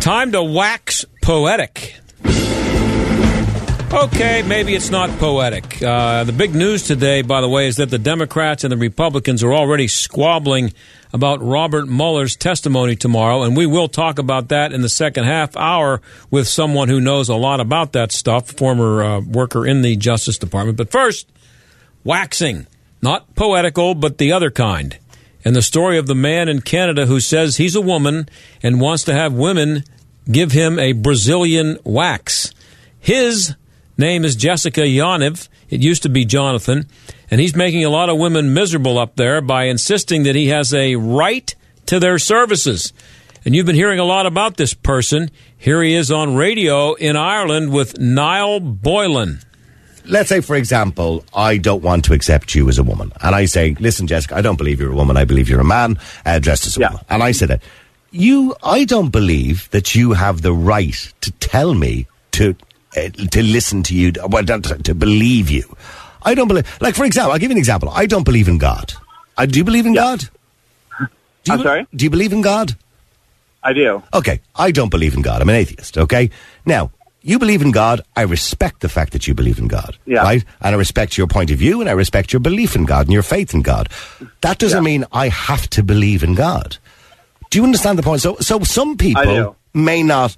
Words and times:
Time 0.00 0.32
to 0.32 0.42
wax 0.42 1.04
poetic. 1.22 1.96
Okay, 3.90 4.42
maybe 4.46 4.74
it's 4.74 4.90
not 4.90 5.10
poetic. 5.18 5.82
Uh, 5.82 6.22
the 6.24 6.32
big 6.32 6.54
news 6.54 6.82
today, 6.82 7.22
by 7.22 7.40
the 7.40 7.48
way, 7.48 7.66
is 7.66 7.76
that 7.76 7.88
the 7.90 7.98
Democrats 7.98 8.62
and 8.62 8.70
the 8.70 8.76
Republicans 8.76 9.42
are 9.42 9.52
already 9.52 9.88
squabbling 9.88 10.72
about 11.12 11.42
Robert 11.42 11.88
Mueller's 11.88 12.36
testimony 12.36 12.96
tomorrow, 12.96 13.42
and 13.42 13.56
we 13.56 13.66
will 13.66 13.88
talk 13.88 14.18
about 14.18 14.48
that 14.48 14.72
in 14.72 14.82
the 14.82 14.88
second 14.88 15.24
half 15.24 15.56
hour 15.56 16.02
with 16.30 16.46
someone 16.46 16.88
who 16.88 17.00
knows 17.00 17.28
a 17.28 17.34
lot 17.34 17.60
about 17.60 17.92
that 17.92 18.12
stuff, 18.12 18.52
former 18.52 19.02
uh, 19.02 19.20
worker 19.20 19.66
in 19.66 19.82
the 19.82 19.96
Justice 19.96 20.38
Department. 20.38 20.76
But 20.76 20.90
first, 20.90 21.28
waxing. 22.04 22.66
Not 23.00 23.34
poetical, 23.36 23.94
but 23.94 24.18
the 24.18 24.32
other 24.32 24.50
kind. 24.50 24.98
And 25.44 25.54
the 25.54 25.62
story 25.62 25.98
of 25.98 26.06
the 26.06 26.14
man 26.14 26.48
in 26.48 26.60
Canada 26.60 27.06
who 27.06 27.20
says 27.20 27.56
he's 27.56 27.76
a 27.76 27.80
woman 27.80 28.28
and 28.62 28.80
wants 28.80 29.04
to 29.04 29.14
have 29.14 29.32
women 29.32 29.84
give 30.30 30.52
him 30.52 30.78
a 30.78 30.92
Brazilian 30.92 31.78
wax. 31.84 32.52
His 32.98 33.54
name 33.96 34.24
is 34.24 34.36
Jessica 34.36 34.82
Yaniv. 34.82 35.48
It 35.70 35.80
used 35.80 36.02
to 36.02 36.08
be 36.08 36.24
Jonathan. 36.24 36.86
And 37.30 37.40
he's 37.40 37.54
making 37.54 37.84
a 37.84 37.90
lot 37.90 38.08
of 38.08 38.18
women 38.18 38.54
miserable 38.54 38.98
up 38.98 39.16
there 39.16 39.40
by 39.40 39.64
insisting 39.64 40.24
that 40.24 40.34
he 40.34 40.48
has 40.48 40.72
a 40.74 40.96
right 40.96 41.54
to 41.86 42.00
their 42.00 42.18
services. 42.18 42.92
And 43.44 43.54
you've 43.54 43.66
been 43.66 43.74
hearing 43.74 43.98
a 43.98 44.04
lot 44.04 44.26
about 44.26 44.56
this 44.56 44.74
person. 44.74 45.30
Here 45.56 45.82
he 45.82 45.94
is 45.94 46.10
on 46.10 46.36
radio 46.36 46.94
in 46.94 47.16
Ireland 47.16 47.72
with 47.72 47.98
Niall 47.98 48.60
Boylan. 48.60 49.40
Let's 50.08 50.30
say, 50.30 50.40
for 50.40 50.56
example, 50.56 51.24
I 51.34 51.58
don't 51.58 51.82
want 51.82 52.04
to 52.06 52.14
accept 52.14 52.54
you 52.54 52.68
as 52.68 52.78
a 52.78 52.82
woman. 52.82 53.12
And 53.20 53.34
I 53.34 53.44
say, 53.44 53.76
listen, 53.78 54.06
Jessica, 54.06 54.36
I 54.36 54.40
don't 54.40 54.56
believe 54.56 54.80
you're 54.80 54.92
a 54.92 54.96
woman. 54.96 55.16
I 55.18 55.24
believe 55.24 55.48
you're 55.50 55.60
a 55.60 55.64
man 55.64 55.98
uh, 56.24 56.38
dressed 56.38 56.66
as 56.66 56.76
a 56.76 56.80
Yeah. 56.80 56.88
woman. 56.90 57.04
And 57.10 57.22
I 57.22 57.32
said 57.32 57.48
that. 57.50 57.62
You, 58.10 58.56
I 58.62 58.84
don't 58.84 59.10
believe 59.10 59.68
that 59.70 59.94
you 59.94 60.14
have 60.14 60.40
the 60.40 60.52
right 60.54 61.12
to 61.20 61.30
tell 61.32 61.74
me 61.74 62.06
to, 62.32 62.56
uh, 62.96 63.10
to 63.10 63.42
listen 63.42 63.82
to 63.84 63.94
you, 63.94 64.12
well, 64.28 64.44
to, 64.44 64.60
to 64.60 64.94
believe 64.94 65.50
you. 65.50 65.76
I 66.22 66.34
don't 66.34 66.48
believe, 66.48 66.66
like, 66.80 66.94
for 66.94 67.04
example, 67.04 67.32
I'll 67.32 67.38
give 67.38 67.50
you 67.50 67.56
an 67.56 67.58
example. 67.58 67.90
I 67.90 68.06
don't 68.06 68.24
believe 68.24 68.48
in 68.48 68.56
God. 68.56 68.94
I, 69.36 69.44
do 69.44 69.58
you 69.58 69.64
believe 69.64 69.84
in 69.84 69.92
God? 69.94 70.20
Do 70.20 70.26
you, 71.44 71.52
I'm 71.52 71.62
sorry? 71.62 71.86
Do 71.94 72.04
you 72.04 72.10
believe 72.10 72.32
in 72.32 72.40
God? 72.40 72.76
I 73.62 73.74
do. 73.74 74.02
Okay, 74.14 74.40
I 74.56 74.70
don't 74.70 74.88
believe 74.90 75.14
in 75.14 75.20
God. 75.20 75.42
I'm 75.42 75.48
an 75.50 75.54
atheist, 75.56 75.98
okay? 75.98 76.30
Now, 76.64 76.90
you 77.28 77.38
believe 77.38 77.62
in 77.62 77.70
God. 77.70 78.00
I 78.16 78.22
respect 78.22 78.80
the 78.80 78.88
fact 78.88 79.12
that 79.12 79.26
you 79.28 79.34
believe 79.34 79.58
in 79.58 79.68
God. 79.68 79.96
Yeah. 80.06 80.22
Right? 80.22 80.44
And 80.60 80.74
I 80.74 80.78
respect 80.78 81.18
your 81.18 81.26
point 81.26 81.50
of 81.50 81.58
view 81.58 81.80
and 81.80 81.88
I 81.88 81.92
respect 81.92 82.32
your 82.32 82.40
belief 82.40 82.74
in 82.74 82.84
God 82.86 83.06
and 83.06 83.12
your 83.12 83.22
faith 83.22 83.52
in 83.54 83.62
God. 83.62 83.88
That 84.40 84.58
doesn't 84.58 84.82
Yeah. 84.82 84.90
mean 84.90 85.04
I 85.12 85.28
have 85.28 85.68
to 85.70 85.82
believe 85.82 86.22
in 86.22 86.34
God. 86.34 86.78
Do 87.50 87.58
you 87.58 87.64
understand 87.64 87.98
the 87.98 88.02
point? 88.02 88.22
So, 88.22 88.36
so 88.40 88.60
some 88.64 88.96
people 88.96 89.56
may 89.74 90.02
not, 90.02 90.36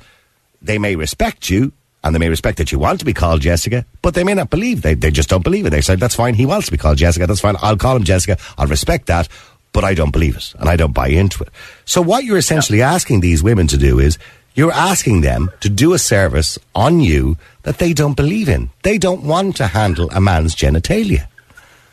they 0.63 0.79
may 0.79 0.97
respect 0.97 1.49
you 1.49 1.73
and 2.03 2.15
they 2.15 2.19
may 2.19 2.29
respect 2.29 2.59
that 2.59 2.73
you 2.73 2.79
want 2.79 2.99
to 3.01 3.05
be 3.05 3.13
called 3.13 3.41
Jessica, 3.43 3.85
but 4.03 4.15
they 4.15 4.25
may 4.25 4.35
not 4.35 4.51
believe. 4.51 4.83
They, 4.83 4.95
they 4.95 5.11
just 5.11 5.29
don't 5.29 5.45
believe 5.45 5.67
it. 5.67 5.71
They 5.71 5.83
say, 5.83 5.97
that's 5.97 6.15
fine. 6.15 6.35
He 6.35 6.47
wants 6.47 6.67
to 6.67 6.73
be 6.73 6.79
called 6.79 6.99
Jessica. 6.99 7.27
That's 7.27 7.41
fine. 7.41 7.57
I'll 7.61 7.77
call 7.77 7.97
him 7.97 8.05
Jessica. 8.05 8.37
I'll 8.59 8.67
respect 8.69 9.07
that, 9.07 9.29
but 9.73 9.85
I 9.85 9.95
don't 9.95 10.11
believe 10.13 10.37
it 10.37 10.55
and 10.59 10.69
I 10.69 10.77
don't 10.77 10.93
buy 10.95 11.09
into 11.09 11.43
it. 11.45 11.51
So 11.85 12.01
what 12.03 12.25
you're 12.25 12.39
essentially 12.39 12.81
asking 12.83 13.21
these 13.21 13.43
women 13.43 13.67
to 13.69 13.77
do 13.77 13.99
is 13.99 14.19
you're 14.55 14.73
asking 14.73 15.21
them 15.23 15.51
to 15.61 15.69
do 15.69 15.93
a 15.93 15.99
service 15.99 16.59
on 16.75 17.01
you 17.01 17.37
that 17.63 17.79
they 17.79 17.93
don't 17.93 18.17
believe 18.17 18.49
in. 18.49 18.71
They 18.83 18.99
don't 18.99 19.23
want 19.23 19.57
to 19.57 19.67
handle 19.69 20.11
a 20.11 20.21
man's 20.21 20.55
genitalia. 20.55 21.27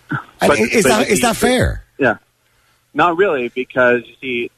And 0.09 0.19
But- 0.49 0.59
is 0.59 0.83
but 0.83 1.07
that 1.07 1.19
that 1.21 1.35
fair? 1.35 1.83
Yeah. 1.97 2.17
Not 2.93 3.17
really, 3.17 3.49
because 3.49 4.03
you 4.05 4.13
see, 4.21 4.51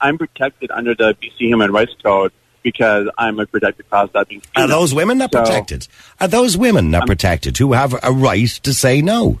I'm 0.00 0.18
protected 0.18 0.70
under 0.70 0.94
the 0.94 1.14
BC 1.14 1.46
Human 1.48 1.72
Rights 1.72 1.94
Code 2.02 2.32
because 2.62 3.08
I'm 3.16 3.38
a 3.38 3.46
protected 3.46 3.88
class, 3.88 4.08
that 4.12 4.28
being 4.28 4.42
Are 4.56 4.66
those 4.66 4.92
women 4.92 5.18
not 5.18 5.32
So- 5.32 5.40
protected? 5.42 5.86
Are 6.20 6.28
those 6.28 6.56
women 6.56 6.90
not 6.90 7.02
um, 7.02 7.06
protected 7.06 7.56
who 7.58 7.72
have 7.72 7.94
a 8.02 8.10
right 8.12 8.48
to 8.48 8.74
say 8.74 9.00
no? 9.00 9.38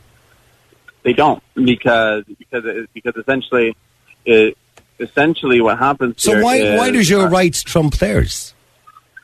They 1.02 1.12
don't 1.12 1.42
because 1.54 2.24
because 2.38 2.64
it, 2.64 2.88
because 2.94 3.14
essentially, 3.16 3.76
it, 4.24 4.56
essentially 4.98 5.60
what 5.60 5.78
happens. 5.78 6.22
So 6.22 6.34
here 6.34 6.42
why 6.42 6.56
is, 6.56 6.78
why 6.78 6.90
does 6.90 7.08
your 7.08 7.26
uh, 7.26 7.30
rights 7.30 7.62
trump 7.62 7.96
theirs? 7.96 8.54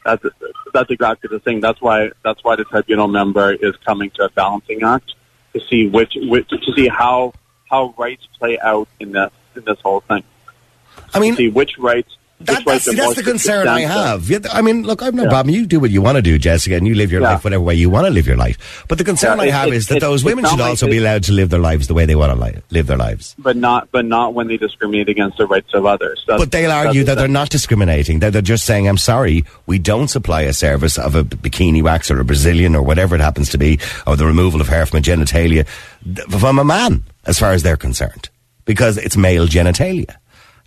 That's 0.04 0.24
that's 0.72 0.90
exactly 0.90 1.28
the 1.28 1.40
thing. 1.40 1.60
That's 1.60 1.80
why 1.80 2.10
that's 2.24 2.42
why 2.42 2.56
the 2.56 2.64
tribunal 2.64 3.08
member 3.08 3.52
is 3.52 3.76
coming 3.84 4.10
to 4.10 4.24
a 4.24 4.30
balancing 4.30 4.82
act 4.82 5.14
to 5.52 5.60
see 5.68 5.88
which, 5.88 6.16
which 6.16 6.48
to 6.48 6.72
see 6.74 6.88
how 6.88 7.32
how 7.70 7.94
rights 7.96 8.26
play 8.38 8.58
out 8.58 8.88
in 9.00 9.12
this 9.12 9.30
in 9.54 9.64
this 9.64 9.78
whole 9.80 10.00
thing. 10.00 10.24
I 11.14 11.20
mean, 11.20 11.36
see 11.36 11.48
which 11.48 11.78
rights. 11.78 12.16
That, 12.46 12.64
that's 12.64 12.88
are 12.88 12.94
that's 12.94 13.14
the 13.16 13.22
concern 13.22 13.68
I 13.68 13.80
have. 13.80 14.28
Yeah, 14.30 14.38
I 14.52 14.62
mean, 14.62 14.82
look, 14.84 15.02
I've 15.02 15.14
no 15.14 15.24
Yeah. 15.24 15.28
problem. 15.30 15.54
You 15.54 15.66
do 15.66 15.80
what 15.80 15.90
you 15.90 16.02
want 16.02 16.16
to 16.16 16.22
do, 16.22 16.38
Jessica, 16.38 16.76
and 16.76 16.86
you 16.86 16.94
live 16.94 17.12
your 17.12 17.20
Yeah. 17.22 17.32
life 17.32 17.44
whatever 17.44 17.62
way 17.62 17.74
you 17.74 17.90
want 17.90 18.06
to 18.06 18.10
live 18.10 18.26
your 18.26 18.36
life. 18.36 18.84
But 18.88 18.98
the 18.98 19.04
concern 19.04 19.38
Yeah, 19.38 19.44
I 19.44 19.50
have 19.50 19.68
it- 19.68 19.74
is 19.74 19.86
that 19.88 19.96
it- 19.98 20.00
those 20.00 20.24
women 20.24 20.44
should 20.44 20.60
also 20.60 20.86
be 20.86 20.98
allowed 20.98 21.22
to 21.24 21.32
live 21.32 21.50
their 21.50 21.60
lives 21.60 21.86
the 21.86 21.94
way 21.94 22.06
they 22.06 22.14
want 22.14 22.32
to 22.32 22.38
li- 22.44 22.54
live 22.70 22.86
their 22.86 22.96
lives. 22.96 23.34
but 23.38 23.56
not 23.56 23.88
but 23.92 24.04
not 24.04 24.34
when 24.34 24.48
they 24.48 24.56
discriminate 24.56 25.08
against 25.08 25.38
the 25.38 25.46
rights 25.46 25.72
of 25.74 25.86
others. 25.86 26.22
That's- 26.26 26.40
But 26.40 26.50
they'll 26.52 26.70
argue 26.70 27.02
the 27.02 27.06
that 27.14 27.18
they're 27.18 27.28
not 27.28 27.50
discriminating. 27.50 28.18
That 28.20 28.32
they're 28.32 28.42
just 28.42 28.64
saying, 28.64 28.88
"I'm 28.88 28.98
sorry, 28.98 29.44
we 29.66 29.78
don't 29.78 30.08
supply 30.08 30.42
a 30.42 30.52
service 30.52 30.98
of 30.98 31.14
a 31.14 31.24
bikini 31.24 31.82
wax 31.82 32.10
or 32.10 32.20
a 32.20 32.24
Brazilian 32.24 32.74
or 32.74 32.82
whatever 32.82 33.14
it 33.14 33.20
happens 33.20 33.48
to 33.50 33.58
be, 33.58 33.78
or 34.06 34.16
the 34.16 34.26
removal 34.26 34.60
of 34.60 34.68
hair 34.68 34.86
from 34.86 34.98
a 34.98 35.02
genitalia 35.02 35.64
from 36.28 36.58
a 36.58 36.64
man, 36.64 37.02
as 37.26 37.38
far 37.38 37.52
as 37.52 37.62
they're 37.62 37.76
concerned, 37.76 38.28
because 38.64 38.96
it's 38.98 39.16
male 39.16 39.46
genitalia." 39.46 40.16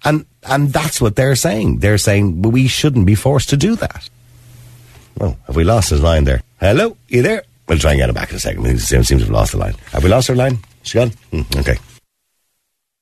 And 0.04 0.26
and 0.44 0.72
that's 0.72 1.02
what 1.02 1.16
they're 1.16 1.36
saying. 1.36 1.80
They're 1.80 1.98
saying 1.98 2.42
well, 2.42 2.52
we 2.52 2.68
shouldn't 2.68 3.06
be 3.06 3.16
forced 3.16 3.50
to 3.50 3.58
do 3.58 3.76
that. 3.78 4.10
Oh, 5.20 5.38
have 5.48 5.56
we 5.56 5.64
lost 5.64 5.90
his 5.90 6.02
line 6.02 6.26
there? 6.26 6.42
Hello, 6.60 6.98
you 7.08 7.22
there? 7.22 7.44
We'll 7.68 7.80
try 7.80 7.92
and 7.92 8.00
get 8.00 8.10
him 8.10 8.16
back 8.16 8.30
in 8.30 8.36
a 8.36 8.40
second. 8.40 8.64
We 8.64 8.78
seem 8.78 9.04
seem 9.04 9.18
to 9.20 9.26
have 9.26 9.34
lost 9.34 9.54
the 9.54 9.58
line. 9.58 9.76
Have 9.92 10.04
we 10.04 10.10
lost 10.10 10.28
her 10.28 10.36
line? 10.36 10.60
She 10.84 11.00
gone? 11.00 11.12
Hmm, 11.32 11.42
okay. 11.58 11.78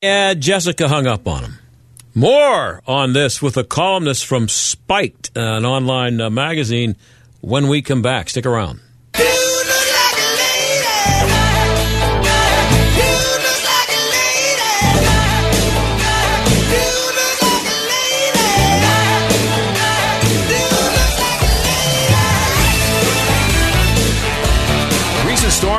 Yeah, 0.02 0.34
Jessica 0.34 0.88
hung 0.88 1.08
up 1.08 1.28
on 1.28 1.44
him. 1.44 1.59
More 2.16 2.81
on 2.88 3.14
this 3.14 3.42
with 3.42 3.58
a 3.58 3.64
columnist 3.64 4.25
from 4.25 4.48
Spiked, 4.48 5.31
an 5.36 5.66
online 5.66 6.22
uh, 6.22 6.30
magazine, 6.30 6.96
when 7.42 7.68
we 7.68 7.81
come 7.81 8.02
back. 8.02 8.30
Stick 8.30 8.46
around. 8.46 8.80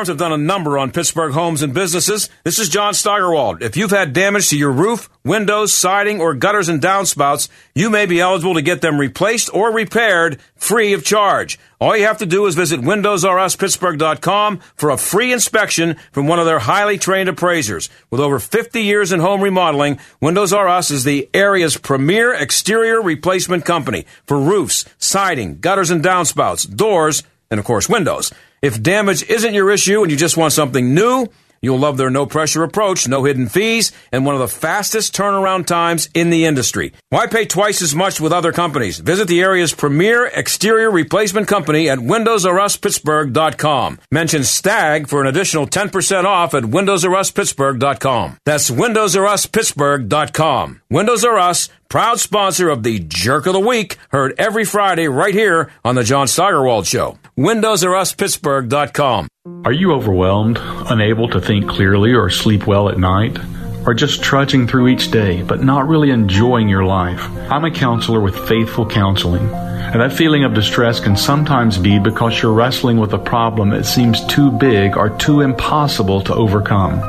Storms 0.04 0.20
have 0.20 0.31
done 0.31 0.38
a 0.38 0.44
number 0.44 0.76
on 0.76 0.91
Pittsburgh 0.91 1.32
homes 1.32 1.62
and 1.62 1.72
businesses. 1.72 2.28
This 2.42 2.59
is 2.59 2.68
John 2.68 2.92
Steigerwald. 2.92 3.62
If 3.62 3.74
you've 3.74 3.91
had 3.91 4.12
damage 4.12 4.51
to 4.51 4.59
your 4.59 4.71
roof, 4.71 5.09
windows, 5.24 5.72
siding, 5.72 6.21
or 6.21 6.34
gutters 6.34 6.68
and 6.68 6.78
downspouts, 6.78 7.48
you 7.74 7.89
may 7.89 8.04
be 8.04 8.21
eligible 8.21 8.53
to 8.53 8.60
get 8.60 8.83
them 8.83 8.98
replaced 8.98 9.48
or 9.54 9.72
repaired 9.72 10.39
free 10.56 10.92
of 10.92 11.04
charge. 11.04 11.59
All 11.80 11.97
you 11.97 12.04
have 12.04 12.18
to 12.18 12.27
do 12.27 12.45
is 12.45 12.54
visit 12.54 12.80
WindowsRUsPittsburgh.com 12.80 14.60
for 14.77 14.91
a 14.91 14.98
free 14.98 15.33
inspection 15.33 15.97
from 16.12 16.27
one 16.27 16.39
of 16.39 16.45
their 16.45 16.59
highly 16.59 16.98
trained 16.98 17.30
appraisers. 17.30 17.89
With 18.10 18.21
over 18.21 18.39
50 18.39 18.83
years 18.83 19.10
in 19.10 19.21
home 19.21 19.41
remodeling, 19.41 19.98
Windows 20.21 20.53
R 20.53 20.68
Us 20.68 20.91
is 20.91 21.04
the 21.04 21.30
area's 21.33 21.78
premier 21.78 22.34
exterior 22.34 23.00
replacement 23.00 23.65
company 23.65 24.04
for 24.27 24.39
roofs, 24.39 24.84
siding, 24.98 25.60
gutters 25.60 25.91
and 25.91 26.04
downspouts, 26.04 26.68
doors, 26.77 27.22
and 27.50 27.60
of 27.60 27.65
course 27.65 27.89
windows. 27.89 28.33
If 28.65 28.83
damage 28.83 29.28
isn't 29.28 29.53
your 29.53 29.71
issue 29.71 30.01
and 30.01 30.11
you 30.11 30.16
just 30.16 30.39
want 30.39 30.55
something 30.55 30.95
new, 30.95 31.28
You'll 31.65 31.78
love 31.78 31.97
their 31.97 32.11
no 32.11 32.27
pressure 32.27 32.63
approach, 32.63 33.09
no 33.09 33.25
hidden 33.25 33.49
fees, 33.49 33.91
and 34.13 34.27
one 34.27 34.34
of 34.34 34.41
the 34.43 34.49
fastest 34.49 35.16
turnaround 35.16 35.65
times 35.65 36.11
in 36.13 36.28
the 36.28 36.45
industry. 36.45 36.93
Why 37.09 37.27
pay 37.27 37.47
twice 37.47 37.81
as 37.81 37.95
much 37.95 38.21
with 38.21 38.34
other 38.34 38.53
companies? 38.53 38.99
Visit 38.99 39.28
the 39.28 39.41
area's 39.41 39.72
premier 39.72 40.27
exterior 40.27 40.91
replacement 40.91 41.49
company 41.49 41.89
at 41.89 42.01
WindowsRUsPittsburgh.com. 42.01 43.99
Mention 44.11 44.45
STAG 44.45 45.09
for 45.09 45.22
an 45.22 45.27
additional 45.27 45.67
10% 45.67 46.25
off 46.25 46.53
at 46.53 46.65
WindowsRUsPittsburgh.com. 46.65 48.37
That's 48.45 48.71
WindowsRUsPittsburgh.com. 48.71 50.83
Windows 50.91 51.25
R 51.25 51.39
Us, 51.39 51.71
proud 51.89 52.21
sponsor 52.21 52.69
of 52.69 52.83
the 52.83 52.99
Jerk 52.99 53.47
of 53.47 53.55
the 53.55 53.60
Week, 53.60 53.97
heard 54.10 54.34
every 54.37 54.67
Friday 54.67 55.09
right 55.09 55.33
here 55.33 55.71
on 55.83 55.95
the 55.95 56.05
John 56.05 56.27
Steigerwald 56.27 56.87
Show. 56.87 57.17
WindowsRUsPittsburgh.com. 57.36 59.27
Are 59.65 59.72
you 59.72 59.92
overwhelmed, 59.92 60.57
unable 60.60 61.28
to 61.31 61.41
think 61.41 61.69
clearly 61.69 62.15
or 62.15 62.31
sleep 62.31 62.65
well 62.65 62.89
at 62.89 62.97
night? 62.97 63.36
Or 63.84 63.92
just 63.92 64.22
trudging 64.22 64.69
through 64.69 64.86
each 64.86 65.10
day, 65.10 65.42
but 65.42 65.60
not 65.60 65.89
really 65.89 66.10
enjoying 66.10 66.69
your 66.69 66.84
life? 66.84 67.21
I'm 67.51 67.65
a 67.65 67.72
counselor 67.72 68.21
with 68.21 68.39
Faithful 68.48 68.86
Counseling. 68.89 69.48
And 69.53 70.01
that 70.01 70.13
feeling 70.13 70.45
of 70.45 70.54
distress 70.54 71.01
can 71.01 71.16
sometimes 71.16 71.77
be 71.77 71.98
because 71.98 72.41
you're 72.41 72.53
wrestling 72.53 72.98
with 72.98 73.13
a 73.13 73.19
problem 73.19 73.71
that 73.71 73.84
seems 73.84 74.25
too 74.27 74.53
big 74.53 74.97
or 74.97 75.10
too 75.10 75.41
impossible 75.41 76.21
to 76.22 76.34
overcome. 76.34 77.01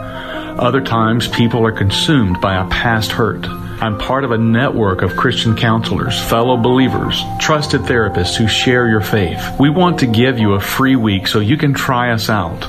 Other 0.60 0.82
times, 0.82 1.28
people 1.28 1.64
are 1.68 1.72
consumed 1.72 2.42
by 2.42 2.56
a 2.56 2.68
past 2.70 3.12
hurt. 3.12 3.46
I'm 3.82 3.98
part 3.98 4.24
of 4.24 4.32
a 4.32 4.38
network 4.38 5.02
of 5.02 5.18
Christian 5.18 5.54
counselors, 5.56 6.18
fellow 6.30 6.56
believers, 6.56 7.22
trusted 7.42 7.82
therapists 7.82 8.38
who 8.38 8.48
share 8.48 8.88
your 8.88 9.02
faith. 9.02 9.60
We 9.60 9.70
want 9.70 10.00
to 10.00 10.08
give 10.08 10.40
you 10.40 10.54
a 10.54 10.62
free 10.62 10.96
week 10.96 11.28
so 11.28 11.40
you 11.40 11.58
can 11.58 11.74
try 11.74 12.12
us 12.12 12.30
out. 12.30 12.66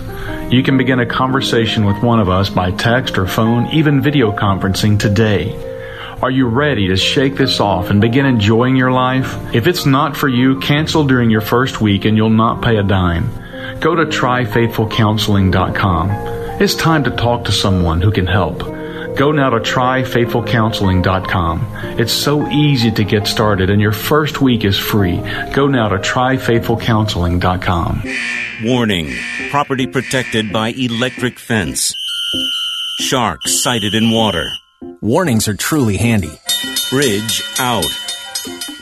You 0.53 0.65
can 0.65 0.77
begin 0.77 0.99
a 0.99 1.07
conversation 1.07 1.85
with 1.85 2.03
one 2.03 2.19
of 2.19 2.29
us 2.29 2.51
by 2.51 2.73
text 2.73 3.19
or 3.19 3.29
phone, 3.29 3.69
even 3.69 4.03
video 4.03 4.33
conferencing 4.33 4.99
today. 4.99 5.55
Are 6.21 6.31
you 6.31 6.49
ready 6.49 6.89
to 6.89 6.97
shake 6.97 7.37
this 7.37 7.61
off 7.61 7.91
and 7.91 8.01
begin 8.01 8.27
enjoying 8.27 8.75
your 8.75 8.91
life? 8.91 9.37
If 9.55 9.69
it's 9.69 9.87
not 9.87 10.17
for 10.17 10.27
you, 10.29 10.59
cancel 10.61 11.05
during 11.05 11.31
your 11.31 11.41
first 11.41 11.81
week 11.81 12.05
and 12.05 12.17
you'll 12.17 12.31
not 12.31 12.63
pay 12.63 12.79
a 12.79 12.83
dime. 12.83 13.31
Go 13.81 13.95
to 13.95 14.07
tryfaithfulcounseling.com. 14.07 16.11
It's 16.61 16.75
time 16.75 17.05
to 17.05 17.11
talk 17.11 17.45
to 17.45 17.53
someone 17.53 18.01
who 18.01 18.11
can 18.11 18.27
help. 18.27 18.76
Go 19.17 19.33
now 19.33 19.51
to 19.51 19.59
tryfaithfulcounseling.com. 19.61 21.99
It's 21.99 22.13
so 22.13 22.47
easy 22.49 22.91
to 22.91 23.03
get 23.03 23.27
started 23.27 23.71
and 23.71 23.81
your 23.81 23.93
first 23.93 24.43
week 24.43 24.63
is 24.65 24.79
free. 24.79 25.17
Go 25.53 25.67
now 25.67 25.89
to 25.89 25.97
tryfaithfulcounseling.com. 25.97 28.03
Warning 28.65 29.15
property 29.51 29.87
protected 29.87 30.53
by 30.53 30.69
electric 30.69 31.39
fence. 31.39 31.95
Sharks 33.01 33.63
sighted 33.63 33.95
in 33.95 34.11
water. 34.11 34.47
Warnings 35.01 35.49
are 35.49 35.55
truly 35.55 35.97
handy. 35.97 36.39
Bridge 36.91 37.43
out. 37.59 38.06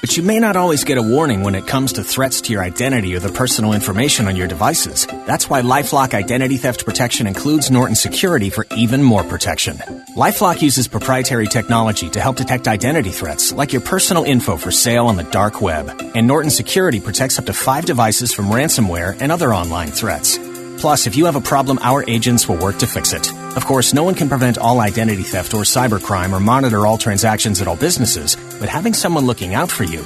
But 0.05 0.19
you 0.19 0.23
may 0.23 0.39
not 0.39 0.55
always 0.55 0.85
get 0.85 0.99
a 0.99 1.03
warning 1.03 1.45
when 1.45 1.55
it 1.55 1.67
comes 1.67 1.95
to 1.95 2.05
threats 2.05 2.43
to 2.43 2.53
your 2.53 2.63
identity 2.63 3.17
or 3.17 3.21
the 3.21 3.33
personal 3.33 3.73
information 3.73 4.29
on 4.29 4.37
your 4.37 4.47
devices. 4.47 5.07
That's 5.25 5.49
why 5.49 5.63
Lifelock 5.63 6.13
Identity 6.13 6.59
Theft 6.59 6.85
Protection 6.85 7.27
includes 7.27 7.71
Norton 7.71 7.97
Security 7.97 8.51
for 8.51 8.67
even 8.77 9.03
more 9.03 9.25
protection. 9.25 9.79
Lifelock 10.15 10.61
uses 10.61 10.89
proprietary 10.89 11.47
technology 11.47 12.11
to 12.11 12.21
help 12.21 12.37
detect 12.37 12.69
identity 12.69 13.09
threats, 13.09 13.51
like 13.55 13.73
your 13.73 13.81
personal 13.81 14.25
info 14.25 14.59
for 14.59 14.71
sale 14.71 15.07
on 15.07 15.17
the 15.17 15.23
dark 15.23 15.63
web. 15.63 15.89
And 16.15 16.27
Norton 16.27 16.51
Security 16.51 17.01
protects 17.01 17.39
up 17.39 17.47
to 17.47 17.55
five 17.55 17.87
devices 17.87 18.31
from 18.31 18.49
ransomware 18.49 19.17
and 19.23 19.33
other 19.33 19.55
online 19.55 19.89
threats. 19.89 20.37
Plus, 20.83 21.07
if 21.07 21.17
you 21.17 21.25
have 21.25 21.37
a 21.37 21.41
problem, 21.41 21.79
our 21.81 22.05
agents 22.07 22.47
will 22.47 22.59
work 22.59 22.77
to 22.81 22.87
fix 22.87 23.15
it. 23.15 23.33
Of 23.57 23.65
course, 23.67 23.95
no 23.95 24.03
one 24.03 24.15
can 24.15 24.29
prevent 24.29 24.59
all 24.59 24.81
identity 24.81 25.23
theft 25.23 25.55
or 25.55 25.63
cybercrime 25.63 26.33
or 26.33 26.41
monitor 26.41 26.87
all 26.87 26.99
transactions 26.99 27.61
at 27.61 27.69
all 27.69 27.77
businesses, 27.77 28.37
but 28.59 28.69
having 28.69 28.95
someone 28.95 29.27
looking 29.27 29.55
out 29.55 29.71
for 29.71 29.85
you 29.85 30.05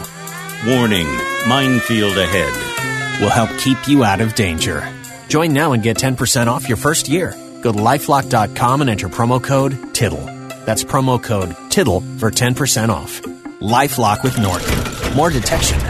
Warning 0.67 1.06
minefield 1.47 2.19
ahead. 2.19 3.21
will 3.21 3.31
help 3.31 3.49
keep 3.61 3.87
you 3.87 4.03
out 4.03 4.21
of 4.21 4.35
danger. 4.35 4.83
Join 5.29 5.53
now 5.53 5.73
and 5.73 5.85
get 5.85 5.99
10% 5.99 6.49
off 6.49 6.69
your 6.69 6.77
first 6.77 7.09
year. 7.09 7.31
Go 7.62 7.71
to 7.71 7.79
lifelock.com 7.79 8.81
and 8.81 8.91
enter 8.91 9.09
promo 9.09 9.41
code 9.43 9.94
TITTLE. 9.94 10.25
That's 10.67 10.83
promo 10.83 11.23
code 11.23 11.55
TITTLE 11.71 12.01
for 12.19 12.33
10% 12.33 12.89
off. 12.89 13.23
Lifelock 13.61 14.25
with 14.25 14.37
Norton. 14.41 15.15
More 15.15 15.31
detection, 15.31 15.81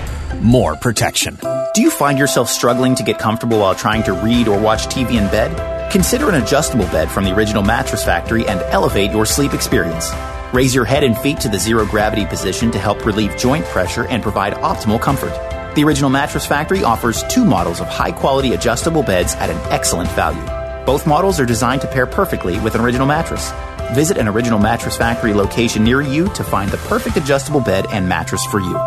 more 0.42 0.76
protection. 0.76 1.38
Do 1.72 1.80
you 1.80 1.90
find 1.90 2.18
yourself 2.18 2.50
struggling 2.50 2.94
to 2.96 3.02
get 3.02 3.18
comfortable 3.18 3.60
while 3.60 3.74
trying 3.74 4.02
to 4.02 4.12
read 4.12 4.48
or 4.48 4.60
watch 4.60 4.86
TV 4.88 5.12
in 5.12 5.30
bed? 5.30 5.77
Consider 5.90 6.28
an 6.28 6.42
adjustable 6.42 6.84
bed 6.86 7.10
from 7.10 7.24
the 7.24 7.34
original 7.34 7.62
Mattress 7.62 8.04
Factory 8.04 8.46
and 8.46 8.60
elevate 8.60 9.10
your 9.10 9.24
sleep 9.24 9.54
experience. 9.54 10.12
Raise 10.52 10.74
your 10.74 10.84
head 10.84 11.02
and 11.02 11.16
feet 11.16 11.40
to 11.40 11.48
the 11.48 11.58
zero 11.58 11.86
gravity 11.86 12.26
position 12.26 12.70
to 12.70 12.78
help 12.78 13.06
relieve 13.06 13.36
joint 13.38 13.64
pressure 13.64 14.06
and 14.08 14.22
provide 14.22 14.52
optimal 14.54 15.00
comfort. 15.00 15.32
The 15.74 15.84
original 15.84 16.10
Mattress 16.10 16.44
Factory 16.44 16.84
offers 16.84 17.24
two 17.30 17.42
models 17.42 17.80
of 17.80 17.88
high 17.88 18.12
quality 18.12 18.52
adjustable 18.52 19.02
beds 19.02 19.34
at 19.36 19.48
an 19.48 19.56
excellent 19.72 20.10
value. 20.10 20.44
Both 20.84 21.06
models 21.06 21.40
are 21.40 21.46
designed 21.46 21.80
to 21.80 21.88
pair 21.88 22.06
perfectly 22.06 22.60
with 22.60 22.74
an 22.74 22.82
original 22.82 23.06
mattress. 23.06 23.50
Visit 23.94 24.18
an 24.18 24.28
original 24.28 24.58
Mattress 24.58 24.96
Factory 24.96 25.32
location 25.32 25.84
near 25.84 26.02
you 26.02 26.28
to 26.34 26.44
find 26.44 26.70
the 26.70 26.76
perfect 26.88 27.16
adjustable 27.16 27.60
bed 27.60 27.86
and 27.90 28.06
mattress 28.06 28.44
for 28.46 28.60
you. 28.60 28.78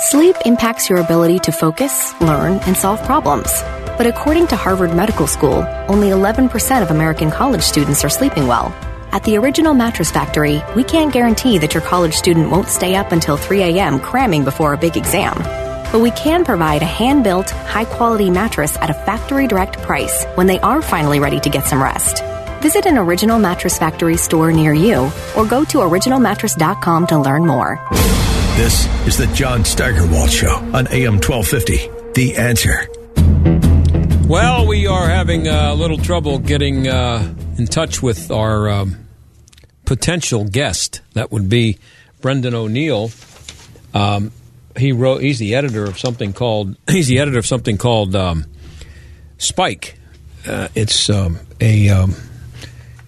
Sleep 0.00 0.34
impacts 0.44 0.90
your 0.90 0.98
ability 0.98 1.38
to 1.40 1.52
focus, 1.52 2.12
learn, 2.20 2.58
and 2.66 2.76
solve 2.76 3.00
problems. 3.04 3.62
But 4.02 4.12
according 4.12 4.48
to 4.48 4.56
Harvard 4.56 4.96
Medical 4.96 5.28
School, 5.28 5.64
only 5.86 6.08
11% 6.08 6.82
of 6.82 6.90
American 6.90 7.30
college 7.30 7.62
students 7.62 8.04
are 8.04 8.08
sleeping 8.08 8.48
well. 8.48 8.74
At 9.12 9.22
the 9.22 9.36
Original 9.36 9.74
Mattress 9.74 10.10
Factory, 10.10 10.60
we 10.74 10.82
can't 10.82 11.12
guarantee 11.12 11.56
that 11.58 11.72
your 11.72 11.84
college 11.84 12.14
student 12.14 12.50
won't 12.50 12.66
stay 12.66 12.96
up 12.96 13.12
until 13.12 13.36
3 13.36 13.62
a.m. 13.62 14.00
cramming 14.00 14.42
before 14.42 14.72
a 14.72 14.76
big 14.76 14.96
exam. 14.96 15.36
But 15.92 16.00
we 16.00 16.10
can 16.10 16.44
provide 16.44 16.82
a 16.82 16.84
hand 16.84 17.22
built, 17.22 17.50
high 17.50 17.84
quality 17.84 18.28
mattress 18.28 18.76
at 18.78 18.90
a 18.90 18.94
factory 19.06 19.46
direct 19.46 19.78
price 19.82 20.24
when 20.34 20.48
they 20.48 20.58
are 20.62 20.82
finally 20.82 21.20
ready 21.20 21.38
to 21.38 21.48
get 21.48 21.66
some 21.66 21.80
rest. 21.80 22.24
Visit 22.60 22.86
an 22.86 22.98
Original 22.98 23.38
Mattress 23.38 23.78
Factory 23.78 24.16
store 24.16 24.50
near 24.50 24.74
you 24.74 25.12
or 25.36 25.46
go 25.46 25.64
to 25.66 25.78
originalmattress.com 25.78 27.06
to 27.06 27.20
learn 27.20 27.46
more. 27.46 27.78
This 28.56 28.84
is 29.06 29.16
the 29.16 29.28
John 29.28 29.64
Steigerwald 29.64 30.32
Show 30.32 30.56
on 30.74 30.88
AM 30.88 31.20
1250. 31.20 31.88
The 32.14 32.36
answer. 32.36 32.88
Well, 34.32 34.66
we 34.66 34.86
are 34.86 35.10
having 35.10 35.46
a 35.46 35.74
little 35.74 35.98
trouble 35.98 36.38
getting 36.38 36.88
uh, 36.88 37.34
in 37.58 37.66
touch 37.66 38.02
with 38.02 38.30
our 38.30 38.66
um, 38.66 39.06
potential 39.84 40.46
guest. 40.46 41.02
That 41.12 41.30
would 41.32 41.50
be 41.50 41.78
Brendan 42.22 42.54
O'Neill. 42.54 43.10
Um, 43.92 44.32
he 44.74 44.90
wrote. 44.92 45.20
He's 45.20 45.38
the 45.38 45.54
editor 45.54 45.84
of 45.84 45.98
something 45.98 46.32
called. 46.32 46.78
He's 46.88 47.08
the 47.08 47.18
editor 47.18 47.38
of 47.38 47.44
something 47.44 47.76
called 47.76 48.16
um, 48.16 48.46
Spike. 49.36 49.98
Uh, 50.48 50.68
it's 50.74 51.10
um, 51.10 51.38
a. 51.60 51.90
Um, 51.90 52.14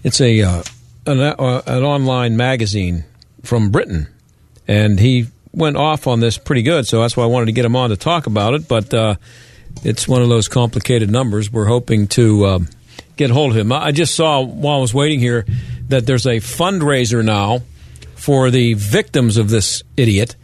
it's 0.03 0.21
a 0.21 0.43
uh, 0.43 0.61
an, 1.07 1.21
uh, 1.21 1.61
an 1.65 1.83
online 1.83 2.37
magazine 2.37 3.03
from 3.41 3.71
Britain, 3.71 4.09
and 4.67 4.99
he 4.99 5.25
went 5.51 5.75
off 5.75 6.05
on 6.05 6.19
this 6.19 6.37
pretty 6.37 6.61
good. 6.61 6.85
So 6.85 7.01
that's 7.01 7.17
why 7.17 7.23
I 7.23 7.27
wanted 7.27 7.47
to 7.47 7.51
get 7.51 7.65
him 7.65 7.75
on 7.75 7.89
to 7.89 7.97
talk 7.97 8.27
about 8.27 8.53
it. 8.53 8.67
But 8.67 8.93
uh, 8.93 9.15
it's 9.83 10.07
one 10.07 10.21
of 10.21 10.29
those 10.29 10.47
complicated 10.47 11.11
numbers. 11.11 11.51
We're 11.51 11.65
hoping 11.65 12.07
to 12.09 12.45
um, 12.45 12.69
get 13.17 13.29
hold 13.29 13.51
of 13.51 13.57
him. 13.57 13.71
I 13.71 13.91
just 13.91 14.15
saw 14.15 14.41
while 14.41 14.77
I 14.77 14.81
was 14.81 14.93
waiting 14.93 15.19
here 15.19 15.45
that 15.89 16.05
there's 16.05 16.25
a 16.25 16.37
fundraiser 16.37 17.23
now 17.23 17.61
for 18.15 18.49
the 18.49 18.73
victims 18.73 19.37
of 19.37 19.49
this 19.49 19.83
idiot. 19.97 20.35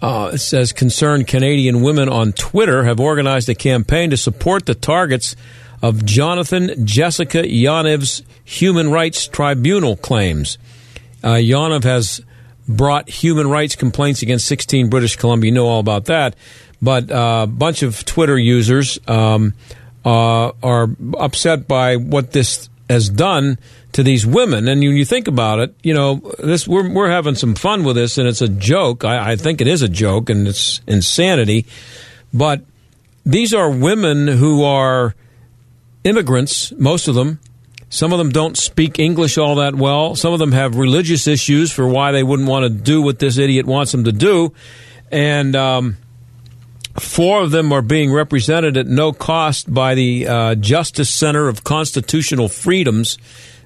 Uh, 0.00 0.32
it 0.34 0.38
says 0.38 0.72
concerned 0.72 1.26
Canadian 1.26 1.82
women 1.82 2.08
on 2.08 2.32
Twitter 2.32 2.84
have 2.84 3.00
organized 3.00 3.48
a 3.48 3.54
campaign 3.54 4.10
to 4.10 4.16
support 4.16 4.66
the 4.66 4.74
targets 4.74 5.34
of 5.82 6.04
Jonathan 6.04 6.86
Jessica 6.86 7.42
Yaniv's 7.42 8.22
Human 8.44 8.90
Rights 8.90 9.26
Tribunal 9.26 9.96
claims. 9.96 10.58
Uh, 11.22 11.40
has 11.82 12.20
brought 12.68 13.08
human 13.08 13.48
rights 13.48 13.76
complaints 13.76 14.22
against 14.22 14.46
16 14.46 14.88
British 14.88 15.16
Columbia. 15.16 15.50
You 15.50 15.54
know 15.54 15.66
all 15.66 15.80
about 15.80 16.06
that. 16.06 16.36
But 16.84 17.10
uh, 17.10 17.40
a 17.44 17.46
bunch 17.46 17.82
of 17.82 18.04
Twitter 18.04 18.36
users 18.36 18.98
um, 19.08 19.54
uh, 20.04 20.52
are 20.62 20.90
upset 21.18 21.66
by 21.66 21.96
what 21.96 22.32
this 22.32 22.68
has 22.90 23.08
done 23.08 23.58
to 23.92 24.02
these 24.02 24.26
women. 24.26 24.68
And 24.68 24.82
when 24.82 24.94
you 24.94 25.06
think 25.06 25.26
about 25.26 25.60
it, 25.60 25.74
you 25.82 25.94
know, 25.94 26.16
this 26.38 26.68
we're, 26.68 26.92
we're 26.92 27.10
having 27.10 27.36
some 27.36 27.54
fun 27.54 27.84
with 27.84 27.96
this, 27.96 28.18
and 28.18 28.28
it's 28.28 28.42
a 28.42 28.48
joke. 28.48 29.02
I, 29.02 29.32
I 29.32 29.36
think 29.36 29.62
it 29.62 29.66
is 29.66 29.80
a 29.80 29.88
joke, 29.88 30.28
and 30.28 30.46
it's 30.46 30.82
insanity. 30.86 31.64
But 32.34 32.60
these 33.24 33.54
are 33.54 33.70
women 33.70 34.28
who 34.28 34.62
are 34.62 35.14
immigrants, 36.04 36.70
most 36.72 37.08
of 37.08 37.14
them. 37.14 37.40
Some 37.88 38.12
of 38.12 38.18
them 38.18 38.28
don't 38.28 38.58
speak 38.58 38.98
English 38.98 39.38
all 39.38 39.54
that 39.54 39.74
well. 39.74 40.16
Some 40.16 40.34
of 40.34 40.38
them 40.38 40.52
have 40.52 40.76
religious 40.76 41.26
issues 41.26 41.72
for 41.72 41.88
why 41.88 42.12
they 42.12 42.22
wouldn't 42.22 42.48
want 42.48 42.64
to 42.64 42.68
do 42.68 43.00
what 43.00 43.20
this 43.20 43.38
idiot 43.38 43.64
wants 43.64 43.92
them 43.92 44.04
to 44.04 44.12
do. 44.12 44.52
And 45.10 45.56
um, 45.56 45.96
Four 46.98 47.42
of 47.42 47.50
them 47.50 47.72
are 47.72 47.82
being 47.82 48.12
represented 48.12 48.76
at 48.76 48.86
no 48.86 49.12
cost 49.12 49.72
by 49.72 49.94
the 49.94 50.28
uh, 50.28 50.54
Justice 50.54 51.10
Center 51.10 51.48
of 51.48 51.64
Constitutional 51.64 52.48
Freedoms. 52.48 53.18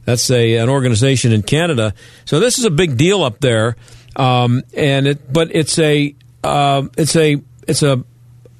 That's 0.06 0.30
a 0.30 0.56
an 0.56 0.70
organization 0.70 1.32
in 1.32 1.42
Canada. 1.42 1.92
So 2.24 2.40
this 2.40 2.58
is 2.58 2.64
a 2.64 2.70
big 2.70 2.96
deal 2.96 3.22
up 3.22 3.40
there, 3.40 3.76
um, 4.16 4.62
and 4.74 5.06
it 5.06 5.30
but 5.30 5.54
it's 5.54 5.78
a 5.78 6.14
uh, 6.42 6.88
it's 6.96 7.16
a 7.16 7.36
it's 7.66 7.82
a 7.82 8.02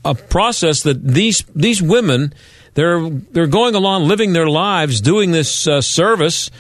a 0.04 0.14
process 0.14 0.82
that 0.82 1.02
these 1.02 1.44
these 1.54 1.80
women 1.80 2.34
they're 2.74 3.08
they're 3.08 3.46
going 3.46 3.74
along 3.74 4.04
living 4.04 4.34
their 4.34 4.48
lives 4.48 5.00
doing 5.00 5.32
this 5.32 5.66
uh, 5.66 5.80
service, 5.80 6.50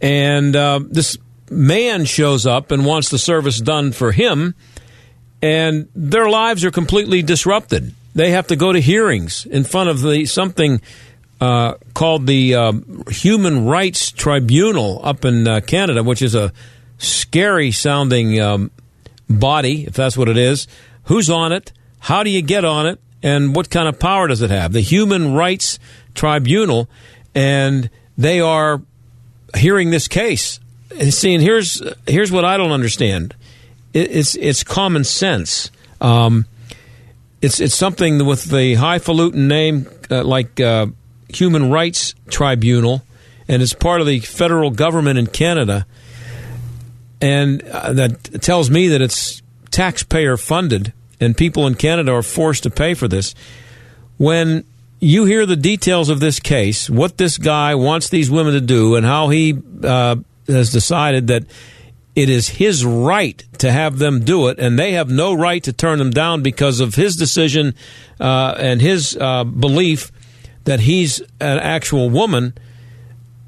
and 0.00 0.54
uh, 0.54 0.78
this 0.88 1.18
man 1.50 2.04
shows 2.04 2.46
up 2.46 2.70
and 2.70 2.86
wants 2.86 3.08
the 3.08 3.18
service 3.18 3.58
done 3.58 3.90
for 3.90 4.12
him 4.12 4.54
and 5.42 5.88
their 5.94 6.28
lives 6.28 6.64
are 6.64 6.70
completely 6.70 7.22
disrupted. 7.22 7.94
They 8.14 8.30
have 8.30 8.48
to 8.48 8.56
go 8.56 8.72
to 8.72 8.80
hearings 8.80 9.46
in 9.46 9.64
front 9.64 9.90
of 9.90 10.02
the 10.02 10.26
something 10.26 10.80
uh, 11.40 11.74
called 11.94 12.26
the 12.26 12.54
uh, 12.54 12.72
Human 13.10 13.66
Rights 13.66 14.10
Tribunal 14.10 15.00
up 15.04 15.24
in 15.24 15.46
uh, 15.46 15.60
Canada, 15.60 16.02
which 16.02 16.22
is 16.22 16.34
a 16.34 16.52
scary 16.98 17.70
sounding 17.70 18.40
um, 18.40 18.70
body, 19.30 19.86
if 19.86 19.94
that's 19.94 20.16
what 20.16 20.28
it 20.28 20.36
is. 20.36 20.66
Who's 21.04 21.30
on 21.30 21.52
it? 21.52 21.72
How 22.00 22.22
do 22.22 22.30
you 22.30 22.42
get 22.42 22.64
on 22.64 22.86
it? 22.86 23.00
And 23.22 23.54
what 23.54 23.70
kind 23.70 23.88
of 23.88 23.98
power 23.98 24.28
does 24.28 24.42
it 24.42 24.50
have? 24.50 24.72
The 24.72 24.80
Human 24.80 25.34
Rights 25.34 25.78
Tribunal, 26.14 26.88
and 27.34 27.90
they 28.16 28.40
are 28.40 28.82
hearing 29.56 29.90
this 29.90 30.08
case. 30.08 30.60
And 30.98 31.12
seeing 31.12 31.40
here's 31.40 31.82
here's 32.06 32.32
what 32.32 32.44
I 32.44 32.56
don't 32.56 32.72
understand 32.72 33.34
it's 33.94 34.34
it's 34.36 34.62
common 34.62 35.04
sense. 35.04 35.70
Um, 36.00 36.46
it's 37.40 37.60
it's 37.60 37.74
something 37.74 38.24
with 38.26 38.44
the 38.44 38.74
highfalutin 38.74 39.48
name 39.48 39.86
uh, 40.10 40.24
like 40.24 40.60
uh, 40.60 40.86
Human 41.28 41.70
Rights 41.70 42.14
Tribunal, 42.28 43.02
and 43.46 43.62
it's 43.62 43.72
part 43.72 44.00
of 44.00 44.06
the 44.06 44.20
federal 44.20 44.70
government 44.70 45.18
in 45.18 45.26
Canada, 45.26 45.86
and 47.20 47.62
uh, 47.62 47.92
that 47.92 48.42
tells 48.42 48.70
me 48.70 48.88
that 48.88 49.00
it's 49.00 49.42
taxpayer 49.70 50.36
funded, 50.36 50.92
and 51.20 51.36
people 51.36 51.66
in 51.66 51.74
Canada 51.74 52.12
are 52.12 52.22
forced 52.22 52.64
to 52.64 52.70
pay 52.70 52.94
for 52.94 53.08
this. 53.08 53.34
When 54.16 54.64
you 55.00 55.24
hear 55.26 55.46
the 55.46 55.56
details 55.56 56.08
of 56.08 56.18
this 56.18 56.40
case, 56.40 56.90
what 56.90 57.18
this 57.18 57.38
guy 57.38 57.76
wants 57.76 58.08
these 58.08 58.30
women 58.30 58.54
to 58.54 58.60
do, 58.60 58.96
and 58.96 59.06
how 59.06 59.28
he 59.28 59.56
uh, 59.84 60.16
has 60.48 60.72
decided 60.72 61.28
that 61.28 61.44
it 62.18 62.28
is 62.28 62.48
his 62.48 62.84
right 62.84 63.44
to 63.58 63.70
have 63.70 63.98
them 64.00 64.24
do 64.24 64.48
it, 64.48 64.58
and 64.58 64.76
they 64.76 64.90
have 64.94 65.08
no 65.08 65.32
right 65.32 65.62
to 65.62 65.72
turn 65.72 66.00
them 66.00 66.10
down 66.10 66.42
because 66.42 66.80
of 66.80 66.96
his 66.96 67.14
decision 67.14 67.76
uh, 68.18 68.56
and 68.58 68.80
his 68.80 69.16
uh, 69.20 69.44
belief 69.44 70.10
that 70.64 70.80
he's 70.80 71.20
an 71.38 71.60
actual 71.60 72.10
woman. 72.10 72.58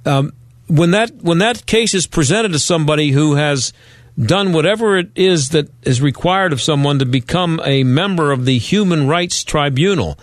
Um, 0.06 0.34
when 0.68 0.92
that 0.92 1.10
when 1.16 1.38
that 1.38 1.66
case 1.66 1.94
is 1.94 2.06
presented 2.06 2.52
to 2.52 2.60
somebody 2.60 3.10
who 3.10 3.34
has 3.34 3.72
done 4.16 4.52
whatever 4.52 4.96
it 4.96 5.10
is 5.16 5.48
that 5.48 5.68
is 5.82 6.00
required 6.00 6.52
of 6.52 6.62
someone 6.62 7.00
to 7.00 7.06
become 7.06 7.60
a 7.64 7.82
member 7.82 8.30
of 8.30 8.44
the 8.44 8.58
Human 8.58 9.08
Rights 9.08 9.42
Tribunal, 9.42 10.16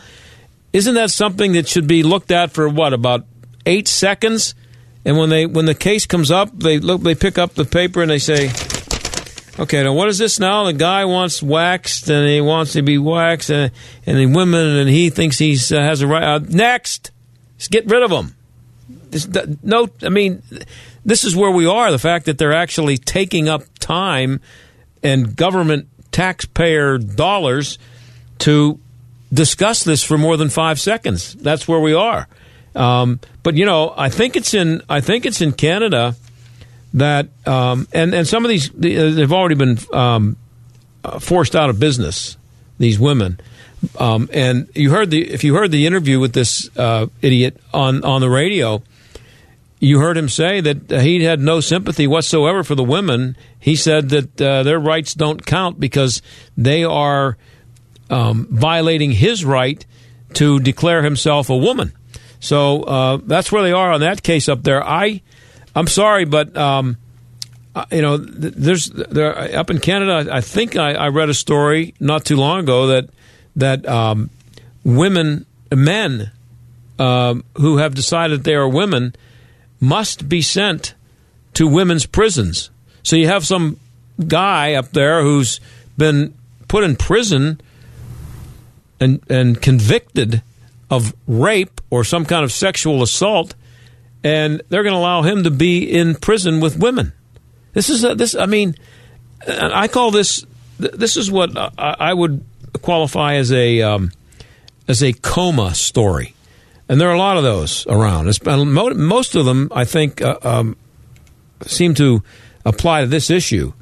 isn't 0.72 0.96
that 0.96 1.12
something 1.12 1.52
that 1.52 1.68
should 1.68 1.86
be 1.86 2.02
looked 2.02 2.32
at 2.32 2.52
for 2.52 2.70
what 2.70 2.94
about 2.94 3.26
eight 3.66 3.90
seconds? 3.90 4.56
And 5.06 5.18
when 5.18 5.30
they 5.30 5.46
when 5.46 5.66
the 5.66 5.76
case 5.76 6.06
comes 6.06 6.32
up, 6.32 6.58
they 6.58 6.80
look 6.80 7.02
they 7.02 7.16
pick 7.16 7.38
up 7.38 7.54
the 7.54 7.66
paper 7.66 8.02
and 8.02 8.12
they 8.12 8.20
say, 8.20 8.52
"Okay, 9.60 9.84
now 9.84 9.94
what 9.94 10.10
is 10.10 10.18
this 10.18 10.40
now? 10.40 10.66
The 10.66 10.74
guy 10.74 11.06
wants 11.06 11.42
waxed 11.42 12.10
and 12.10 12.28
he 12.28 12.42
wants 12.42 12.74
to 12.74 12.82
be 12.82 12.98
waxed, 12.98 13.50
and, 13.50 13.72
and 14.06 14.18
the 14.18 14.26
women 14.26 14.66
and 14.78 14.90
he 14.90 15.10
thinks 15.10 15.38
he 15.38 15.54
uh, 15.54 15.80
has 15.80 16.02
a 16.02 16.08
right. 16.08 16.24
Uh, 16.24 16.40
next, 16.40 17.12
just 17.58 17.72
get 17.72 17.86
rid 17.86 18.04
of 18.04 18.12
him. 18.12 18.36
This, 19.10 19.28
no, 19.64 19.88
I 20.02 20.10
mean, 20.10 20.44
this 21.06 21.24
is 21.24 21.36
where 21.36 21.52
we 21.52 21.66
are. 21.66 21.92
The 21.92 22.00
fact 22.00 22.26
that 22.26 22.38
they're 22.38 22.54
actually 22.54 22.98
taking 22.98 23.48
up 23.48 23.64
time 23.80 24.42
and 25.04 25.36
government 25.36 25.88
taxpayer 26.12 26.98
dollars 26.98 27.80
to 28.40 28.80
discuss 29.34 29.84
this 29.84 30.04
for 30.04 30.18
more 30.18 30.38
than 30.38 30.50
five 30.50 30.80
seconds. 30.80 31.34
That's 31.36 31.68
where 31.68 31.80
we 31.80 31.94
are. 31.94 32.28
Um, 32.78 33.20
but 33.44 33.56
you 33.56 33.66
know, 33.66 33.94
I 33.98 34.10
think 34.10 34.36
it's 34.36 34.54
in 34.54 34.82
I 34.90 35.02
think 35.02 35.26
it's 35.26 35.42
in 35.42 35.52
Canada 35.52 36.16
that 36.94 37.28
um, 37.48 37.88
and 37.92 38.14
and 38.14 38.28
some 38.28 38.46
of 38.46 38.50
these 38.50 38.70
uh, 38.70 39.12
they've 39.16 39.34
already 39.34 39.56
been 39.56 39.80
um, 39.92 40.38
uh, 41.04 41.20
forced 41.20 41.56
out 41.56 41.70
of 41.70 41.80
business. 41.80 42.38
These 42.80 43.00
women. 43.00 43.40
Um, 43.98 44.30
and 44.32 44.70
you 44.76 44.92
heard 44.92 45.10
the 45.10 45.28
if 45.28 45.44
you 45.44 45.56
heard 45.56 45.72
the 45.72 45.88
interview 45.88 46.20
with 46.20 46.34
this 46.34 46.70
uh, 46.78 47.08
idiot 47.22 47.60
on 47.74 48.04
on 48.04 48.22
the 48.22 48.30
radio, 48.30 48.84
you 49.80 50.00
heard 50.00 50.18
him 50.18 50.30
say 50.30 50.62
that 50.62 51.02
he 51.02 51.24
had 51.24 51.40
no 51.40 51.60
sympathy 51.60 52.06
whatsoever 52.06 52.64
for 52.64 52.76
the 52.76 52.84
women. 52.84 53.36
He 53.60 53.76
said 53.76 54.10
that 54.10 54.42
uh, 54.42 54.64
their 54.64 54.80
rights 54.80 55.14
don't 55.14 55.46
count 55.46 55.80
because 55.80 56.22
they 56.56 56.84
are 56.84 57.38
um, 58.10 58.48
violating 58.50 59.12
his 59.12 59.44
right 59.44 59.84
to 60.34 60.60
declare 60.60 61.04
himself 61.04 61.50
a 61.50 61.58
woman. 61.58 61.94
So 62.40 62.84
uh, 62.84 63.18
that's 63.24 63.52
where 63.52 63.64
they 63.64 63.72
are 63.72 63.92
on 63.92 64.02
that 64.02 64.24
case 64.24 64.48
up 64.48 64.64
there. 64.64 64.84
I, 64.84 65.22
I'm 65.76 65.88
sorry, 65.88 66.26
but 66.26 66.56
um, 66.56 66.98
uh, 67.76 67.86
you 67.92 68.02
know, 68.02 68.18
there's 68.18 68.88
there 68.88 69.56
up 69.56 69.70
in 69.70 69.80
Canada. 69.80 70.28
I 70.32 70.42
think 70.42 70.76
I, 70.76 70.94
I, 70.94 71.08
read 71.10 71.30
a 71.30 71.34
story 71.34 71.94
not 72.00 72.26
too 72.26 72.36
long 72.36 72.60
ago 72.60 72.88
that 72.88 73.10
that 73.56 73.88
um, 73.88 74.32
women, 74.84 75.46
men 75.72 76.32
um, 76.98 77.44
who 77.58 77.78
have 77.78 77.94
decided 77.94 78.44
they 78.44 78.56
are 78.56 78.68
women, 78.68 79.14
must 79.80 80.28
be 80.28 80.42
sent 80.42 80.96
to 81.54 81.68
women's 81.68 82.08
prisons. 82.08 82.72
So 83.04 83.16
you 83.16 83.28
have 83.28 83.46
some 83.46 83.80
guy 84.26 84.74
up 84.74 84.90
there 84.92 85.22
who's 85.22 85.60
been 85.98 86.34
put 86.68 86.84
in 86.84 86.96
prison 86.96 87.62
and 89.00 89.22
and 89.30 89.62
convicted 89.62 90.42
of 90.90 91.14
rape 91.28 91.82
or 91.90 92.04
some 92.04 92.26
kind 92.26 92.44
of 92.44 92.52
sexual 92.52 93.04
assault, 93.04 93.56
and 94.24 94.62
they're 94.70 94.84
going 94.84 94.94
to 94.94 95.00
allow 95.00 95.22
him 95.22 95.44
to 95.44 95.52
be 95.52 95.84
in 95.84 96.16
prison 96.16 96.60
with 96.60 96.78
women. 96.78 97.14
This 97.74 97.90
is 97.90 98.04
a, 98.04 98.16
this. 98.16 98.36
I 98.36 98.46
mean, 98.46 98.76
I 99.48 99.88
call 99.88 100.12
this. 100.12 100.46
This 100.80 101.18
is 101.18 101.32
what 101.32 101.52
I 101.78 102.14
would 102.14 102.44
qualify 102.82 103.36
as 103.36 103.52
a 103.52 103.82
um, 103.82 104.12
as 104.88 105.04
a 105.04 105.14
coma 105.14 105.76
story, 105.76 106.34
and 106.88 107.00
there 107.00 107.10
are 107.10 107.16
a 107.16 107.20
lot 107.20 107.38
of 107.38 107.44
those 107.44 107.86
around. 107.88 108.26
Most 108.46 109.36
of 109.36 109.46
them, 109.46 109.72
I 109.72 109.86
think, 109.86 110.22
uh, 110.22 110.38
um, 110.42 110.78
seem 111.66 111.94
to 111.96 112.24
apply 112.66 113.02
to 113.02 113.08
this 113.08 113.30
issue. 113.30 113.74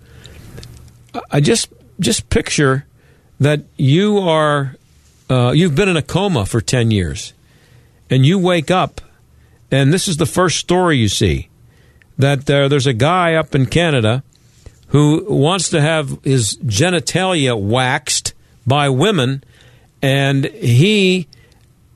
I 1.31 1.39
just 1.39 1.69
just 1.99 2.29
picture 2.29 2.85
that 3.39 3.63
you 3.77 4.19
are 4.19 4.75
uh, 5.29 5.51
you've 5.51 5.75
been 5.75 5.89
in 5.89 5.97
a 5.97 6.01
coma 6.01 6.45
for 6.45 6.61
10 6.61 6.91
years 6.91 7.33
and 8.09 8.25
you 8.25 8.37
wake 8.37 8.69
up 8.69 9.01
and 9.71 9.91
this 9.91 10.07
is 10.07 10.17
the 10.17 10.25
first 10.25 10.57
story 10.57 10.97
you 10.97 11.09
see 11.09 11.49
that 12.17 12.49
uh, 12.49 12.67
there's 12.67 12.87
a 12.87 12.93
guy 12.93 13.33
up 13.33 13.55
in 13.55 13.65
Canada 13.65 14.23
who 14.89 15.25
wants 15.27 15.69
to 15.69 15.81
have 15.81 16.23
his 16.23 16.57
genitalia 16.59 17.59
waxed 17.59 18.33
by 18.65 18.89
women 18.89 19.43
and 20.01 20.45
he 20.45 21.27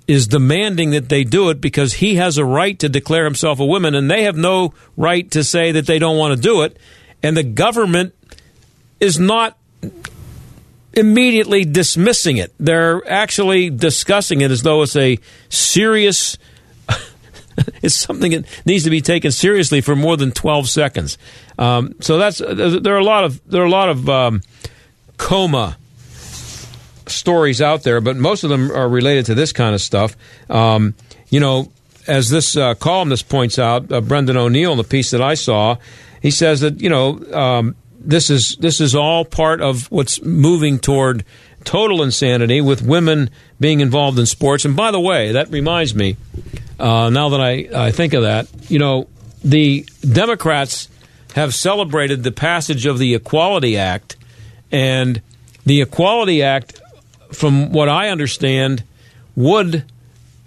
is 0.07 0.27
demanding 0.27 0.89
that 0.91 1.09
they 1.09 1.23
do 1.23 1.51
it 1.51 1.61
because 1.61 1.93
he 1.93 2.15
has 2.15 2.39
a 2.39 2.45
right 2.45 2.79
to 2.79 2.89
declare 2.89 3.25
himself 3.25 3.59
a 3.59 3.65
woman 3.65 3.93
and 3.93 4.09
they 4.09 4.23
have 4.23 4.35
no 4.35 4.73
right 4.97 5.29
to 5.29 5.43
say 5.43 5.71
that 5.71 5.85
they 5.85 5.99
don't 5.99 6.17
want 6.17 6.35
to 6.35 6.41
do 6.41 6.63
it 6.63 6.75
and 7.21 7.37
the 7.37 7.43
government 7.43 8.15
is 8.99 9.19
not 9.19 9.58
immediately 10.93 11.65
dismissing 11.65 12.37
it. 12.37 12.53
They're 12.59 13.07
actually 13.09 13.69
discussing 13.69 14.41
it 14.41 14.51
as 14.51 14.63
though 14.63 14.81
it's 14.81 14.95
a 14.95 15.19
serious. 15.49 16.37
it's 17.81 17.95
something 17.95 18.31
that 18.31 18.45
needs 18.65 18.83
to 18.85 18.89
be 18.89 19.01
taken 19.01 19.31
seriously 19.31 19.81
for 19.81 19.95
more 19.95 20.17
than 20.17 20.31
12 20.31 20.69
seconds. 20.69 21.17
Um, 21.57 21.95
so 21.99 22.17
that's 22.17 22.39
there 22.39 22.95
are 22.95 22.99
a 22.99 23.03
lot 23.03 23.23
of 23.23 23.41
there 23.49 23.61
are 23.61 23.65
a 23.65 23.69
lot 23.69 23.89
of 23.89 24.09
um, 24.09 24.41
coma 25.17 25.77
stories 27.07 27.61
out 27.61 27.83
there, 27.83 28.01
but 28.01 28.15
most 28.15 28.43
of 28.43 28.49
them 28.49 28.71
are 28.71 28.87
related 28.87 29.25
to 29.27 29.35
this 29.35 29.51
kind 29.51 29.75
of 29.75 29.81
stuff. 29.81 30.15
Um, 30.49 30.95
you 31.29 31.39
know, 31.39 31.71
as 32.07 32.29
this 32.29 32.55
uh, 32.55 32.75
columnist 32.75 33.29
points 33.29 33.59
out, 33.59 33.91
uh, 33.91 34.01
Brendan 34.01 34.37
O'Neill, 34.37 34.71
in 34.71 34.77
the 34.77 34.83
piece 34.83 35.11
that 35.11 35.21
I 35.21 35.35
saw, 35.35 35.77
he 36.21 36.31
says 36.31 36.61
that 36.61 36.81
you 36.81 36.89
know 36.89 37.23
um, 37.33 37.75
this 37.99 38.29
is 38.29 38.55
this 38.57 38.81
is 38.81 38.95
all 38.95 39.25
part 39.25 39.61
of 39.61 39.91
what's 39.91 40.21
moving 40.21 40.79
toward 40.79 41.23
total 41.63 42.01
insanity 42.01 42.61
with 42.61 42.81
women 42.81 43.29
being 43.59 43.81
involved 43.81 44.17
in 44.17 44.25
sports. 44.25 44.65
And 44.65 44.75
by 44.75 44.91
the 44.91 44.99
way, 44.99 45.33
that 45.33 45.49
reminds 45.51 45.93
me. 45.93 46.17
Uh, 46.79 47.09
now 47.09 47.29
that 47.29 47.41
I, 47.41 47.67
I 47.75 47.91
think 47.91 48.13
of 48.13 48.23
that, 48.23 48.47
you 48.69 48.79
know, 48.79 49.07
the 49.43 49.85
Democrats 50.01 50.87
have 51.35 51.53
celebrated 51.53 52.23
the 52.23 52.31
passage 52.31 52.85
of 52.85 52.97
the 52.97 53.15
Equality 53.15 53.77
Act, 53.77 54.15
and 54.71 55.21
the 55.65 55.81
Equality 55.81 56.41
Act 56.41 56.79
from 57.31 57.71
what 57.71 57.89
I 57.89 58.09
understand, 58.09 58.83
would 59.35 59.85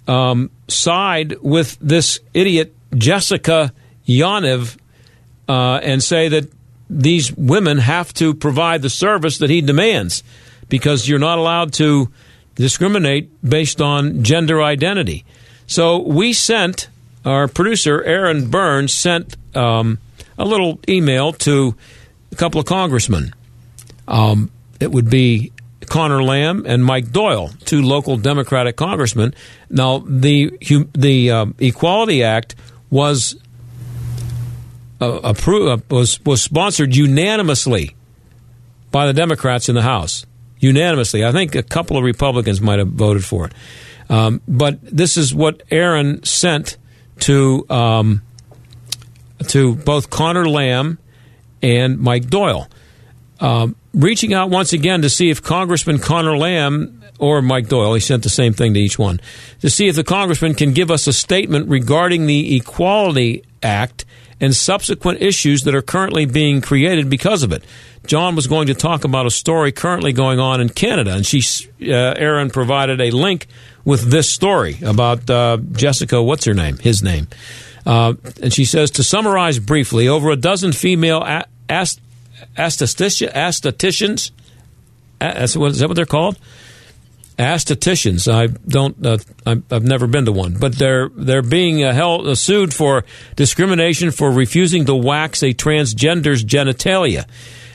um, 0.09 0.51
side 0.69 1.37
with 1.41 1.79
this 1.81 2.21
idiot 2.35 2.75
Jessica 2.95 3.73
Yaniv 4.07 4.77
uh, 5.49 5.81
and 5.83 6.03
say 6.03 6.29
that 6.29 6.51
these 7.01 7.33
women 7.33 7.79
have 7.79 8.13
to 8.15 8.35
provide 8.35 8.83
the 8.83 8.91
service 8.91 9.39
that 9.39 9.51
he 9.51 9.61
demands 9.61 10.23
because 10.69 11.09
you're 11.09 11.19
not 11.19 11.39
allowed 11.39 11.73
to 11.75 12.11
discriminate 12.55 13.31
based 13.43 13.81
on 13.81 14.23
gender 14.23 14.63
identity. 14.63 15.25
So 15.67 15.99
we 15.99 16.33
sent, 16.33 16.89
our 17.25 17.49
producer, 17.49 18.03
Aaron 18.03 18.51
Burns, 18.51 18.93
sent 18.93 19.37
um, 19.57 19.99
a 20.37 20.45
little 20.45 20.81
email 20.89 21.33
to 21.33 21.75
a 22.31 22.37
couple 22.37 22.61
of 22.61 22.67
congressmen. 22.67 23.35
Um, 24.07 24.51
it 24.81 24.91
would 24.91 25.09
be 25.09 25.53
Connor 25.87 26.23
Lamb 26.23 26.65
and 26.67 26.85
Mike 26.85 27.13
Doyle, 27.13 27.51
two 27.65 27.83
local 27.83 28.17
Democratic 28.17 28.77
congressmen. 28.77 29.35
Now, 29.71 29.99
the 29.99 30.51
the 30.95 31.31
uh, 31.31 31.47
Equality 31.59 32.23
Act 32.23 32.55
was 32.91 33.37
approved 35.05 35.93
uh, 35.93 35.95
was 35.95 36.25
was 36.25 36.43
sponsored 36.43 36.95
unanimously 36.95 37.95
by 38.91 39.07
the 39.07 39.13
Democrats 39.13 39.69
in 39.69 39.75
the 39.75 39.83
House. 39.83 40.27
Unanimously, 40.59 41.25
I 41.25 41.33
think 41.33 41.55
a 41.55 41.63
couple 41.63 41.97
of 41.97 42.05
Republicans 42.05 42.61
might 42.61 42.79
have 42.79 42.89
voted 42.89 43.25
for 43.25 43.47
it. 43.47 43.53
Um, 44.09 44.41
but 44.47 44.79
this 44.83 45.17
is 45.17 45.35
what 45.35 45.63
Aaron 45.71 46.23
sent 46.23 46.77
to 47.21 47.67
um, 47.69 48.23
to 49.49 49.75
both 49.75 50.11
Connor 50.11 50.49
Lamb 50.49 50.99
and 51.63 51.99
Mike 51.99 52.29
Doyle. 52.29 52.69
Um, 53.41 53.75
reaching 53.93 54.33
out 54.35 54.51
once 54.51 54.73
again 54.73 55.03
to 55.03 55.11
see 55.11 55.31
if 55.31 55.43
Congressman 55.43 55.99
Connor 55.99 56.37
Lamb 56.37 57.03
or 57.19 57.43
Mike 57.43 57.69
Doyle, 57.69 57.95
he 57.95 58.01
sent 58.01 58.23
the 58.23 58.29
same 58.29 58.53
thing 58.53 58.75
to 58.75 58.81
each 58.81 58.99
one, 58.99 59.21
to 59.61 59.71
see 59.71 59.89
if 59.89 59.97
the 59.97 60.05
congressman 60.05 60.55
can 60.55 60.73
give 60.73 60.91
us 60.91 61.07
a 61.07 61.13
statement 61.13 61.69
regarding 61.69 62.27
the 62.27 62.57
Equality 62.57 63.45
Act 63.63 64.05
and 64.43 64.55
subsequent 64.55 65.23
issues 65.23 65.63
that 65.63 65.75
are 65.75 65.81
currently 65.81 66.27
being 66.27 66.61
created 66.61 67.09
because 67.09 67.43
of 67.43 67.53
it. 67.53 67.65
John 68.07 68.35
was 68.35 68.49
going 68.49 68.67
to 68.67 68.75
talk 68.75 69.05
about 69.05 69.25
a 69.25 69.31
story 69.31 69.71
currently 69.71 70.13
going 70.13 70.41
on 70.41 70.61
in 70.61 70.69
Canada, 70.69 71.15
and 71.15 71.25
she, 71.25 71.41
uh, 71.83 72.15
Aaron, 72.17 72.51
provided 72.51 73.01
a 73.01 73.13
link 73.13 73.47
with 73.85 74.11
this 74.11 74.29
story 74.29 74.79
about 74.85 75.31
uh, 75.31 75.59
Jessica. 75.71 76.21
What's 76.21 76.45
her 76.45 76.55
name? 76.55 76.79
His 76.79 77.03
name. 77.03 77.29
Uh, 77.87 78.15
and 78.43 78.53
she 78.53 78.65
says 78.65 78.91
to 78.93 79.05
summarize 79.05 79.61
briefly, 79.61 80.09
over 80.09 80.31
a 80.31 80.37
dozen 80.37 80.73
female 80.73 81.23
a- 81.23 81.47
ast- 81.69 82.01
aestheticians. 82.57 84.33
Is 85.21 85.55
that 85.55 85.89
what 85.89 85.95
they're 85.95 86.05
called? 86.05 86.37
Aestheticians. 87.39 88.33
I 88.33 88.47
don't. 88.47 89.05
Uh, 89.05 89.19
I've 89.47 89.85
never 89.85 90.07
been 90.07 90.27
to 90.27 90.33
one, 90.33 90.57
but 90.59 90.77
they're 90.77 91.09
they're 91.09 91.43
being 91.43 91.83
uh, 91.83 91.93
held 91.93 92.27
uh, 92.27 92.35
sued 92.35 92.75
for 92.75 93.05
discrimination 93.37 94.11
for 94.11 94.31
refusing 94.31 94.85
to 94.87 94.95
wax 94.95 95.43
a 95.43 95.55
transgender's 95.55 96.45
genitalia. 96.45 97.27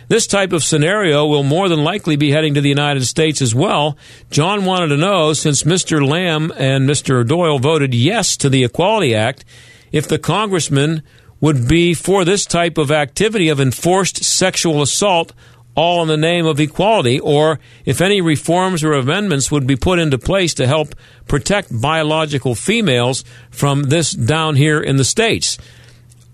This 0.09 0.25
type 0.25 0.53
of 0.53 0.63
scenario 0.63 1.25
will 1.25 1.43
more 1.43 1.67
than 1.67 1.83
likely 1.83 2.15
be 2.15 2.31
heading 2.31 2.53
to 2.53 2.61
the 2.61 2.69
United 2.69 3.05
States 3.05 3.41
as 3.41 3.53
well. 3.53 3.97
John 4.31 4.63
wanted 4.63 4.87
to 4.89 4.97
know, 4.97 5.33
since 5.33 5.63
Mr. 5.63 6.07
Lamb 6.07 6.53
and 6.55 6.87
Mr. 6.87 7.27
Doyle 7.27 7.59
voted 7.59 7.93
yes 7.93 8.37
to 8.37 8.49
the 8.49 8.63
Equality 8.63 9.13
Act, 9.13 9.43
if 9.91 10.07
the 10.07 10.17
congressman 10.17 11.03
would 11.41 11.67
be 11.67 11.93
for 11.93 12.23
this 12.23 12.45
type 12.45 12.77
of 12.77 12.89
activity 12.89 13.49
of 13.49 13.59
enforced 13.59 14.23
sexual 14.23 14.81
assault, 14.81 15.33
all 15.77 16.01
in 16.01 16.07
the 16.07 16.17
name 16.17 16.47
of 16.47 16.59
equality, 16.59 17.19
or 17.19 17.59
if 17.85 18.01
any 18.01 18.19
reforms 18.19 18.83
or 18.83 18.93
amendments 18.93 19.51
would 19.51 19.67
be 19.67 19.75
put 19.75 19.99
into 19.99 20.17
place 20.17 20.55
to 20.55 20.65
help 20.65 20.95
protect 21.27 21.69
biological 21.79 22.55
females 22.55 23.23
from 23.51 23.83
this 23.83 24.11
down 24.11 24.55
here 24.55 24.81
in 24.81 24.97
the 24.97 25.05
States. 25.05 25.59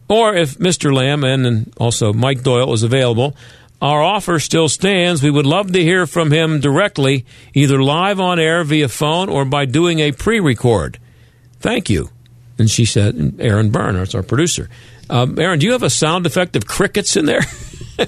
Or 0.07 0.33
if 0.33 0.57
Mr. 0.59 0.93
Lamb 0.93 1.25
and 1.25 1.73
also 1.77 2.13
Mike 2.13 2.41
Doyle 2.41 2.71
is 2.71 2.83
available, 2.83 3.35
our 3.81 4.01
offer 4.01 4.39
still 4.39 4.69
stands. 4.69 5.21
We 5.21 5.29
would 5.29 5.45
love 5.45 5.73
to 5.73 5.83
hear 5.83 6.07
from 6.07 6.31
him 6.31 6.61
directly, 6.61 7.25
either 7.53 7.83
live 7.83 8.21
on 8.21 8.39
air 8.39 8.63
via 8.63 8.87
phone 8.87 9.27
or 9.27 9.43
by 9.43 9.65
doing 9.65 9.99
a 9.99 10.13
pre 10.13 10.39
record. 10.39 10.99
Thank 11.59 11.89
you. 11.89 12.09
And 12.57 12.69
she 12.69 12.85
said, 12.85 13.35
Aaron 13.39 13.71
Byrne, 13.71 13.95
that's 13.95 14.15
our 14.15 14.23
producer. 14.23 14.69
Um, 15.09 15.37
Aaron, 15.39 15.59
do 15.59 15.65
you 15.65 15.73
have 15.73 15.83
a 15.83 15.89
sound 15.89 16.25
effect 16.25 16.55
of 16.55 16.65
crickets 16.65 17.15
in 17.15 17.25
there? 17.25 17.41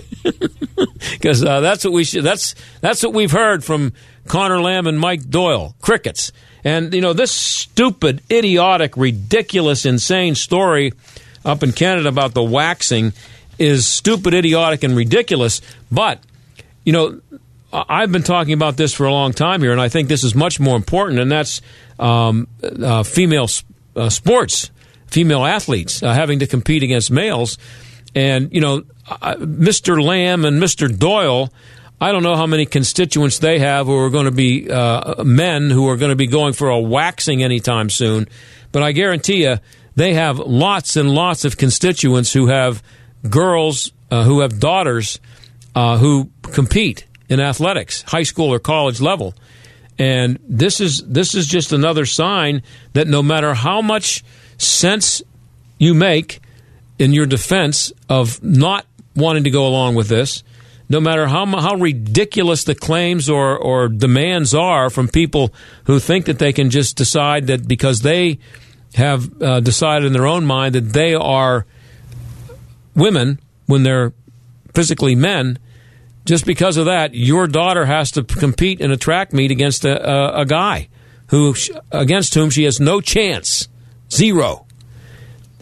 Because 1.11 1.43
uh, 1.43 1.61
that's 1.61 1.83
what 1.83 1.93
we 1.93 2.03
should. 2.03 2.23
That's 2.23 2.55
that's 2.81 3.03
what 3.03 3.13
we've 3.13 3.31
heard 3.31 3.63
from 3.63 3.93
Connor 4.27 4.59
Lamb 4.59 4.87
and 4.87 4.99
Mike 4.99 5.29
Doyle. 5.29 5.75
Crickets. 5.79 6.31
And 6.63 6.93
you 6.93 7.01
know 7.01 7.13
this 7.13 7.31
stupid, 7.31 8.21
idiotic, 8.31 8.97
ridiculous, 8.97 9.85
insane 9.85 10.35
story 10.35 10.93
up 11.45 11.61
in 11.61 11.71
Canada 11.71 12.09
about 12.09 12.33
the 12.33 12.43
waxing 12.43 13.13
is 13.59 13.85
stupid, 13.87 14.33
idiotic, 14.33 14.83
and 14.83 14.95
ridiculous. 14.95 15.61
But 15.91 16.19
you 16.83 16.93
know, 16.93 17.21
I've 17.71 18.11
been 18.11 18.23
talking 18.23 18.53
about 18.53 18.77
this 18.77 18.93
for 18.93 19.05
a 19.05 19.11
long 19.11 19.31
time 19.31 19.61
here, 19.61 19.71
and 19.71 19.81
I 19.81 19.89
think 19.89 20.09
this 20.09 20.23
is 20.23 20.33
much 20.33 20.59
more 20.59 20.75
important, 20.75 21.19
and 21.19 21.31
that's 21.31 21.61
um, 21.99 22.47
uh, 22.63 23.03
female 23.03 23.47
uh, 23.95 24.09
sports 24.09 24.71
female 25.07 25.45
athletes 25.45 26.01
uh, 26.03 26.13
having 26.13 26.39
to 26.39 26.47
compete 26.47 26.83
against 26.83 27.11
males. 27.11 27.57
And, 28.13 28.53
you 28.53 28.61
know, 28.61 28.83
uh, 29.09 29.35
Mr. 29.35 30.01
Lamb 30.01 30.45
and 30.45 30.61
Mr. 30.61 30.97
Doyle, 30.97 31.51
I 31.99 32.11
don't 32.11 32.23
know 32.23 32.35
how 32.35 32.47
many 32.47 32.65
constituents 32.65 33.39
they 33.39 33.59
have 33.59 33.87
who 33.87 33.97
are 33.97 34.09
going 34.09 34.25
to 34.25 34.31
be 34.31 34.69
uh, 34.69 35.23
men 35.23 35.69
who 35.69 35.87
are 35.89 35.97
going 35.97 36.09
to 36.09 36.15
be 36.15 36.27
going 36.27 36.53
for 36.53 36.69
a 36.69 36.79
waxing 36.79 37.43
anytime 37.43 37.89
soon. 37.89 38.27
But 38.71 38.83
I 38.83 38.91
guarantee 38.91 39.43
you, 39.43 39.57
they 39.95 40.13
have 40.13 40.39
lots 40.39 40.95
and 40.95 41.09
lots 41.11 41.45
of 41.45 41.57
constituents 41.57 42.33
who 42.33 42.47
have 42.47 42.83
girls, 43.29 43.91
uh, 44.11 44.23
who 44.23 44.41
have 44.41 44.59
daughters 44.59 45.19
uh, 45.73 45.97
who 45.97 46.29
compete 46.41 47.05
in 47.29 47.39
athletics, 47.39 48.01
high 48.03 48.23
school 48.23 48.53
or 48.53 48.59
college 48.59 49.01
level. 49.01 49.33
And 49.97 50.39
this 50.47 50.81
is 50.81 51.01
this 51.07 51.33
is 51.35 51.47
just 51.47 51.71
another 51.71 52.05
sign 52.05 52.63
that 52.93 53.07
no 53.07 53.23
matter 53.23 53.53
how 53.53 53.81
much 53.81 54.23
sense 54.57 55.21
you 55.77 55.93
make 55.93 56.41
in 56.97 57.13
your 57.13 57.25
defense 57.25 57.91
of 58.09 58.41
not 58.43 58.85
wanting 59.15 59.43
to 59.43 59.49
go 59.49 59.67
along 59.67 59.95
with 59.95 60.07
this, 60.07 60.43
no 60.87 60.99
matter 60.99 61.27
how 61.27 61.45
how 61.45 61.75
ridiculous 61.75 62.63
the 62.63 62.75
claims 62.75 63.29
or, 63.29 63.57
or 63.57 63.87
demands 63.87 64.53
are 64.53 64.89
from 64.89 65.07
people 65.07 65.53
who 65.85 65.99
think 65.99 66.25
that 66.25 66.39
they 66.39 66.53
can 66.53 66.69
just 66.69 66.95
decide 66.95 67.47
that 67.47 67.67
because 67.67 68.01
they 68.01 68.39
have 68.95 69.41
uh, 69.41 69.59
decided 69.59 70.05
in 70.05 70.13
their 70.13 70.27
own 70.27 70.45
mind 70.45 70.75
that 70.75 70.93
they 70.93 71.13
are 71.13 71.65
women 72.95 73.39
when 73.65 73.83
they're 73.83 74.13
physically 74.73 75.15
men, 75.15 75.57
just 76.25 76.45
because 76.45 76.77
of 76.77 76.85
that, 76.85 77.13
your 77.13 77.47
daughter 77.47 77.85
has 77.85 78.11
to 78.11 78.23
compete 78.23 78.79
in 78.79 78.91
a 78.91 78.97
track 78.97 79.33
meet 79.33 79.51
against 79.51 79.85
a, 79.85 80.09
a, 80.09 80.41
a 80.41 80.45
guy 80.45 80.87
who 81.27 81.55
against 81.91 82.33
whom 82.33 82.49
she 82.49 82.63
has 82.63 82.79
no 82.79 83.01
chance. 83.01 83.67
Zero. 84.15 84.65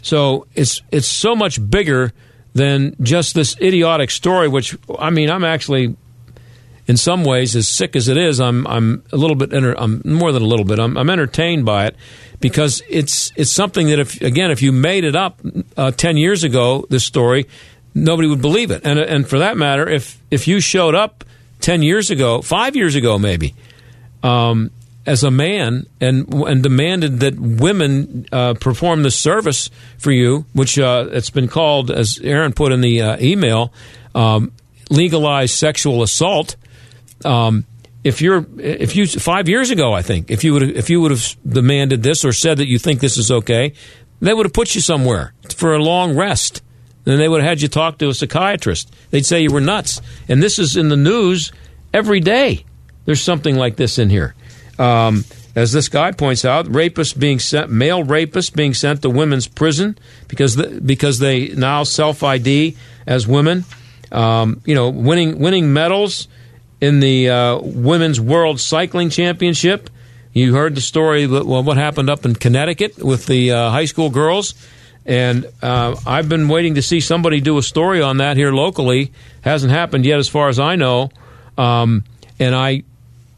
So 0.01 0.47
it's 0.53 0.81
it's 0.91 1.07
so 1.07 1.35
much 1.35 1.59
bigger 1.69 2.13
than 2.53 2.95
just 3.01 3.35
this 3.35 3.55
idiotic 3.59 4.11
story. 4.11 4.47
Which 4.47 4.77
I 4.99 5.09
mean, 5.09 5.29
I'm 5.29 5.43
actually, 5.43 5.95
in 6.87 6.97
some 6.97 7.23
ways, 7.23 7.55
as 7.55 7.67
sick 7.67 7.95
as 7.95 8.07
it 8.07 8.17
is, 8.17 8.39
I'm 8.39 8.67
I'm 8.67 9.03
a 9.11 9.17
little 9.17 9.35
bit. 9.35 9.53
Enter, 9.53 9.73
I'm 9.77 10.01
more 10.05 10.31
than 10.31 10.43
a 10.43 10.45
little 10.45 10.65
bit. 10.65 10.79
I'm, 10.79 10.97
I'm 10.97 11.09
entertained 11.09 11.65
by 11.65 11.87
it 11.87 11.95
because 12.39 12.81
it's 12.89 13.31
it's 13.35 13.51
something 13.51 13.87
that 13.87 13.99
if 13.99 14.21
again 14.21 14.51
if 14.51 14.61
you 14.61 14.71
made 14.71 15.05
it 15.05 15.15
up 15.15 15.39
uh, 15.77 15.91
ten 15.91 16.17
years 16.17 16.43
ago, 16.43 16.85
this 16.89 17.05
story, 17.05 17.47
nobody 17.95 18.27
would 18.27 18.41
believe 18.41 18.71
it. 18.71 18.81
And 18.83 18.99
and 18.99 19.27
for 19.27 19.39
that 19.39 19.57
matter, 19.57 19.87
if 19.87 20.19
if 20.29 20.47
you 20.47 20.59
showed 20.59 20.95
up 20.95 21.23
ten 21.61 21.81
years 21.81 22.11
ago, 22.11 22.41
five 22.41 22.75
years 22.75 22.95
ago, 22.95 23.17
maybe. 23.17 23.55
Um, 24.21 24.71
as 25.05 25.23
a 25.23 25.31
man 25.31 25.85
and 25.99 26.33
and 26.33 26.63
demanded 26.63 27.19
that 27.19 27.37
women 27.39 28.25
uh, 28.31 28.53
perform 28.55 29.03
the 29.03 29.11
service 29.11 29.69
for 29.97 30.11
you, 30.11 30.45
which 30.53 30.79
uh, 30.79 31.07
it's 31.11 31.29
been 31.29 31.47
called, 31.47 31.91
as 31.91 32.19
Aaron 32.23 32.53
put 32.53 32.71
in 32.71 32.81
the 32.81 33.01
uh, 33.01 33.17
email, 33.19 33.73
um, 34.15 34.51
legalized 34.89 35.55
sexual 35.55 36.03
assault. 36.03 36.55
Um, 37.25 37.65
if 38.03 38.21
you're 38.21 38.45
if 38.57 38.95
you 38.95 39.07
five 39.07 39.47
years 39.49 39.71
ago, 39.71 39.93
I 39.93 40.01
think 40.01 40.31
if 40.31 40.43
you 40.43 40.53
would 40.53 40.63
if 40.63 40.89
you 40.89 41.01
would 41.01 41.11
have 41.11 41.35
demanded 41.47 42.03
this 42.03 42.23
or 42.25 42.33
said 42.33 42.57
that 42.57 42.67
you 42.67 42.79
think 42.79 42.99
this 42.99 43.17
is 43.17 43.31
okay, 43.31 43.73
they 44.19 44.33
would 44.33 44.45
have 44.45 44.53
put 44.53 44.75
you 44.75 44.81
somewhere 44.81 45.33
for 45.55 45.73
a 45.73 45.83
long 45.83 46.15
rest. 46.15 46.61
Then 47.03 47.17
they 47.17 47.27
would 47.27 47.41
have 47.41 47.49
had 47.49 47.61
you 47.61 47.67
talk 47.67 47.97
to 47.97 48.07
a 48.07 48.13
psychiatrist. 48.13 48.93
They'd 49.11 49.25
say 49.25 49.41
you 49.41 49.51
were 49.51 49.59
nuts. 49.59 50.01
And 50.29 50.41
this 50.41 50.57
is 50.57 50.77
in 50.77 50.87
the 50.87 50.95
news 50.95 51.51
every 51.93 52.21
day. 52.21 52.63
There's 53.03 53.21
something 53.21 53.57
like 53.57 53.75
this 53.75 53.99
in 53.99 54.09
here. 54.09 54.35
Um, 54.79 55.25
as 55.55 55.71
this 55.71 55.87
guy 55.87 56.11
points 56.11 56.45
out, 56.45 56.65
rapists 56.65 57.17
being 57.17 57.39
sent, 57.39 57.69
male 57.69 58.03
rapists 58.03 58.53
being 58.53 58.73
sent 58.73 59.03
to 59.03 59.09
women's 59.09 59.47
prison 59.47 59.97
because 60.27 60.55
the, 60.55 60.81
because 60.81 61.19
they 61.19 61.49
now 61.49 61.83
self 61.83 62.23
ID 62.23 62.75
as 63.05 63.27
women. 63.27 63.65
Um, 64.11 64.61
you 64.65 64.75
know, 64.75 64.89
winning 64.89 65.39
winning 65.39 65.73
medals 65.73 66.27
in 66.81 66.99
the 66.99 67.29
uh, 67.29 67.59
Women's 67.61 68.19
World 68.19 68.59
Cycling 68.59 69.09
Championship. 69.09 69.89
You 70.33 70.53
heard 70.53 70.75
the 70.75 70.81
story, 70.81 71.27
well, 71.27 71.63
what 71.63 71.77
happened 71.77 72.09
up 72.09 72.25
in 72.25 72.35
Connecticut 72.35 72.97
with 72.97 73.25
the 73.27 73.51
uh, 73.51 73.69
high 73.69 73.85
school 73.85 74.09
girls. 74.09 74.53
And 75.05 75.45
uh, 75.61 75.95
I've 76.05 76.27
been 76.27 76.47
waiting 76.47 76.75
to 76.75 76.81
see 76.81 76.99
somebody 76.99 77.39
do 77.39 77.57
a 77.57 77.63
story 77.63 78.01
on 78.01 78.17
that 78.17 78.35
here 78.35 78.51
locally. 78.51 79.13
Hasn't 79.41 79.71
happened 79.71 80.05
yet, 80.05 80.19
as 80.19 80.27
far 80.27 80.49
as 80.49 80.59
I 80.59 80.75
know. 80.75 81.11
Um, 81.57 82.03
and 82.39 82.55
I, 82.55 82.83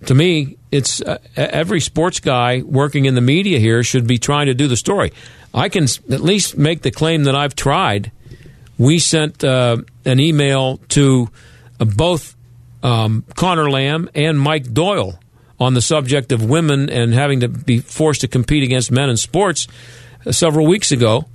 to 0.06 0.14
me, 0.14 0.58
it's 0.72 1.02
uh, 1.02 1.18
every 1.36 1.80
sports 1.80 2.20
guy 2.20 2.62
working 2.62 3.06
in 3.06 3.16
the 3.16 3.22
media 3.22 3.60
here 3.60 3.84
should 3.84 4.08
be 4.08 4.18
trying 4.18 4.48
to 4.48 4.54
do 4.54 4.68
the 4.68 4.78
story. 4.78 5.12
I 5.54 5.70
can 5.70 5.86
at 6.12 6.22
least 6.22 6.58
make 6.58 6.82
the 6.82 6.92
claim 6.92 7.24
that 7.24 7.36
I've 7.36 7.56
tried. 7.56 8.12
We 8.78 9.00
sent 9.00 9.44
uh, 9.44 9.78
an 10.04 10.20
email 10.20 10.78
to 10.90 11.30
uh, 11.80 11.86
both 11.86 12.36
um, 12.84 13.24
Connor 13.36 13.70
Lamb 13.70 14.10
and 14.14 14.40
Mike 14.40 14.74
Doyle 14.74 15.18
on 15.60 15.74
the 15.74 15.82
subject 15.82 16.32
of 16.32 16.44
women 16.44 16.90
and 16.90 17.14
having 17.14 17.40
to 17.40 17.48
be 17.48 17.80
forced 17.80 18.22
to 18.22 18.28
compete 18.28 18.64
against 18.64 18.92
men 18.92 19.10
in 19.10 19.18
sports 19.18 19.68
uh, 20.26 20.32
several 20.32 20.68
weeks 20.68 20.92
ago. 20.92 21.26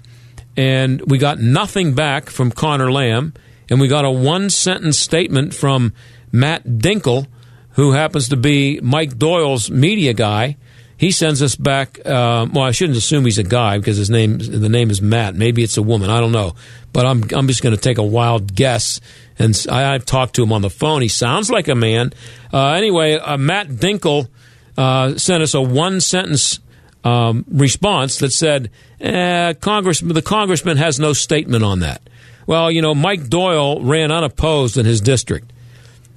And 0.56 1.00
we 1.02 1.16
got 1.18 1.38
nothing 1.38 1.94
back 1.94 2.28
from 2.28 2.50
Connor 2.50 2.92
Lamb. 2.92 3.32
And 3.70 3.80
we 3.80 3.88
got 3.88 4.04
a 4.04 4.10
one 4.10 4.50
sentence 4.50 4.98
statement 4.98 5.54
from 5.54 5.94
Matt 6.32 6.64
Dinkle, 6.64 7.26
who 7.72 7.92
happens 7.92 8.28
to 8.28 8.36
be 8.36 8.80
Mike 8.80 9.16
Doyle's 9.16 9.70
media 9.70 10.12
guy. 10.12 10.56
He 10.96 11.12
sends 11.12 11.40
us 11.40 11.56
back. 11.56 11.98
Uh, 12.00 12.46
well, 12.52 12.64
I 12.64 12.72
shouldn't 12.72 12.98
assume 12.98 13.24
he's 13.24 13.38
a 13.38 13.42
guy 13.42 13.78
because 13.78 13.96
his 13.96 14.10
name 14.10 14.38
the 14.38 14.68
name 14.68 14.90
is 14.90 15.00
Matt. 15.00 15.34
Maybe 15.34 15.62
it's 15.62 15.78
a 15.78 15.82
woman. 15.82 16.10
I 16.10 16.20
don't 16.20 16.32
know. 16.32 16.54
But 16.92 17.06
I'm 17.06 17.24
I'm 17.32 17.46
just 17.46 17.62
going 17.62 17.74
to 17.74 17.80
take 17.80 17.98
a 17.98 18.02
wild 18.02 18.54
guess. 18.54 19.00
And 19.38 19.58
I, 19.70 19.92
have 19.92 20.04
talked 20.04 20.34
to 20.34 20.42
him 20.42 20.52
on 20.52 20.60
the 20.60 20.68
phone. 20.68 21.00
He 21.00 21.08
sounds 21.08 21.50
like 21.50 21.68
a 21.68 21.74
man. 21.74 22.12
Uh, 22.52 22.72
anyway, 22.72 23.14
uh, 23.14 23.38
Matt 23.38 23.68
Dinkle 23.68 24.28
uh, 24.76 25.16
sent 25.16 25.42
us 25.42 25.54
a 25.54 25.62
one 25.62 26.02
sentence 26.02 26.60
um, 27.04 27.44
response 27.48 28.18
that 28.18 28.32
said, 28.32 28.70
eh, 29.00 29.54
Congress, 29.54 30.00
the 30.00 30.20
congressman 30.22 30.76
has 30.76 31.00
no 31.00 31.12
statement 31.12 31.64
on 31.64 31.80
that. 31.80 32.02
Well, 32.46 32.70
you 32.70 32.82
know, 32.82 32.94
Mike 32.94 33.28
Doyle 33.28 33.82
ran 33.82 34.10
unopposed 34.10 34.76
in 34.76 34.84
his 34.84 35.00
district. 35.00 35.52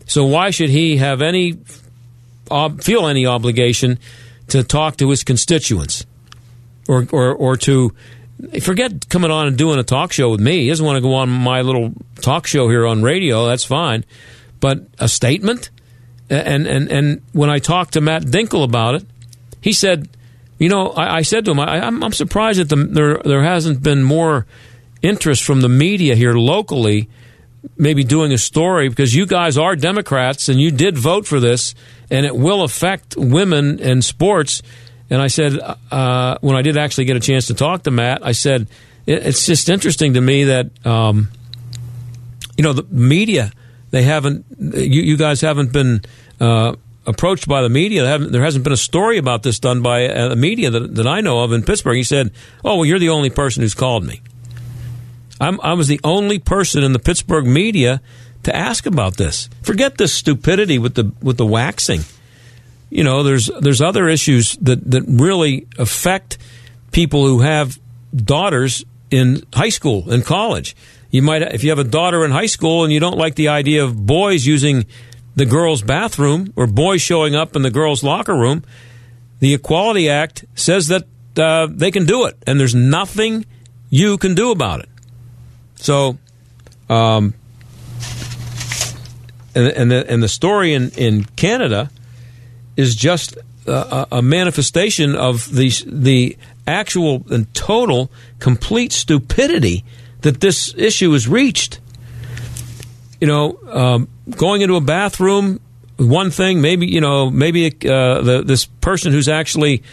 So 0.06 0.26
why 0.26 0.50
should 0.50 0.70
he 0.70 0.98
have 0.98 1.22
any 1.22 1.58
feel 2.82 3.08
any 3.08 3.26
obligation 3.26 3.98
to 4.50 4.63
talk 4.63 4.98
to 4.98 5.10
his 5.10 5.24
constituents 5.24 6.06
or, 6.88 7.08
or, 7.12 7.34
or 7.34 7.58
to 7.58 7.94
forget 8.62 9.10
coming 9.10 9.32
on 9.32 9.48
and 9.48 9.58
doing 9.58 9.80
a 9.80 9.84
talk 9.84 10.12
show 10.12 10.30
with 10.30 10.42
me. 10.42 10.63
He 10.63 10.70
doesn't 10.70 10.86
want 10.86 10.98
to 10.98 11.02
go 11.02 11.16
on 11.16 11.30
my 11.30 11.62
little 11.62 11.94
talk 12.22 12.48
show 12.48 12.68
here 12.70 12.86
on 12.86 13.02
radio. 13.02 13.48
That's 13.48 13.63
fine. 13.63 14.06
But 14.60 14.86
a 15.00 15.08
statement? 15.08 15.70
And, 16.30 16.68
and, 16.68 16.89
and 16.92 17.22
when 17.32 17.50
I 17.50 17.60
talked 17.60 17.94
to 17.94 18.02
Matt 18.02 18.24
Dinkle 18.24 18.63
about 18.63 18.96
it, 18.96 19.06
he 19.62 19.74
said, 19.74 20.10
you 20.58 20.70
know, 20.70 20.89
I, 20.89 21.18
I 21.18 21.22
said 21.22 21.46
to 21.46 21.52
him, 21.52 21.60
I, 21.60 21.86
am 21.86 22.12
surprised 22.13 22.60
that 22.60 22.70
the, 22.70 22.76
there, 22.76 23.18
there 23.20 23.44
hasn't 23.44 23.84
been 23.84 24.04
more 24.04 24.46
interest 25.02 25.44
from 25.44 25.62
the 25.62 25.70
media 25.70 26.16
here 26.16 26.34
locally 26.34 27.10
maybe 27.78 28.04
doing 28.04 28.32
a 28.32 28.38
story 28.38 28.89
because 28.89 29.15
you 29.15 29.26
guys 29.26 29.58
are 29.58 29.76
Democrats 29.76 30.49
and 30.49 30.60
you 30.60 30.71
did 30.71 30.97
vote 30.97 31.26
for 31.26 31.39
this, 31.39 31.76
and 32.10 32.26
it 32.26 32.36
will 32.36 32.63
affect 32.63 33.15
women 33.17 33.80
in 33.80 34.02
sports. 34.02 34.62
And 35.10 35.21
I 35.21 35.28
said, 35.28 35.60
uh, 35.91 36.38
when 36.41 36.56
I 36.56 36.62
did 36.62 36.78
actually 36.78 37.06
get 37.06 37.17
a 37.17 37.19
chance 37.19 37.47
to 37.47 37.54
talk 37.54 37.84
to 37.84 37.91
Matt, 37.91 38.26
I 38.26 38.32
said, 38.32 38.67
it's 39.06 39.45
just 39.45 39.69
interesting 39.69 40.13
to 40.13 40.21
me 40.21 40.45
that, 40.45 40.86
um, 40.86 41.30
you 42.58 42.63
know, 42.63 42.73
the 42.73 42.84
media, 42.84 43.52
they 43.91 44.04
haven't, 44.04 44.45
you, 44.58 45.02
you 45.02 45.17
guys 45.17 45.41
haven't 45.41 45.73
been 45.73 46.02
uh, 46.39 46.76
approached 47.06 47.47
by 47.47 47.62
the 47.62 47.69
media. 47.69 48.17
There 48.17 48.43
hasn't 48.43 48.63
been 48.63 48.73
a 48.73 48.78
story 48.78 49.17
about 49.17 49.43
this 49.43 49.60
done 49.60 49.82
by 49.82 50.02
a 50.02 50.36
media 50.36 50.69
that, 50.69 50.95
that 50.95 51.08
I 51.08 51.21
know 51.21 51.43
of 51.43 51.52
in 51.52 51.63
Pittsburgh. 51.63 51.97
He 51.97 52.04
said, 52.04 52.32
oh, 52.63 52.78
well, 52.78 52.86
you're 52.86 52.99
the 52.99 53.10
only 53.10 53.30
person 53.30 53.62
who's 53.62 53.73
called 53.73 54.06
me. 54.06 54.21
I'm, 55.39 55.60
I 55.62 55.74
was 55.74 55.88
the 55.88 56.00
only 56.04 56.39
person 56.39 56.84
in 56.84 56.93
the 56.93 57.00
Pittsburgh 57.00 57.46
media 57.46 58.02
to 58.43 58.56
ask 58.56 58.86
about 58.86 59.17
this. 59.17 59.50
Forget 59.62 59.98
this 59.98 60.13
stupidity 60.13 60.78
with 60.78 60.96
the 60.96 61.12
with 61.22 61.38
the 61.38 61.46
waxing. 61.46 62.02
You 62.89 63.04
know, 63.04 63.24
there's 63.24 63.50
there's 63.60 63.82
other 63.82 64.08
issues 64.08 64.58
that 64.58 64.89
that 64.91 65.04
really 65.08 65.67
affect 65.78 66.38
people 66.91 67.26
who 67.26 67.41
have 67.41 67.80
daughters 68.15 68.86
in 69.10 69.43
high 69.54 69.69
school 69.69 70.10
and 70.10 70.24
college. 70.24 70.76
You 71.10 71.22
might 71.22 71.41
if 71.41 71.63
you 71.63 71.69
have 71.69 71.80
a 71.80 71.84
daughter 71.84 72.26
in 72.26 72.32
high 72.32 72.48
school 72.48 72.84
and 72.84 72.93
you 72.93 73.00
don't 73.00 73.17
like 73.17 73.36
the 73.36 73.50
idea 73.50 73.84
of 73.84 74.06
boys 74.06 74.46
using 74.46 74.86
the 75.36 75.46
girls' 75.46 75.82
bathroom 75.82 76.54
or 76.56 76.67
boys 76.67 77.02
showing 77.02 77.36
up 77.36 77.56
in 77.56 77.63
the 77.63 77.72
girls' 77.72 78.04
locker 78.04 78.36
room, 78.36 78.63
the 79.39 79.54
Equality 79.54 80.10
Act 80.10 80.46
says 80.54 80.88
that 80.88 81.04
uh, 81.38 81.67
they 81.69 81.89
can 81.89 82.06
do 82.06 82.26
it, 82.26 82.38
and 82.46 82.60
there's 82.60 82.76
nothing 82.76 83.46
you 83.89 84.17
can 84.17 84.36
do 84.36 84.52
about 84.52 84.80
it. 84.80 84.89
So, 85.84 86.17
um, 86.89 87.34
and, 89.54 89.67
and, 89.67 89.91
the, 89.91 90.10
and 90.10 90.24
the 90.24 90.30
story 90.30 90.74
in, 90.74 90.91
in 90.91 91.26
Canada 91.36 91.91
is 92.78 92.96
just 92.96 93.38
a, 93.67 94.08
a 94.10 94.22
manifestation 94.22 95.13
of 95.13 95.54
the, 95.54 95.69
the 95.86 96.38
actual 96.65 97.26
and 97.30 97.54
total 97.54 98.10
complete 98.39 98.93
stupidity 98.93 99.84
that 100.22 100.39
this 100.39 100.74
issue 100.78 101.12
has 101.12 101.28
reached. 101.28 101.82
You 103.19 103.28
know, 103.28 103.60
um, 103.69 104.08
going 104.38 104.62
into 104.62 104.78
a 104.78 104.82
bathroom, 104.82 105.60
one 105.98 106.32
thing, 106.32 106.62
maybe, 106.62 106.88
you 106.88 107.02
know, 107.02 107.30
maybe 107.30 107.67
uh, 107.67 108.22
the, 108.22 108.41
this 108.46 108.63
person 108.63 109.12
who's 109.12 109.28
actually 109.28 109.84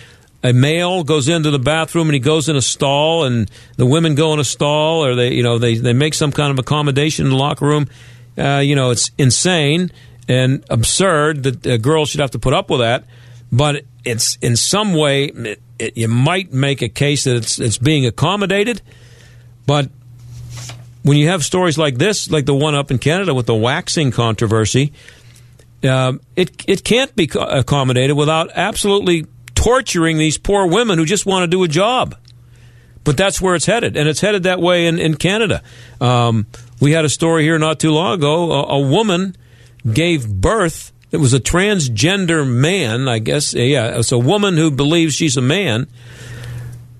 a 0.42 0.52
male 0.52 1.04
goes 1.04 1.28
into 1.28 1.50
the 1.50 1.58
bathroom 1.58 2.08
and 2.08 2.14
he 2.14 2.20
goes 2.20 2.48
in 2.48 2.56
a 2.56 2.62
stall 2.62 3.24
and 3.24 3.50
the 3.76 3.86
women 3.86 4.14
go 4.14 4.32
in 4.32 4.40
a 4.40 4.44
stall 4.44 5.04
or 5.04 5.14
they 5.14 5.34
you 5.34 5.42
know 5.42 5.58
they, 5.58 5.76
they 5.76 5.92
make 5.92 6.14
some 6.14 6.32
kind 6.32 6.50
of 6.50 6.58
accommodation 6.58 7.26
in 7.26 7.30
the 7.30 7.36
locker 7.36 7.66
room. 7.66 7.88
Uh, 8.38 8.58
you 8.58 8.74
know 8.74 8.90
it's 8.90 9.10
insane 9.18 9.90
and 10.28 10.64
absurd 10.70 11.42
that 11.42 11.66
a 11.66 11.78
girl 11.78 12.06
should 12.06 12.20
have 12.20 12.30
to 12.30 12.38
put 12.38 12.54
up 12.54 12.70
with 12.70 12.80
that. 12.80 13.04
But 13.52 13.84
it's 14.04 14.36
in 14.36 14.56
some 14.56 14.94
way 14.94 15.26
it, 15.26 15.60
it, 15.78 15.96
you 15.96 16.08
might 16.08 16.52
make 16.52 16.82
a 16.82 16.88
case 16.88 17.24
that 17.24 17.36
it's 17.36 17.58
it's 17.58 17.78
being 17.78 18.06
accommodated. 18.06 18.80
But 19.66 19.90
when 21.02 21.16
you 21.18 21.28
have 21.28 21.44
stories 21.44 21.76
like 21.76 21.98
this 21.98 22.30
like 22.30 22.46
the 22.46 22.54
one 22.54 22.74
up 22.74 22.90
in 22.90 22.98
Canada 22.98 23.34
with 23.34 23.46
the 23.46 23.54
waxing 23.54 24.10
controversy 24.10 24.92
uh, 25.82 26.14
it 26.36 26.62
it 26.66 26.84
can't 26.84 27.14
be 27.16 27.30
accommodated 27.34 28.16
without 28.16 28.50
absolutely 28.54 29.26
torturing 29.62 30.16
these 30.16 30.38
poor 30.38 30.66
women 30.66 30.98
who 30.98 31.04
just 31.04 31.26
want 31.26 31.42
to 31.42 31.46
do 31.46 31.62
a 31.62 31.68
job. 31.68 32.16
But 33.04 33.16
that's 33.16 33.40
where 33.40 33.54
it's 33.54 33.66
headed, 33.66 33.96
and 33.96 34.08
it's 34.08 34.20
headed 34.20 34.44
that 34.44 34.60
way 34.60 34.86
in, 34.86 34.98
in 34.98 35.16
Canada. 35.16 35.62
Um, 36.00 36.46
we 36.80 36.92
had 36.92 37.04
a 37.04 37.08
story 37.08 37.44
here 37.44 37.58
not 37.58 37.80
too 37.80 37.92
long 37.92 38.14
ago. 38.14 38.52
A, 38.52 38.62
a, 38.76 38.80
woman 38.80 39.36
gave 39.90 40.28
birth. 40.28 40.92
It 41.10 41.16
was 41.16 41.32
a 41.32 41.40
transgender 41.40 42.46
man, 42.46 43.08
I 43.08 43.18
guess. 43.18 43.54
Yeah, 43.54 43.98
it's 43.98 44.12
a 44.12 44.18
woman 44.18 44.56
who 44.56 44.70
believes 44.70 45.14
she's 45.14 45.36
a 45.36 45.42
man. 45.42 45.88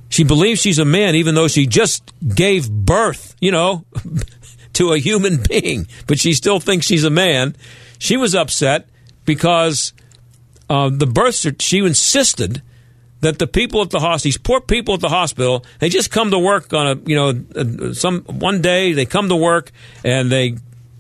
She 0.09 0.25
believes 0.25 0.61
she's 0.61 0.79
a 0.79 0.85
man, 0.85 1.15
even 1.15 1.35
though 1.35 1.49
she 1.49 1.67
just 1.67 2.03
gave 2.27 2.71
birth, 2.71 3.37
you 3.41 3.53
know, 3.53 3.85
to 4.75 4.93
a 4.93 4.99
human 4.99 5.43
being, 5.49 5.87
but 6.07 6.19
she 6.19 6.33
still 6.33 6.61
thinks 6.61 6.87
she's 6.87 7.05
a 7.05 7.11
man. 7.11 7.55
She 7.99 8.17
was 8.17 8.35
upset 8.35 8.89
because 9.25 9.93
uh, 10.71 10.89
the 10.89 11.07
birth 11.07 11.35
cert- 11.35 11.61
she 11.61 11.79
insisted 11.79 12.63
that 13.21 13.39
the 13.39 13.47
people 13.47 13.83
at 13.83 13.91
the 13.91 13.99
hospital, 13.99 14.29
these 14.29 14.39
poor 14.39 14.61
people 14.61 14.95
at 14.95 15.01
the 15.01 15.09
hospital, 15.09 15.65
they 15.81 15.89
just 15.89 16.11
come 16.11 16.31
to 16.31 16.39
work 16.39 16.73
on 16.73 16.87
a, 16.87 16.95
you 17.09 17.17
know, 17.17 17.93
some 17.93 18.23
one 18.23 18.63
day 18.63 18.93
they 18.93 19.05
come 19.05 19.29
to 19.29 19.37
work 19.37 19.73
and 20.05 20.31
they 20.31 20.57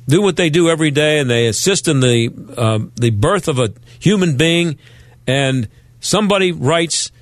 do 0.08 0.20
what 0.20 0.36
they 0.36 0.50
do 0.50 0.68
every 0.68 0.90
day 0.90 1.20
and 1.20 1.30
they 1.30 1.46
assist 1.46 1.86
in 1.86 2.00
the 2.00 2.30
uh, 2.56 2.80
the 2.96 3.10
birth 3.10 3.46
of 3.46 3.60
a 3.60 3.72
human 4.00 4.36
being, 4.36 4.76
and 5.26 5.68
somebody 6.00 6.50
writes 6.50 7.12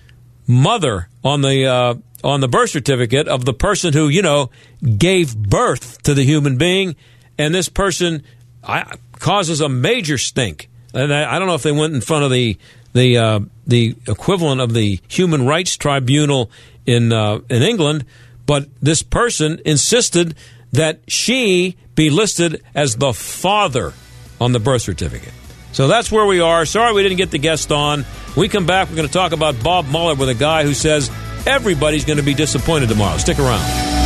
mother 0.46 1.08
on 1.22 1.42
the 1.42 1.66
uh, 1.66 1.94
on 2.24 2.40
the 2.40 2.48
birth 2.48 2.70
certificate 2.70 3.28
of 3.28 3.44
the 3.44 3.52
person 3.52 3.92
who 3.92 4.08
you 4.08 4.22
know 4.22 4.50
gave 4.96 5.36
birth 5.36 6.02
to 6.02 6.14
the 6.14 6.24
human 6.24 6.56
being, 6.56 6.96
and 7.36 7.54
this 7.54 7.68
person 7.68 8.22
I, 8.64 8.96
causes 9.18 9.60
a 9.60 9.68
major 9.68 10.16
stink 10.16 10.70
and 10.94 11.12
I, 11.12 11.36
I 11.36 11.38
don't 11.38 11.48
know 11.48 11.54
if 11.54 11.62
they 11.62 11.72
went 11.72 11.94
in 11.94 12.00
front 12.00 12.24
of 12.24 12.30
the 12.30 12.56
the 12.92 13.18
uh, 13.18 13.40
the 13.66 13.96
equivalent 14.06 14.60
of 14.60 14.72
the 14.74 15.00
Human 15.08 15.46
Rights 15.46 15.76
Tribunal 15.76 16.50
in 16.86 17.12
uh, 17.12 17.40
in 17.48 17.62
England, 17.62 18.04
but 18.46 18.68
this 18.80 19.02
person 19.02 19.60
insisted 19.64 20.34
that 20.72 21.00
she 21.06 21.76
be 21.94 22.10
listed 22.10 22.62
as 22.74 22.96
the 22.96 23.12
father 23.12 23.92
on 24.40 24.52
the 24.52 24.60
birth 24.60 24.82
certificate. 24.82 25.32
So 25.72 25.86
that's 25.86 26.10
where 26.10 26.26
we 26.26 26.40
are. 26.40 26.64
Sorry 26.64 26.92
we 26.92 27.02
didn't 27.02 27.18
get 27.18 27.30
the 27.30 27.38
guest 27.38 27.72
on. 27.72 28.04
We 28.36 28.48
come 28.48 28.66
back, 28.66 28.88
we're 28.88 28.96
going 28.96 29.08
to 29.08 29.12
talk 29.12 29.32
about 29.32 29.62
Bob 29.62 29.86
Mueller 29.88 30.14
with 30.14 30.28
a 30.28 30.34
guy 30.34 30.62
who 30.62 30.74
says 30.74 31.10
everybody's 31.46 32.04
going 32.04 32.18
to 32.18 32.22
be 32.22 32.34
disappointed 32.34 32.88
tomorrow. 32.88 33.18
Stick 33.18 33.38
around. 33.38 33.97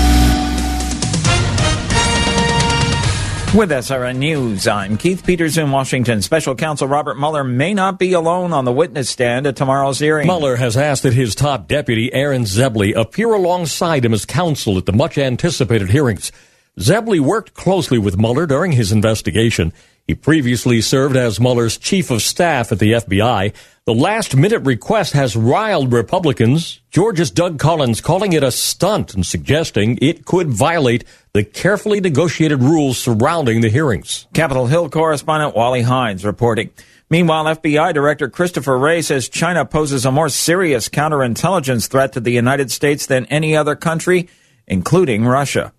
With 3.55 3.69
SRN 3.69 4.17
News, 4.17 4.67
I'm 4.67 4.97
Keith 4.97 5.27
Peters 5.27 5.59
in 5.59 5.71
Washington. 5.71 6.23
Special 6.23 6.55
counsel 6.55 6.89
Robert 6.89 7.19
Mueller 7.19 7.45
may 7.45 7.75
not 7.75 7.99
be 7.99 8.15
alone 8.15 8.55
on 8.55 8.65
the 8.65 8.73
witness 8.73 9.11
stand 9.11 9.47
at 9.47 9.57
tomorrow's 9.57 9.99
hearing. 9.99 10.27
Mueller 10.27 10.57
has 10.57 10.75
asked 10.75 11.03
that 11.03 11.13
his 11.13 11.35
top 11.35 11.69
deputy, 11.69 12.11
Aaron 12.15 12.45
Zebley, 12.45 12.97
appear 12.97 13.31
alongside 13.35 14.07
him 14.07 14.15
as 14.15 14.25
counsel 14.25 14.79
at 14.79 14.87
the 14.87 14.93
much 14.95 15.19
anticipated 15.19 15.91
hearings. 15.91 16.33
Zebley 16.79 17.21
worked 17.21 17.53
closely 17.53 17.99
with 17.99 18.19
Mueller 18.19 18.47
during 18.47 18.73
his 18.73 18.91
investigation. 18.91 19.75
He 20.07 20.15
previously 20.15 20.81
served 20.81 21.15
as 21.15 21.39
Mueller's 21.39 21.77
chief 21.77 22.11
of 22.11 22.23
staff 22.23 22.73
at 22.73 22.79
the 22.79 22.93
FBI. 22.93 23.53
The 23.85 23.95
last 23.95 24.35
minute 24.35 24.61
request 24.61 25.13
has 25.13 25.37
riled 25.37 25.93
Republicans. 25.93 26.81
Georgia's 26.91 27.31
Doug 27.31 27.59
Collins 27.59 28.01
calling 28.01 28.33
it 28.33 28.43
a 28.43 28.51
stunt 28.51 29.13
and 29.13 29.27
suggesting 29.27 29.99
it 30.01 30.25
could 30.25 30.49
violate 30.49 31.05
the 31.35 31.43
carefully 31.43 31.99
negotiated 31.99 32.63
rules 32.63 32.99
surrounding 32.99 33.63
the 33.63 33.71
hearings. 33.71 34.27
Capitol 34.35 34.67
Hill 34.67 34.91
correspondent 34.91 35.57
Wally 35.57 35.81
Hines 35.81 36.27
reporting. 36.27 36.71
Meanwhile, 37.09 37.57
FBI 37.57 37.95
Director 37.95 38.29
Christopher 38.29 38.79
Wray 38.79 39.01
says 39.01 39.31
China 39.31 39.65
poses 39.65 40.05
a 40.05 40.13
more 40.13 40.29
serious 40.29 40.91
counterintelligence 40.91 41.89
threat 41.89 42.13
to 42.13 42.21
the 42.21 42.33
United 42.33 42.71
States 42.71 43.07
than 43.07 43.25
any 43.27 43.57
other 43.57 43.75
country, 43.75 44.29
including 44.67 45.25
Russia. 45.25 45.73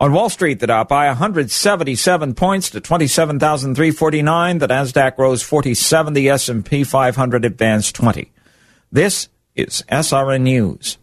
On 0.00 0.14
Wall 0.14 0.30
Street, 0.30 0.60
the 0.60 0.66
Dow 0.66 0.84
by 0.84 1.08
177 1.08 2.34
points 2.34 2.70
to 2.70 2.80
27,349. 2.80 4.58
The 4.58 4.68
Nasdaq 4.68 5.18
rose 5.18 5.42
47. 5.42 6.14
The 6.14 6.30
S&P 6.30 6.84
500 6.84 7.44
advanced 7.44 7.94
20. 7.96 8.32
This 8.90 9.28
is 9.54 9.84
SRN 9.90 10.40
News. 10.40 10.96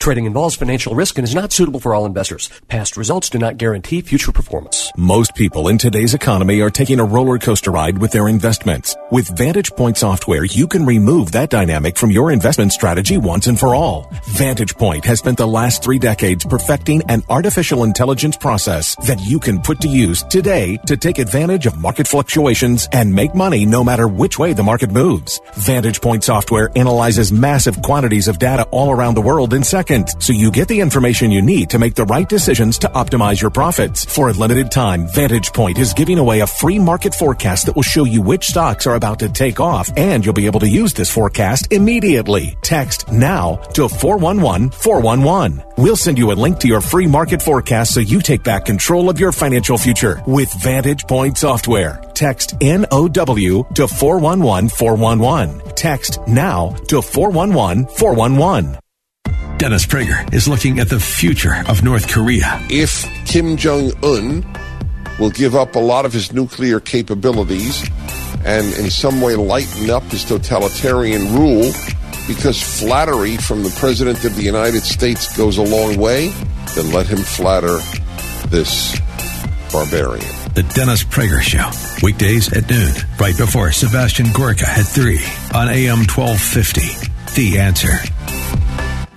Trading 0.00 0.26
involves 0.26 0.54
financial 0.54 0.94
risk 0.94 1.18
and 1.18 1.24
is 1.26 1.34
not 1.34 1.50
suitable 1.50 1.80
for 1.80 1.92
all 1.92 2.06
investors. 2.06 2.48
Past 2.68 2.96
results 2.96 3.28
do 3.28 3.36
not 3.36 3.56
guarantee 3.56 4.00
future 4.00 4.30
performance. 4.30 4.92
Most 4.96 5.34
people 5.34 5.66
in 5.66 5.76
today's 5.76 6.14
economy 6.14 6.60
are 6.60 6.70
taking 6.70 7.00
a 7.00 7.04
roller 7.04 7.36
coaster 7.36 7.72
ride 7.72 7.98
with 7.98 8.12
their 8.12 8.28
investments. 8.28 8.96
With 9.10 9.36
Vantage 9.36 9.72
Point 9.72 9.96
software, 9.98 10.44
you 10.44 10.68
can 10.68 10.86
remove 10.86 11.32
that 11.32 11.50
dynamic 11.50 11.96
from 11.96 12.12
your 12.12 12.30
investment 12.30 12.72
strategy 12.72 13.18
once 13.18 13.48
and 13.48 13.58
for 13.58 13.74
all. 13.74 14.08
Vantage 14.28 14.76
Point 14.76 15.04
has 15.04 15.18
spent 15.18 15.36
the 15.36 15.48
last 15.48 15.82
three 15.82 15.98
decades 15.98 16.44
perfecting 16.44 17.02
an 17.08 17.24
artificial 17.28 17.82
intelligence 17.82 18.36
process 18.36 18.94
that 19.06 19.20
you 19.20 19.40
can 19.40 19.60
put 19.60 19.80
to 19.80 19.88
use 19.88 20.22
today 20.22 20.76
to 20.86 20.96
take 20.96 21.18
advantage 21.18 21.66
of 21.66 21.76
market 21.76 22.06
fluctuations 22.06 22.88
and 22.92 23.12
make 23.12 23.34
money 23.34 23.66
no 23.66 23.82
matter 23.82 24.06
which 24.06 24.38
way 24.38 24.52
the 24.52 24.62
market 24.62 24.92
moves. 24.92 25.40
Vantage 25.54 26.00
Point 26.00 26.22
software 26.22 26.70
analyzes 26.76 27.32
massive 27.32 27.82
quantities 27.82 28.28
of 28.28 28.38
data 28.38 28.62
all 28.70 28.92
around 28.92 29.14
the 29.14 29.20
world 29.20 29.52
in 29.52 29.64
seconds 29.64 29.87
so 29.88 30.34
you 30.34 30.50
get 30.50 30.68
the 30.68 30.80
information 30.80 31.30
you 31.30 31.40
need 31.40 31.70
to 31.70 31.78
make 31.78 31.94
the 31.94 32.04
right 32.04 32.28
decisions 32.28 32.76
to 32.76 32.88
optimize 32.88 33.40
your 33.40 33.50
profits. 33.50 34.04
For 34.04 34.28
a 34.28 34.32
limited 34.32 34.70
time, 34.70 35.06
Vantage 35.06 35.50
Point 35.54 35.78
is 35.78 35.94
giving 35.94 36.18
away 36.18 36.40
a 36.40 36.46
free 36.46 36.78
market 36.78 37.14
forecast 37.14 37.64
that 37.64 37.74
will 37.74 37.82
show 37.82 38.04
you 38.04 38.20
which 38.20 38.48
stocks 38.48 38.86
are 38.86 38.96
about 38.96 39.18
to 39.20 39.30
take 39.30 39.60
off, 39.60 39.90
and 39.96 40.22
you'll 40.22 40.34
be 40.34 40.44
able 40.44 40.60
to 40.60 40.68
use 40.68 40.92
this 40.92 41.10
forecast 41.10 41.72
immediately. 41.72 42.58
Text 42.60 43.10
now 43.10 43.56
to 43.72 43.86
411-411. 43.86 45.78
We'll 45.78 45.96
send 45.96 46.18
you 46.18 46.32
a 46.32 46.40
link 46.44 46.58
to 46.60 46.68
your 46.68 46.82
free 46.82 47.06
market 47.06 47.40
forecast 47.40 47.94
so 47.94 48.00
you 48.00 48.20
take 48.20 48.44
back 48.44 48.66
control 48.66 49.08
of 49.08 49.18
your 49.18 49.32
financial 49.32 49.78
future 49.78 50.22
with 50.26 50.52
Vantage 50.62 51.04
Point 51.04 51.38
software. 51.38 52.02
Text 52.12 52.60
NOW 52.60 53.08
to 53.08 53.86
411-411. 53.86 55.74
Text 55.76 56.18
now 56.26 56.74
to 56.88 56.96
411-411. 56.96 58.78
Dennis 59.58 59.86
Prager 59.86 60.32
is 60.32 60.46
looking 60.46 60.78
at 60.78 60.88
the 60.88 61.00
future 61.00 61.64
of 61.66 61.82
North 61.82 62.08
Korea. 62.08 62.64
If 62.70 63.04
Kim 63.26 63.56
Jong 63.56 63.90
un 64.04 64.46
will 65.18 65.30
give 65.30 65.56
up 65.56 65.74
a 65.74 65.80
lot 65.80 66.06
of 66.06 66.12
his 66.12 66.32
nuclear 66.32 66.78
capabilities 66.78 67.84
and 68.44 68.72
in 68.74 68.88
some 68.88 69.20
way 69.20 69.34
lighten 69.34 69.90
up 69.90 70.04
his 70.04 70.24
totalitarian 70.24 71.34
rule, 71.34 71.72
because 72.28 72.62
flattery 72.62 73.36
from 73.36 73.64
the 73.64 73.76
President 73.80 74.24
of 74.24 74.36
the 74.36 74.42
United 74.42 74.82
States 74.84 75.36
goes 75.36 75.58
a 75.58 75.62
long 75.62 75.98
way, 75.98 76.28
then 76.76 76.92
let 76.92 77.08
him 77.08 77.18
flatter 77.18 77.78
this 78.50 78.96
barbarian. 79.72 80.24
The 80.54 80.62
Dennis 80.72 81.02
Prager 81.02 81.40
Show, 81.40 81.68
weekdays 82.00 82.52
at 82.56 82.70
noon, 82.70 82.92
right 83.18 83.36
before 83.36 83.72
Sebastian 83.72 84.30
Gorka 84.32 84.68
at 84.68 84.86
3 84.86 85.18
on 85.52 85.68
AM 85.68 86.06
1250. 86.06 87.08
The 87.34 87.58
answer. 87.58 88.37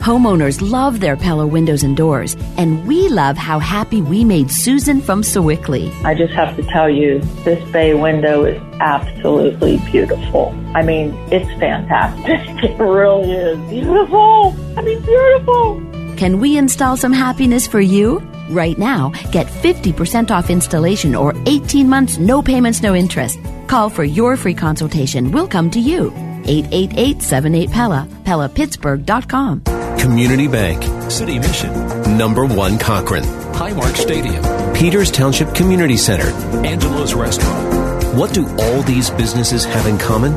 Homeowners 0.01 0.67
love 0.67 0.99
their 0.99 1.15
Pella 1.15 1.45
windows 1.45 1.83
and 1.83 1.95
doors, 1.95 2.35
and 2.57 2.87
we 2.87 3.07
love 3.07 3.37
how 3.37 3.59
happy 3.59 4.01
we 4.01 4.23
made 4.23 4.49
Susan 4.49 4.99
from 4.99 5.21
Sewickley. 5.21 5.91
I 6.03 6.15
just 6.15 6.33
have 6.33 6.55
to 6.55 6.63
tell 6.63 6.89
you, 6.89 7.19
this 7.45 7.63
bay 7.71 7.93
window 7.93 8.43
is 8.45 8.59
absolutely 8.79 9.77
beautiful. 9.91 10.55
I 10.73 10.81
mean, 10.81 11.13
it's 11.31 11.47
fantastic. 11.59 12.39
It 12.71 12.79
really 12.79 13.31
is 13.31 13.57
beautiful. 13.69 14.55
I 14.75 14.81
mean, 14.81 15.01
beautiful. 15.01 15.81
Can 16.15 16.39
we 16.39 16.57
install 16.57 16.97
some 16.97 17.13
happiness 17.13 17.67
for 17.67 17.81
you? 17.81 18.19
Right 18.49 18.77
now, 18.79 19.09
get 19.31 19.45
50% 19.45 20.31
off 20.31 20.49
installation 20.49 21.13
or 21.13 21.35
18 21.45 21.87
months, 21.87 22.17
no 22.17 22.41
payments, 22.41 22.81
no 22.81 22.95
interest. 22.95 23.39
Call 23.67 23.89
for 23.89 24.03
your 24.03 24.35
free 24.35 24.55
consultation. 24.55 25.31
We'll 25.31 25.47
come 25.47 25.69
to 25.71 25.79
you. 25.79 26.11
888 26.45 27.21
78 27.21 27.69
Pella, 27.71 28.07
PellaPittsburgh.com. 28.23 29.70
Community 30.01 30.47
Bank, 30.47 31.11
City 31.11 31.37
Mission, 31.37 32.17
Number 32.17 32.43
One 32.43 32.79
Cochran, 32.79 33.23
Highmark 33.53 33.95
Stadium, 33.95 34.43
Peters 34.73 35.11
Township 35.11 35.53
Community 35.53 35.95
Center, 35.95 36.31
Angelo's 36.65 37.13
Restaurant. 37.13 38.15
What 38.15 38.33
do 38.33 38.47
all 38.57 38.81
these 38.81 39.11
businesses 39.11 39.63
have 39.63 39.85
in 39.85 39.99
common? 39.99 40.35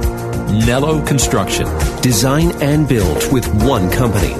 Nello 0.66 1.02
Construction. 1.06 1.66
Design 2.02 2.52
and 2.60 2.86
build 2.86 3.32
with 3.32 3.46
one 3.64 3.90
company. 3.90 4.34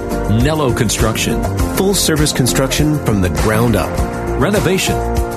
Nello 0.45 0.75
Construction. 0.75 1.43
Full 1.77 1.95
service 1.95 2.33
construction 2.33 3.03
from 3.07 3.23
the 3.23 3.31
ground 3.31 3.77
up. 3.77 3.91
Renovation. 4.39 4.95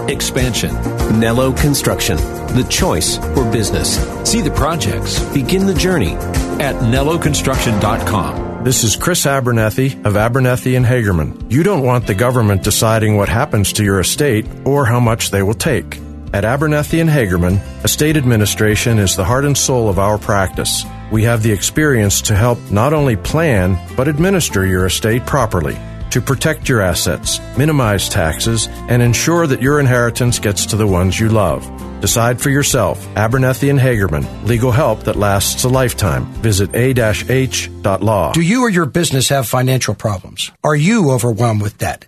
Expansion. 0.10 0.76
Nello 1.18 1.54
Construction. 1.54 2.18
The 2.18 2.68
choice 2.70 3.18
for 3.34 3.50
business. 3.52 3.98
See 4.30 4.42
the 4.42 4.52
projects. 4.52 5.24
Begin 5.34 5.66
the 5.66 5.74
journey 5.74 6.16
at 6.60 6.76
nelloconstruction.com. 6.76 8.47
This 8.68 8.84
is 8.84 8.98
Chris 8.98 9.26
Abernethy 9.26 9.98
of 10.04 10.18
Abernethy 10.18 10.76
and 10.76 10.86
Hagerman. 10.86 11.50
You 11.50 11.64
don't 11.64 11.86
want 11.86 12.06
the 12.06 12.14
government 12.14 12.64
deciding 12.64 13.16
what 13.16 13.30
happens 13.30 13.72
to 13.72 13.84
your 13.86 14.02
estate 14.02 14.46
or 14.66 14.86
how 14.86 15.00
much 15.00 15.32
they 15.32 15.42
will 15.42 15.54
take. 15.54 16.02
At 16.34 16.44
Abernethy 16.44 17.00
and 17.00 17.10
Hagerman, 17.10 17.62
estate 17.86 18.18
administration 18.18 19.00
is 19.00 19.16
the 19.16 19.24
heart 19.24 19.46
and 19.46 19.58
soul 19.58 19.88
of 19.88 20.00
our 20.00 20.18
practice. 20.18 20.84
We 21.14 21.24
have 21.24 21.44
the 21.44 21.52
experience 21.54 22.22
to 22.24 22.36
help 22.36 22.60
not 22.70 22.92
only 22.92 23.16
plan, 23.16 23.80
but 23.96 24.10
administer 24.10 24.66
your 24.66 24.86
estate 24.86 25.26
properly, 25.26 25.78
to 26.18 26.22
protect 26.22 26.68
your 26.68 26.82
assets, 26.82 27.40
minimize 27.58 28.10
taxes, 28.10 28.68
and 28.90 29.04
ensure 29.04 29.46
that 29.46 29.62
your 29.62 29.80
inheritance 29.80 30.40
gets 30.40 30.66
to 30.66 30.76
the 30.76 30.88
ones 30.88 31.20
you 31.20 31.30
love. 31.30 31.62
Decide 32.02 32.42
for 32.42 32.50
yourself. 32.50 33.08
Abernethy 33.16 33.70
and 33.70 33.80
Hagerman. 33.80 34.26
Legal 34.44 34.72
help 34.72 35.04
that 35.04 35.16
lasts 35.16 35.64
a 35.64 35.70
lifetime. 35.70 36.26
Visit 36.42 36.74
a-h.law. 36.74 38.32
Do 38.32 38.42
you 38.42 38.64
or 38.64 38.70
your 38.72 38.88
business 38.88 39.30
have 39.30 39.48
financial 39.48 39.94
problems? 39.94 40.52
Are 40.64 40.76
you 40.76 41.12
overwhelmed 41.12 41.62
with 41.62 41.78
debt? 41.78 42.08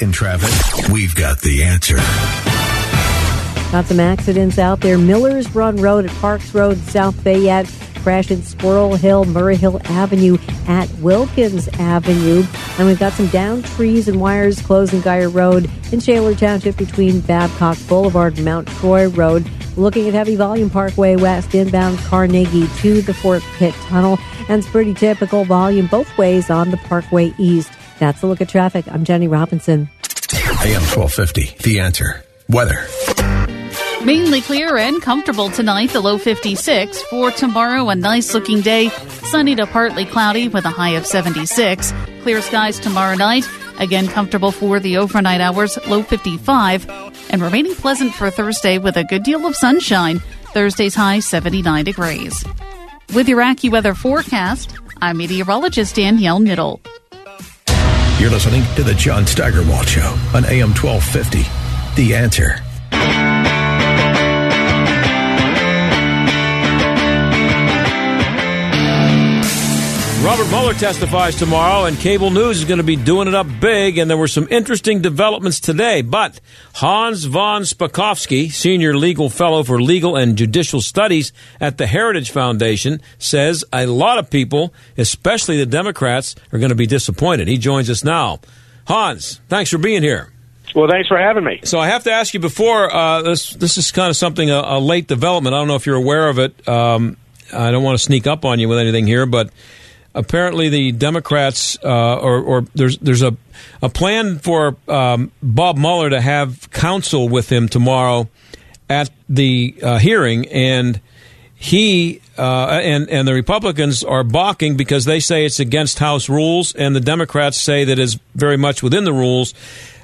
in 0.00 0.12
traffic? 0.12 0.88
We've 0.90 1.14
got 1.14 1.40
the 1.40 1.62
answer. 1.62 1.96
Got 3.72 3.86
some 3.86 4.00
accidents 4.00 4.58
out 4.58 4.80
there. 4.80 4.98
Millers 4.98 5.54
Run 5.54 5.76
Road 5.76 6.04
at 6.04 6.10
Parks 6.16 6.52
Road, 6.54 6.78
South 6.78 7.14
Fayette. 7.22 7.70
Crash 8.02 8.30
in 8.30 8.42
Squirrel 8.42 8.96
Hill, 8.96 9.26
Murray 9.26 9.56
Hill 9.56 9.80
Avenue 9.84 10.38
at 10.66 10.90
Wilkins 10.94 11.68
Avenue. 11.78 12.42
And 12.78 12.86
we've 12.86 12.98
got 12.98 13.12
some 13.12 13.28
down 13.28 13.62
trees 13.62 14.08
and 14.08 14.20
wires 14.20 14.60
closing 14.62 15.02
Geyer 15.02 15.28
Road 15.28 15.70
in 15.92 16.00
Shaler 16.00 16.34
Township 16.34 16.76
between 16.78 17.20
Babcock 17.20 17.76
Boulevard 17.88 18.36
and 18.36 18.44
Mount 18.44 18.68
Troy 18.68 19.08
Road. 19.08 19.48
Looking 19.76 20.08
at 20.08 20.14
Heavy 20.14 20.34
Volume 20.34 20.70
Parkway 20.70 21.16
West 21.16 21.54
inbound 21.54 21.98
Carnegie 21.98 22.68
to 22.78 23.02
the 23.02 23.14
Fort 23.14 23.42
Pitt 23.56 23.74
Tunnel. 23.82 24.18
And 24.48 24.62
it's 24.62 24.70
pretty 24.70 24.94
typical 24.94 25.44
volume 25.44 25.86
both 25.86 26.16
ways 26.18 26.50
on 26.50 26.70
the 26.70 26.76
Parkway 26.78 27.32
East. 27.38 27.70
That's 28.00 28.22
a 28.22 28.26
look 28.26 28.40
at 28.40 28.48
traffic. 28.48 28.86
I'm 28.90 29.04
Jenny 29.04 29.28
Robinson. 29.28 29.90
AM 30.64 30.82
1250, 30.88 31.62
The 31.62 31.80
Answer. 31.80 32.24
Weather. 32.48 32.86
Mainly 34.02 34.40
clear 34.40 34.78
and 34.78 35.02
comfortable 35.02 35.50
tonight, 35.50 35.90
the 35.90 36.00
low 36.00 36.16
56. 36.16 37.02
For 37.02 37.30
tomorrow, 37.30 37.90
a 37.90 37.94
nice 37.94 38.32
looking 38.32 38.62
day, 38.62 38.88
sunny 38.88 39.54
to 39.56 39.66
partly 39.66 40.06
cloudy 40.06 40.48
with 40.48 40.64
a 40.64 40.70
high 40.70 40.96
of 40.96 41.06
76. 41.06 41.92
Clear 42.22 42.40
skies 42.40 42.78
tomorrow 42.80 43.16
night, 43.16 43.46
again 43.78 44.08
comfortable 44.08 44.50
for 44.50 44.80
the 44.80 44.96
overnight 44.96 45.42
hours, 45.42 45.78
low 45.86 46.02
55. 46.02 46.88
And 47.28 47.42
remaining 47.42 47.74
pleasant 47.74 48.14
for 48.14 48.30
Thursday 48.30 48.78
with 48.78 48.96
a 48.96 49.04
good 49.04 49.24
deal 49.24 49.46
of 49.46 49.54
sunshine, 49.54 50.20
Thursday's 50.54 50.94
high 50.94 51.20
79 51.20 51.84
degrees. 51.84 52.44
With 53.14 53.28
your 53.28 53.40
AccuWeather 53.40 53.94
forecast, 53.94 54.74
I'm 55.02 55.18
meteorologist 55.18 55.96
Danielle 55.96 56.40
Middle. 56.40 56.80
You're 58.20 58.28
listening 58.28 58.62
to 58.76 58.82
the 58.82 58.92
John 58.92 59.26
Steigerwald 59.26 59.88
Show 59.88 60.14
on 60.34 60.44
AM 60.44 60.74
1250. 60.74 61.40
The 61.96 62.14
answer. 62.14 62.69
Robert 70.22 70.48
Mueller 70.48 70.74
testifies 70.74 71.34
tomorrow, 71.34 71.86
and 71.86 71.98
cable 71.98 72.30
news 72.30 72.58
is 72.58 72.66
going 72.66 72.76
to 72.76 72.84
be 72.84 72.94
doing 72.94 73.26
it 73.26 73.34
up 73.34 73.46
big. 73.58 73.96
And 73.96 74.10
there 74.10 74.18
were 74.18 74.28
some 74.28 74.46
interesting 74.50 75.00
developments 75.00 75.60
today. 75.60 76.02
But 76.02 76.42
Hans 76.74 77.24
von 77.24 77.62
Spakovsky, 77.62 78.52
senior 78.52 78.94
legal 78.94 79.30
fellow 79.30 79.62
for 79.62 79.80
legal 79.80 80.16
and 80.16 80.36
judicial 80.36 80.82
studies 80.82 81.32
at 81.58 81.78
the 81.78 81.86
Heritage 81.86 82.32
Foundation, 82.32 83.00
says 83.18 83.64
a 83.72 83.86
lot 83.86 84.18
of 84.18 84.28
people, 84.28 84.74
especially 84.98 85.56
the 85.56 85.64
Democrats, 85.64 86.36
are 86.52 86.58
going 86.58 86.68
to 86.68 86.74
be 86.74 86.86
disappointed. 86.86 87.48
He 87.48 87.56
joins 87.56 87.88
us 87.88 88.04
now. 88.04 88.40
Hans, 88.88 89.40
thanks 89.48 89.70
for 89.70 89.78
being 89.78 90.02
here. 90.02 90.30
Well, 90.74 90.86
thanks 90.86 91.08
for 91.08 91.16
having 91.16 91.44
me. 91.44 91.60
So 91.64 91.80
I 91.80 91.88
have 91.88 92.04
to 92.04 92.12
ask 92.12 92.34
you 92.34 92.40
before 92.40 92.94
uh, 92.94 93.22
this. 93.22 93.54
This 93.54 93.78
is 93.78 93.90
kind 93.90 94.10
of 94.10 94.16
something 94.16 94.50
a, 94.50 94.60
a, 94.66 94.80
late 94.80 95.06
development. 95.06 95.54
I 95.54 95.58
don't 95.58 95.68
know 95.68 95.76
if 95.76 95.86
you're 95.86 95.96
aware 95.96 96.28
of 96.28 96.38
it. 96.38 96.68
Um, 96.68 97.16
I 97.54 97.70
don't 97.70 97.82
want 97.82 97.98
to 97.98 98.04
sneak 98.04 98.26
up 98.26 98.44
on 98.44 98.60
you 98.60 98.68
with 98.68 98.78
anything 98.78 99.06
here, 99.06 99.24
but 99.24 99.50
apparently 100.14 100.68
the 100.68 100.92
Democrats, 100.92 101.78
uh, 101.82 102.16
or, 102.16 102.40
or, 102.40 102.60
there's 102.74 102.98
there's 102.98 103.22
a 103.22 103.36
a 103.82 103.88
plan 103.88 104.38
for 104.38 104.76
um, 104.88 105.30
Bob 105.42 105.76
Mueller 105.76 106.10
to 106.10 106.20
have 106.20 106.70
counsel 106.70 107.28
with 107.28 107.50
him 107.50 107.68
tomorrow 107.68 108.28
at 108.88 109.10
the 109.28 109.74
uh, 109.82 109.98
hearing, 109.98 110.46
and 110.48 111.00
he 111.54 112.20
uh, 112.38 112.80
and 112.82 113.08
and 113.10 113.28
the 113.28 113.34
Republicans 113.34 114.02
are 114.02 114.24
balking 114.24 114.76
because 114.76 115.04
they 115.04 115.20
say 115.20 115.44
it's 115.44 115.60
against 115.60 115.98
House 115.98 116.28
rules, 116.28 116.74
and 116.74 116.96
the 116.96 117.00
Democrats 117.00 117.58
say 117.58 117.84
that 117.84 117.98
is 117.98 118.18
very 118.34 118.56
much 118.56 118.82
within 118.82 119.04
the 119.04 119.12
rules. 119.12 119.54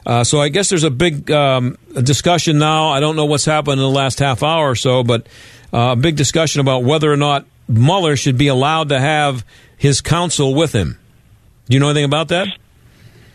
Uh, 0.05 0.23
so 0.23 0.41
I 0.41 0.51
guess 0.51 0.69
there's 0.69 0.85
a 0.85 0.91
big 0.91 1.31
um, 1.33 1.77
discussion 1.95 2.59
now. 2.59 2.91
I 2.91 3.01
don't 3.01 3.17
know 3.17 3.25
what's 3.25 3.45
happened 3.45 3.81
in 3.81 3.87
the 3.87 3.91
last 3.91 4.21
half 4.21 4.45
hour 4.45 4.71
or 4.71 4.77
so, 4.77 5.03
but 5.03 5.27
uh, 5.73 5.93
a 5.93 5.97
big 5.97 6.15
discussion 6.15 6.61
about 6.61 6.85
whether 6.85 7.13
or 7.13 7.17
not 7.17 7.45
Mueller 7.69 8.17
should 8.17 8.39
be 8.39 8.47
allowed 8.47 8.91
to 8.91 9.01
have 9.01 9.45
his 9.77 10.01
counsel 10.01 10.55
with 10.55 10.73
him. 10.73 10.99
Do 11.69 11.75
you 11.75 11.81
know 11.81 11.89
anything 11.89 12.05
about 12.05 12.29
that? 12.29 12.49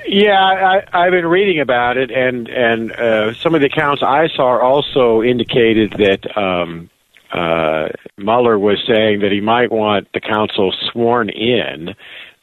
Yeah, 0.07 0.39
I, 0.39 0.83
I've 0.93 1.11
been 1.11 1.27
reading 1.27 1.59
about 1.59 1.97
it, 1.97 2.11
and 2.11 2.47
and 2.49 2.91
uh, 2.91 3.33
some 3.35 3.53
of 3.53 3.61
the 3.61 3.67
accounts 3.67 4.01
I 4.01 4.27
saw 4.35 4.59
also 4.59 5.21
indicated 5.21 5.91
that 5.93 6.37
um, 6.37 6.89
uh, 7.31 7.89
Mueller 8.17 8.57
was 8.57 8.77
saying 8.87 9.19
that 9.21 9.31
he 9.31 9.41
might 9.41 9.71
want 9.71 10.07
the 10.13 10.19
counsel 10.19 10.73
sworn 10.91 11.29
in 11.29 11.89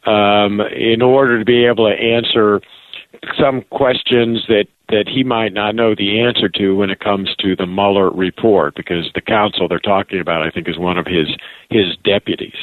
um, 0.07 0.61
in 0.61 1.03
order 1.03 1.39
to 1.39 1.45
be 1.45 1.67
able 1.67 1.89
to 1.89 1.95
answer 1.95 2.61
some 3.39 3.63
questions 3.71 4.45
that 4.49 4.67
that 4.89 5.07
he 5.07 5.23
might 5.23 5.53
not 5.53 5.75
know 5.75 5.95
the 5.95 6.21
answer 6.21 6.49
to 6.49 6.77
when 6.77 6.91
it 6.91 7.01
comes 7.01 7.35
to 7.41 7.55
the 7.55 7.67
Mueller 7.67 8.11
report, 8.11 8.75
because 8.75 9.11
the 9.15 9.21
counsel 9.21 9.69
they're 9.69 9.79
talking 9.79 10.21
about, 10.21 10.43
I 10.43 10.51
think, 10.51 10.69
is 10.69 10.79
one 10.79 10.97
of 10.97 11.07
his 11.07 11.29
his 11.71 11.97
deputies. 12.05 12.57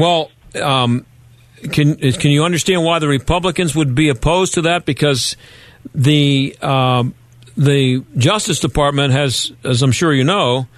Well, 0.00 0.30
um, 0.54 1.04
can 1.70 1.96
can 1.96 2.30
you 2.30 2.44
understand 2.44 2.82
why 2.84 3.00
the 3.00 3.08
Republicans 3.08 3.76
would 3.76 3.94
be 3.94 4.08
opposed 4.08 4.54
to 4.54 4.62
that? 4.62 4.86
Because 4.86 5.36
the 5.94 6.56
um, 6.62 7.14
the 7.54 8.02
Justice 8.16 8.60
Department 8.60 9.12
has, 9.12 9.52
as 9.62 9.82
I'm 9.82 9.92
sure 9.92 10.14
you 10.14 10.24
know, 10.24 10.68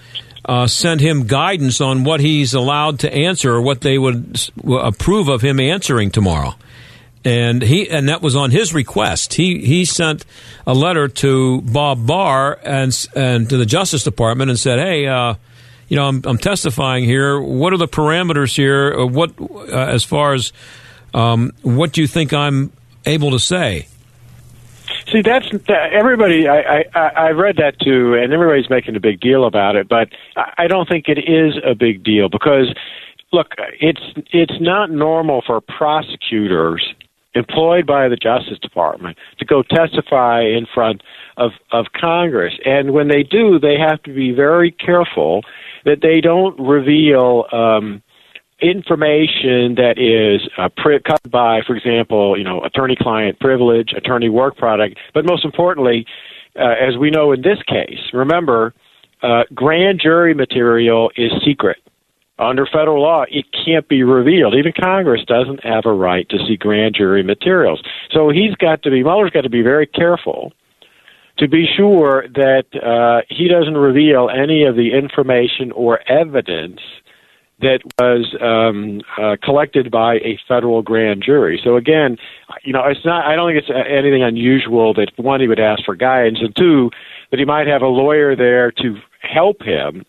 uh, 0.44 0.66
sent 0.66 1.00
him 1.00 1.28
guidance 1.28 1.80
on 1.80 2.02
what 2.02 2.18
he's 2.18 2.52
allowed 2.52 2.98
to 3.00 3.14
answer 3.14 3.52
or 3.54 3.62
what 3.62 3.82
they 3.82 3.96
would 3.96 4.40
approve 4.66 5.28
of 5.28 5.40
him 5.40 5.60
answering 5.60 6.10
tomorrow. 6.10 6.54
And 7.24 7.62
he 7.62 7.88
and 7.88 8.08
that 8.08 8.22
was 8.22 8.34
on 8.34 8.50
his 8.50 8.74
request. 8.74 9.34
He 9.34 9.64
he 9.64 9.84
sent 9.84 10.24
a 10.66 10.74
letter 10.74 11.06
to 11.06 11.60
Bob 11.60 12.08
Barr 12.08 12.58
and 12.64 13.08
and 13.14 13.48
to 13.48 13.56
the 13.56 13.66
Justice 13.66 14.02
Department 14.02 14.50
and 14.50 14.58
said, 14.58 14.80
"Hey, 14.80 15.06
uh, 15.06 15.34
you 15.92 15.96
know, 15.96 16.08
I'm, 16.08 16.22
I'm, 16.24 16.38
testifying 16.38 17.04
here. 17.04 17.38
What 17.38 17.74
are 17.74 17.76
the 17.76 17.86
parameters 17.86 18.56
here? 18.56 18.98
Uh, 18.98 19.04
what, 19.04 19.38
uh, 19.38 19.76
as 19.76 20.02
far 20.02 20.32
as 20.32 20.50
um, 21.12 21.52
what 21.60 21.92
do 21.92 22.00
you 22.00 22.06
think 22.06 22.32
I'm 22.32 22.72
able 23.04 23.32
to 23.32 23.38
say? 23.38 23.88
See, 25.12 25.20
that's 25.20 25.46
everybody. 25.68 26.48
I, 26.48 26.86
I 26.94 27.00
I 27.00 27.30
read 27.32 27.56
that 27.56 27.78
too, 27.78 28.14
and 28.14 28.32
everybody's 28.32 28.70
making 28.70 28.96
a 28.96 29.00
big 29.00 29.20
deal 29.20 29.44
about 29.44 29.76
it. 29.76 29.86
But 29.86 30.08
I 30.56 30.66
don't 30.66 30.88
think 30.88 31.08
it 31.08 31.18
is 31.18 31.60
a 31.62 31.74
big 31.74 32.02
deal 32.02 32.30
because, 32.30 32.74
look, 33.30 33.48
it's 33.78 34.00
it's 34.32 34.58
not 34.62 34.90
normal 34.90 35.42
for 35.46 35.60
prosecutors 35.60 36.82
employed 37.34 37.86
by 37.86 38.08
the 38.08 38.16
Justice 38.16 38.58
Department 38.60 39.16
to 39.38 39.44
go 39.44 39.62
testify 39.62 40.42
in 40.42 40.66
front 40.72 41.02
of 41.36 41.52
of 41.70 41.86
Congress, 41.98 42.54
and 42.64 42.92
when 42.92 43.08
they 43.08 43.22
do, 43.22 43.58
they 43.58 43.76
have 43.78 44.02
to 44.02 44.14
be 44.14 44.32
very 44.32 44.70
careful 44.70 45.42
that 45.84 46.00
they 46.02 46.20
don't 46.20 46.58
reveal 46.58 47.46
um, 47.52 48.02
information 48.60 49.74
that 49.74 49.94
is 49.98 50.48
uh, 50.56 50.68
pri- 50.76 51.00
by, 51.28 51.60
for 51.66 51.74
example, 51.74 52.38
you 52.38 52.44
know, 52.44 52.62
attorney-client 52.62 53.40
privilege, 53.40 53.92
attorney-work 53.96 54.56
product, 54.56 54.98
but 55.12 55.24
most 55.24 55.44
importantly, 55.44 56.06
uh, 56.58 56.74
as 56.80 56.96
we 56.96 57.10
know 57.10 57.32
in 57.32 57.42
this 57.42 57.58
case, 57.66 57.98
remember, 58.12 58.72
uh, 59.22 59.42
grand 59.54 60.00
jury 60.00 60.34
material 60.34 61.10
is 61.16 61.32
secret. 61.44 61.78
Under 62.38 62.66
federal 62.66 63.02
law, 63.02 63.24
it 63.30 63.44
can't 63.64 63.86
be 63.88 64.02
revealed. 64.02 64.54
Even 64.54 64.72
Congress 64.72 65.22
doesn't 65.26 65.64
have 65.64 65.84
a 65.84 65.92
right 65.92 66.28
to 66.30 66.38
see 66.38 66.56
grand 66.56 66.94
jury 66.96 67.22
materials. 67.22 67.82
So 68.10 68.30
he's 68.30 68.54
got 68.56 68.82
to 68.82 68.90
be, 68.90 69.02
Mueller's 69.02 69.30
got 69.30 69.42
to 69.42 69.50
be 69.50 69.62
very 69.62 69.86
careful 69.86 70.52
to 71.38 71.48
be 71.48 71.66
sure 71.76 72.24
that 72.34 72.64
uh, 72.74 73.24
he 73.28 73.48
doesn't 73.48 73.76
reveal 73.76 74.28
any 74.30 74.64
of 74.64 74.76
the 74.76 74.92
information 74.92 75.72
or 75.72 76.00
evidence 76.10 76.80
that 77.60 77.80
was 77.98 78.34
um, 78.40 79.00
uh, 79.22 79.36
collected 79.42 79.90
by 79.90 80.14
a 80.16 80.38
federal 80.48 80.82
grand 80.82 81.22
jury. 81.24 81.60
So 81.62 81.76
again, 81.76 82.16
you 82.64 82.72
know, 82.72 82.82
it's 82.86 83.04
not. 83.04 83.24
I 83.24 83.36
don't 83.36 83.50
think 83.50 83.62
it's 83.62 83.88
anything 83.88 84.22
unusual 84.22 84.94
that 84.94 85.12
one 85.16 85.40
he 85.40 85.46
would 85.46 85.60
ask 85.60 85.84
for 85.84 85.94
guidance, 85.94 86.38
and 86.40 86.54
two 86.56 86.90
that 87.30 87.38
he 87.38 87.44
might 87.44 87.68
have 87.68 87.82
a 87.82 87.86
lawyer 87.86 88.34
there 88.34 88.72
to 88.72 88.96
help 89.20 89.62
him 89.62 90.04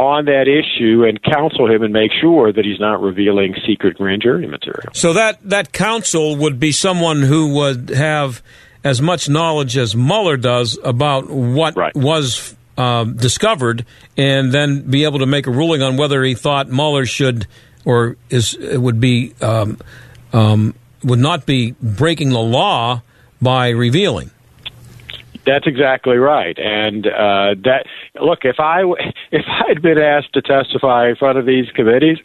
on 0.00 0.24
that 0.24 0.48
issue 0.48 1.04
and 1.04 1.22
counsel 1.22 1.70
him 1.70 1.82
and 1.82 1.92
make 1.92 2.10
sure 2.22 2.50
that 2.50 2.64
he's 2.64 2.80
not 2.80 3.02
revealing 3.02 3.54
secret 3.66 3.98
grand 3.98 4.22
jury 4.22 4.46
material. 4.46 4.88
So 4.94 5.12
that 5.12 5.38
that 5.50 5.72
counsel 5.72 6.36
would 6.36 6.58
be 6.58 6.72
someone 6.72 7.20
who 7.20 7.52
would 7.56 7.90
have 7.90 8.42
as 8.82 9.02
much 9.02 9.28
knowledge 9.28 9.76
as 9.76 9.94
Mueller 9.94 10.38
does 10.38 10.78
about 10.82 11.28
what 11.28 11.76
right. 11.76 11.94
was 11.94 12.56
uh, 12.78 13.04
discovered, 13.04 13.84
and 14.16 14.52
then 14.52 14.90
be 14.90 15.04
able 15.04 15.18
to 15.18 15.26
make 15.26 15.46
a 15.46 15.50
ruling 15.50 15.82
on 15.82 15.98
whether 15.98 16.22
he 16.22 16.34
thought 16.34 16.70
Mueller 16.70 17.04
should 17.04 17.46
or 17.84 18.16
is 18.30 18.56
would 18.58 19.00
be 19.00 19.34
um, 19.42 19.76
um, 20.32 20.74
would 21.04 21.18
not 21.18 21.44
be 21.44 21.72
breaking 21.82 22.30
the 22.30 22.40
law 22.40 23.02
by 23.42 23.68
revealing. 23.68 24.30
That's 25.50 25.66
exactly 25.66 26.16
right, 26.16 26.56
and 26.58 27.06
uh, 27.06 27.54
that 27.64 27.86
look 28.20 28.40
if 28.44 28.60
I 28.60 28.82
if 29.32 29.44
I 29.48 29.68
had 29.68 29.82
been 29.82 29.98
asked 29.98 30.32
to 30.34 30.42
testify 30.42 31.08
in 31.08 31.16
front 31.16 31.38
of 31.38 31.46
these 31.46 31.66
committees, 31.74 32.18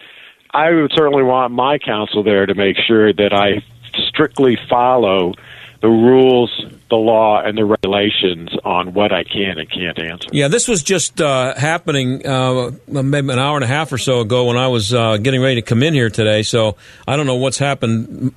I 0.51 0.71
would 0.71 0.91
certainly 0.95 1.23
want 1.23 1.53
my 1.53 1.79
counsel 1.79 2.23
there 2.23 2.45
to 2.45 2.53
make 2.53 2.77
sure 2.87 3.11
that 3.11 3.33
I 3.33 3.63
strictly 4.09 4.57
follow 4.69 5.33
the 5.81 5.89
rules, 5.89 6.51
the 6.89 6.95
law, 6.95 7.41
and 7.41 7.57
the 7.57 7.65
regulations 7.65 8.49
on 8.63 8.93
what 8.93 9.11
I 9.11 9.23
can 9.23 9.57
and 9.57 9.69
can't 9.69 9.99
answer. 9.99 10.29
Yeah, 10.31 10.47
this 10.47 10.67
was 10.67 10.81
just 10.81 11.21
uh, 11.21 11.55
happening 11.55 12.25
uh, 12.25 12.71
maybe 12.87 13.31
an 13.31 13.39
hour 13.39 13.55
and 13.57 13.63
a 13.63 13.67
half 13.67 13.91
or 13.91 13.97
so 13.97 14.21
ago 14.21 14.45
when 14.45 14.57
I 14.57 14.67
was 14.67 14.93
uh, 14.93 15.17
getting 15.17 15.41
ready 15.41 15.55
to 15.55 15.61
come 15.61 15.83
in 15.83 15.93
here 15.93 16.09
today. 16.09 16.43
So 16.43 16.77
I 17.07 17.15
don't 17.15 17.27
know 17.27 17.35
what's 17.35 17.59
happened 17.59 18.33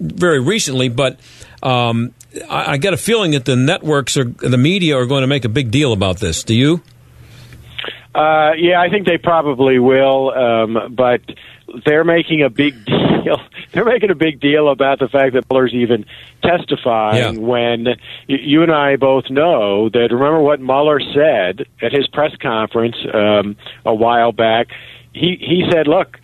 very 0.00 0.40
recently, 0.40 0.88
but 0.88 1.20
um, 1.62 2.14
I, 2.48 2.72
I 2.72 2.76
got 2.78 2.92
a 2.94 2.96
feeling 2.98 3.32
that 3.32 3.44
the 3.44 3.56
networks 3.56 4.16
or 4.16 4.24
the 4.24 4.58
media 4.58 4.96
are 4.96 5.06
going 5.06 5.22
to 5.22 5.26
make 5.26 5.44
a 5.44 5.48
big 5.48 5.70
deal 5.70 5.92
about 5.92 6.18
this. 6.18 6.42
Do 6.44 6.54
you? 6.54 6.82
Uh, 8.14 8.52
yeah, 8.56 8.80
I 8.80 8.88
think 8.90 9.06
they 9.06 9.18
probably 9.18 9.78
will. 9.78 10.30
Um, 10.30 10.94
but 10.94 11.20
they're 11.84 12.04
making 12.04 12.42
a 12.42 12.50
big 12.50 12.84
deal. 12.86 13.40
They're 13.72 13.84
making 13.84 14.10
a 14.10 14.14
big 14.14 14.40
deal 14.40 14.68
about 14.70 14.98
the 14.98 15.08
fact 15.08 15.34
that 15.34 15.44
Mueller's 15.50 15.74
even 15.74 16.04
testifying 16.42 17.34
Yeah. 17.34 17.40
when 17.40 17.86
you 18.26 18.62
and 18.62 18.72
I 18.72 18.96
both 18.96 19.28
know 19.30 19.88
that. 19.90 20.08
Remember 20.10 20.40
what 20.40 20.60
Mueller 20.60 21.00
said 21.00 21.66
at 21.82 21.92
his 21.92 22.06
press 22.08 22.34
conference 22.36 22.96
um, 23.12 23.56
a 23.84 23.94
while 23.94 24.32
back. 24.32 24.68
He 25.12 25.36
he 25.40 25.68
said, 25.70 25.86
"Look, 25.86 26.18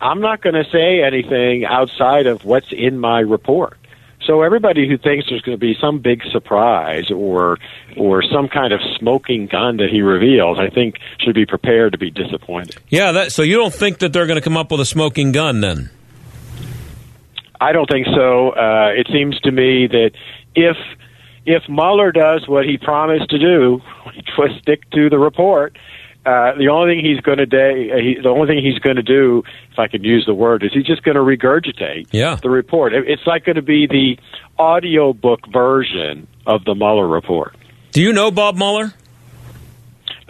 I'm 0.00 0.20
not 0.20 0.42
going 0.42 0.54
to 0.54 0.68
say 0.70 1.02
anything 1.02 1.64
outside 1.64 2.26
of 2.26 2.44
what's 2.44 2.72
in 2.72 2.98
my 2.98 3.20
report." 3.20 3.78
So 4.26 4.42
everybody 4.42 4.88
who 4.88 4.96
thinks 4.98 5.26
there's 5.28 5.42
going 5.42 5.58
to 5.58 5.60
be 5.60 5.74
some 5.80 5.98
big 5.98 6.22
surprise 6.30 7.10
or 7.10 7.58
or 7.96 8.22
some 8.22 8.48
kind 8.48 8.72
of 8.72 8.80
smoking 8.98 9.46
gun 9.46 9.78
that 9.78 9.88
he 9.90 10.00
reveals, 10.00 10.58
I 10.58 10.70
think 10.70 10.96
should 11.18 11.34
be 11.34 11.46
prepared 11.46 11.92
to 11.92 11.98
be 11.98 12.10
disappointed. 12.10 12.76
Yeah, 12.88 13.12
that, 13.12 13.32
so 13.32 13.42
you 13.42 13.56
don't 13.56 13.74
think 13.74 13.98
that 13.98 14.12
they're 14.12 14.26
going 14.26 14.38
to 14.38 14.42
come 14.42 14.56
up 14.56 14.70
with 14.70 14.80
a 14.80 14.86
smoking 14.86 15.32
gun 15.32 15.60
then? 15.60 15.90
I 17.60 17.72
don't 17.72 17.88
think 17.88 18.06
so. 18.06 18.50
Uh, 18.50 18.90
it 18.96 19.08
seems 19.12 19.38
to 19.40 19.52
me 19.52 19.86
that 19.86 20.10
if 20.54 20.76
if 21.44 21.62
Mueller 21.68 22.12
does 22.12 22.46
what 22.46 22.64
he 22.64 22.78
promised 22.78 23.30
to 23.30 23.38
do, 23.38 23.80
which 24.06 24.28
was 24.38 24.50
stick 24.60 24.88
to 24.90 25.10
the 25.10 25.18
report, 25.18 25.76
uh, 26.24 26.56
the 26.56 26.68
only 26.68 26.94
thing 26.94 27.04
he's 27.04 27.20
going 27.20 27.38
to 27.38 27.46
do, 27.46 27.56
uh, 27.58 27.96
he, 27.96 28.16
the 28.22 28.28
only 28.28 28.46
thing 28.46 28.64
he's 28.64 28.78
going 28.78 28.96
to 28.96 29.02
do, 29.02 29.42
if 29.72 29.78
I 29.78 29.88
could 29.88 30.04
use 30.04 30.24
the 30.26 30.34
word, 30.34 30.62
is 30.62 30.72
he's 30.72 30.86
just 30.86 31.02
going 31.02 31.16
to 31.16 31.20
regurgitate 31.20 32.06
Yeah. 32.12 32.36
the 32.42 32.50
report. 32.50 32.92
It, 32.94 33.08
it's 33.08 33.26
like 33.26 33.44
going 33.44 33.56
to 33.56 33.62
be 33.62 33.86
the 33.86 34.18
audiobook 34.58 35.40
version 35.52 36.26
of 36.46 36.64
the 36.64 36.74
Mueller 36.74 37.08
report. 37.08 37.56
Do 37.92 38.00
you 38.02 38.12
know 38.12 38.30
Bob 38.30 38.56
Mueller? 38.56 38.92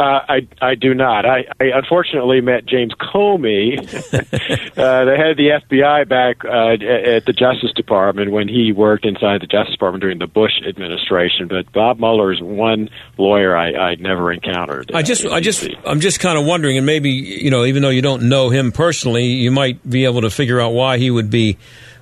Uh, 0.03 0.21
I 0.29 0.49
I 0.61 0.75
do 0.75 0.95
not. 0.95 1.25
I, 1.25 1.45
I 1.61 1.67
unfortunately 1.77 2.41
met 2.41 2.67
James 2.67 2.93
Comey, 2.95 3.79
uh, 4.13 5.05
the 5.05 5.15
head 5.17 5.31
of 5.31 5.37
the 5.37 5.61
FBI, 5.71 6.09
back 6.09 6.45
uh, 6.45 6.73
at 6.73 7.25
the 7.25 7.33
Justice 7.33 7.73
Department 7.77 8.33
when 8.33 8.49
he 8.49 8.73
worked 8.73 9.07
inside 9.07 9.43
the 9.43 9.47
Justice 9.47 9.75
Department 9.75 10.03
during 10.03 10.19
the 10.19 10.27
Bush 10.27 10.55
administration. 10.67 11.47
But 11.47 11.71
Bob 11.73 12.01
Mueller 12.01 12.33
is 12.33 12.43
one 12.43 12.91
lawyer 13.17 13.57
I, 13.57 13.75
I 13.75 13.95
never 13.95 14.33
encountered. 14.33 14.91
I 14.93 15.03
just, 15.03 15.25
I 15.25 15.39
just, 15.39 15.69
I'm 15.87 16.01
just 16.01 16.19
kind 16.19 16.37
of 16.37 16.47
wondering, 16.47 16.79
and 16.79 16.85
maybe 16.85 17.11
you 17.11 17.53
know, 17.53 17.65
even 17.65 17.83
though 17.83 17.91
you 17.91 18.03
don't 18.03 18.29
know 18.29 18.51
him 18.51 18.73
personally, 18.73 19.27
you 19.27 19.53
might 19.53 19.89
be 19.89 20.05
able 20.05 20.23
to 20.23 20.31
figure 20.31 20.61
out 20.61 20.71
why 20.71 20.99
he 20.99 21.13
would 21.13 21.31
be 21.31 21.59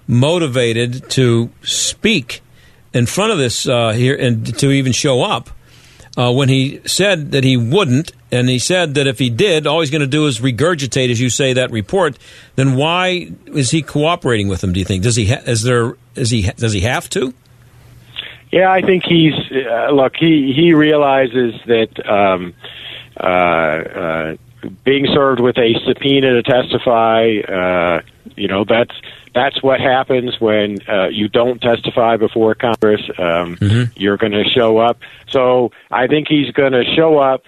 motivated 0.07 1.11
to 1.11 1.51
speak 1.61 2.41
in 2.95 3.05
front 3.05 3.33
of 3.33 3.37
this 3.37 3.69
uh, 3.69 3.91
here 3.91 4.17
and 4.17 4.59
to 4.59 4.71
even 4.71 4.93
show 4.93 5.23
up. 5.23 5.51
Uh, 6.17 6.33
when 6.33 6.49
he 6.49 6.81
said 6.87 7.31
that 7.33 7.45
he 7.45 7.57
wouldn't, 7.57 8.13
and 8.33 8.49
he 8.49 8.59
said 8.59 8.95
that 8.95 9.07
if 9.07 9.19
he 9.19 9.31
did, 9.31 9.67
all 9.67 9.81
he's 9.81 9.91
going 9.91 10.01
to 10.01 10.07
do 10.07 10.27
is 10.27 10.41
regurgitate, 10.41 11.11
as 11.11 11.21
you 11.21 11.31
say, 11.31 11.53
that 11.53 11.71
report. 11.71 12.19
Then 12.57 12.75
why 12.75 13.31
is 13.47 13.71
he 13.71 13.83
cooperating 13.83 14.49
with 14.49 14.61
them? 14.61 14.73
Do 14.73 14.81
you 14.81 14.85
think? 14.85 15.05
Does 15.05 15.17
he? 15.17 15.27
Ha- 15.27 15.43
is 15.47 15.63
there? 15.63 15.97
Is 16.17 16.31
he? 16.31 16.43
Does 16.43 16.73
he 16.73 16.81
have 16.81 17.09
to? 17.11 17.33
Yeah, 18.53 18.71
I 18.73 18.81
think 18.81 19.05
he's 19.05 19.35
uh, 19.53 19.93
look. 19.93 20.15
He 20.19 20.53
he 20.55 20.75
realizes 20.75 21.55
that 21.67 22.09
um, 22.09 22.55
uh, 23.17 23.27
uh, 23.27 24.37
being 24.85 25.07
served 25.15 25.41
with 25.41 25.57
a 25.59 25.75
subpoena 25.87 26.35
to 26.35 26.43
testify, 26.43 27.39
uh, 27.49 28.03
you 28.41 28.49
know, 28.49 28.65
that's 28.65 28.95
that's 29.35 29.63
what 29.63 29.81
happens 29.81 30.41
when 30.41 30.79
uh, 30.89 31.09
you 31.09 31.29
don't 31.29 31.61
testify 31.61 32.17
before 32.17 32.55
Congress. 32.55 33.03
Um, 33.19 33.57
You're 33.97 34.17
going 34.17 34.33
to 34.33 34.45
show 34.45 34.79
up. 34.79 34.99
So 35.29 35.71
I 35.91 36.07
think 36.07 36.29
he's 36.29 36.51
going 36.53 36.73
to 36.73 36.85
show 36.97 37.19
up. 37.19 37.45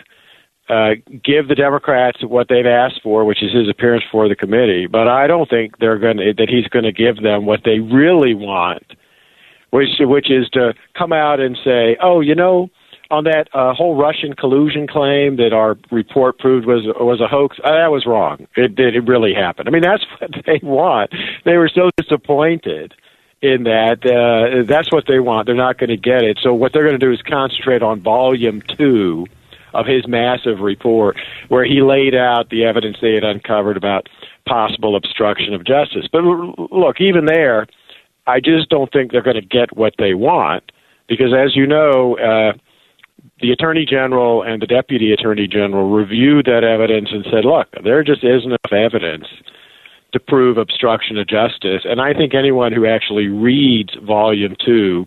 Uh, 0.69 0.95
give 1.25 1.49
the 1.49 1.55
Democrats 1.55 2.19
what 2.23 2.49
they've 2.49 2.67
asked 2.67 3.03
for, 3.03 3.25
which 3.25 3.43
is 3.43 3.53
his 3.53 3.69
appearance 3.69 4.05
for 4.11 4.29
the 4.29 4.37
committee. 4.37 4.87
But 4.87 5.09
I 5.09 5.27
don't 5.27 5.51
think 5.51 5.79
they're 5.79 5.99
going 5.99 6.19
to 6.19 6.33
that 6.35 6.49
he's 6.49 6.69
going 6.69 6.85
to 6.85 6.93
give 6.93 7.21
them 7.21 7.47
what 7.47 7.61
they 7.65 7.81
really 7.81 8.35
want, 8.35 8.85
which 9.71 9.89
which 9.99 10.31
is 10.31 10.49
to 10.51 10.75
come 10.97 11.13
out 11.13 11.41
and 11.41 11.59
say, 11.65 11.97
oh, 12.01 12.21
you 12.21 12.35
know, 12.35 12.71
on 13.13 13.25
that 13.25 13.49
uh, 13.53 13.75
whole 13.75 13.95
Russian 13.95 14.33
collusion 14.33 14.87
claim 14.87 15.37
that 15.37 15.53
our 15.53 15.77
report 15.91 16.39
proved 16.39 16.67
was 16.67 16.85
was 16.99 17.21
a 17.21 17.29
hoax, 17.29 17.59
uh, 17.63 17.71
that 17.71 17.93
was 17.93 18.07
wrong. 18.07 18.49
It 18.57 18.75
did 18.75 18.97
it 18.97 19.07
really 19.07 19.35
happened. 19.35 19.69
I 19.69 19.71
mean, 19.71 19.83
that's 19.83 20.05
what 20.19 20.31
they 20.47 20.61
want. 20.63 21.11
They 21.45 21.59
were 21.59 21.69
so 21.69 21.91
disappointed 21.99 22.95
in 23.43 23.65
that. 23.65 24.05
Uh, 24.05 24.65
that's 24.67 24.91
what 24.91 25.05
they 25.07 25.21
want. 25.21 25.47
They're 25.47 25.55
not 25.55 25.79
going 25.79 25.91
to 25.91 25.97
get 25.99 26.25
it. 26.25 26.39
So 26.43 26.55
what 26.55 26.73
they're 26.73 26.85
going 26.85 26.99
to 26.99 27.07
do 27.07 27.13
is 27.13 27.21
concentrate 27.21 27.83
on 27.83 28.01
volume 28.01 28.63
two 28.79 29.27
of 29.75 29.87
his 29.87 30.09
massive 30.09 30.61
report, 30.61 31.17
where 31.49 31.65
he 31.65 31.83
laid 31.83 32.15
out 32.15 32.49
the 32.49 32.65
evidence 32.65 32.97
they 33.01 33.15
had 33.15 33.25
uncovered 33.25 33.77
about 33.77 34.09
possible 34.47 34.97
obstruction 34.97 35.55
of 35.55 35.65
justice. 35.65 36.07
But 36.11 36.25
look, 36.25 37.01
even 37.01 37.27
there, 37.27 37.67
I 38.27 38.41
just 38.41 38.71
don't 38.71 38.91
think 38.91 39.13
they're 39.13 39.23
going 39.23 39.41
to 39.41 39.47
get 39.47 39.77
what 39.77 39.95
they 39.99 40.15
want 40.15 40.73
because, 41.09 41.35
as 41.35 41.55
you 41.55 41.67
know, 41.67 42.17
uh, 42.19 42.53
the 43.43 43.51
attorney 43.51 43.85
general 43.85 44.43
and 44.43 44.63
the 44.63 44.67
deputy 44.67 45.13
attorney 45.13 45.47
general 45.47 45.91
reviewed 45.91 46.47
that 46.47 46.65
evidence 46.65 47.09
and 47.13 47.25
said, 47.31 47.45
"Look, 47.45 47.69
there 47.83 48.03
just 48.03 48.25
isn't 48.25 48.47
enough 48.47 48.73
evidence." 48.73 49.27
To 50.13 50.21
prove 50.21 50.59
obstruction 50.59 51.17
of 51.17 51.27
justice, 51.27 51.87
and 51.87 51.99
I 51.99 52.13
think 52.13 52.35
anyone 52.35 52.71
who 52.71 52.85
actually 52.87 53.29
reads 53.29 53.95
Volume 53.95 54.55
Two 54.63 55.07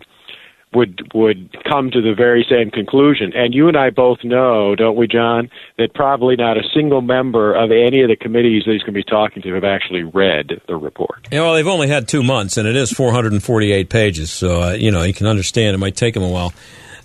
would 0.74 1.10
would 1.14 1.56
come 1.64 1.90
to 1.90 2.00
the 2.00 2.14
very 2.14 2.46
same 2.48 2.70
conclusion. 2.70 3.32
And 3.34 3.54
you 3.54 3.68
and 3.68 3.76
I 3.76 3.90
both 3.90 4.18
know, 4.22 4.74
don't 4.74 4.96
we, 4.96 5.06
John, 5.06 5.48
that 5.78 5.94
probably 5.94 6.36
not 6.36 6.56
a 6.56 6.62
single 6.74 7.00
member 7.00 7.54
of 7.54 7.70
any 7.70 8.02
of 8.02 8.08
the 8.08 8.16
committees 8.16 8.64
that 8.66 8.72
he's 8.72 8.82
going 8.82 8.92
to 8.94 8.98
be 8.98 9.04
talking 9.04 9.42
to 9.42 9.54
have 9.54 9.64
actually 9.64 10.02
read 10.02 10.60
the 10.68 10.76
report. 10.76 11.28
Yeah, 11.32 11.42
well, 11.42 11.54
they've 11.54 11.66
only 11.66 11.88
had 11.88 12.08
two 12.08 12.22
months, 12.22 12.56
and 12.56 12.68
it 12.68 12.76
is 12.76 12.92
448 12.92 13.88
pages, 13.88 14.30
so 14.30 14.62
uh, 14.62 14.72
you 14.72 14.90
know 14.90 15.02
you 15.02 15.14
can 15.14 15.26
understand 15.26 15.74
it 15.74 15.78
might 15.78 15.96
take 15.96 16.14
them 16.14 16.22
a 16.22 16.28
while. 16.28 16.52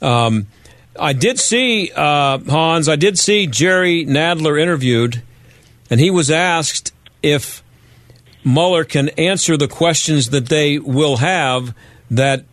Um, 0.01 0.47
I 0.99 1.13
did 1.13 1.39
see 1.39 1.91
uh, 1.95 2.37
Hans. 2.39 2.89
I 2.89 2.95
did 2.95 3.17
see 3.17 3.47
Jerry 3.47 4.05
Nadler 4.05 4.59
interviewed, 4.61 5.21
and 5.89 5.99
he 5.99 6.09
was 6.09 6.29
asked 6.29 6.93
if 7.23 7.63
Mueller 8.43 8.83
can 8.83 9.09
answer 9.09 9.57
the 9.57 9.67
questions 9.67 10.31
that 10.31 10.47
they 10.47 10.79
will 10.79 11.17
have 11.17 11.73
that 12.09 12.45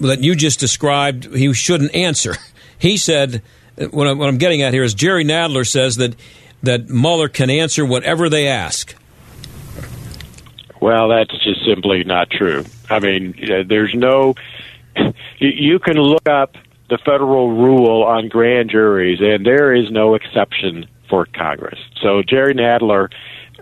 that 0.00 0.22
you 0.22 0.34
just 0.34 0.60
described. 0.60 1.34
He 1.34 1.52
shouldn't 1.52 1.94
answer. 1.94 2.36
He 2.80 2.96
said, 2.96 3.42
"What 3.90 4.06
I'm, 4.06 4.18
what 4.18 4.28
I'm 4.28 4.38
getting 4.38 4.62
at 4.62 4.72
here 4.72 4.84
is 4.84 4.94
Jerry 4.94 5.24
Nadler 5.24 5.66
says 5.66 5.96
that 5.96 6.14
that 6.62 6.88
Mueller 6.88 7.28
can 7.28 7.50
answer 7.50 7.84
whatever 7.84 8.28
they 8.28 8.46
ask." 8.46 8.94
Well, 10.80 11.08
that's 11.08 11.32
just 11.42 11.64
simply 11.64 12.04
not 12.04 12.30
true. 12.30 12.64
I 12.88 13.00
mean, 13.00 13.34
uh, 13.50 13.64
there's 13.66 13.92
no. 13.94 14.36
You, 15.40 15.50
you 15.50 15.78
can 15.80 15.96
look 15.96 16.28
up 16.28 16.56
the 16.88 16.98
federal 16.98 17.50
rule 17.52 18.02
on 18.02 18.28
grand 18.28 18.70
juries, 18.70 19.20
and 19.20 19.44
there 19.44 19.74
is 19.74 19.90
no 19.90 20.14
exception 20.14 20.86
for 21.08 21.26
Congress. 21.26 21.78
So 22.00 22.22
Jerry 22.22 22.54
Nadler 22.54 23.10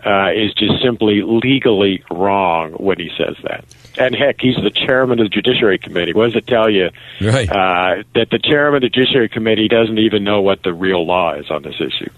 uh, 0.04 0.30
is 0.32 0.52
just 0.54 0.82
simply 0.82 1.22
legally 1.22 2.04
wrong 2.10 2.72
when 2.72 2.98
he 2.98 3.10
says 3.16 3.36
that. 3.42 3.64
And 3.98 4.14
heck, 4.14 4.40
he's 4.40 4.56
the 4.56 4.70
chairman 4.70 5.20
of 5.20 5.26
the 5.26 5.30
Judiciary 5.30 5.78
Committee. 5.78 6.12
What 6.12 6.26
does 6.26 6.36
it 6.36 6.46
tell 6.46 6.70
you? 6.70 6.90
Right. 7.20 7.48
Uh, 7.48 8.02
that 8.14 8.30
the 8.30 8.38
chairman 8.38 8.76
of 8.76 8.82
the 8.82 8.88
Judiciary 8.90 9.28
Committee 9.28 9.68
doesn't 9.68 9.98
even 9.98 10.22
know 10.22 10.42
what 10.42 10.62
the 10.62 10.72
real 10.72 11.04
law 11.06 11.34
is 11.34 11.50
on 11.50 11.62
this 11.62 11.76
issue. 11.80 12.10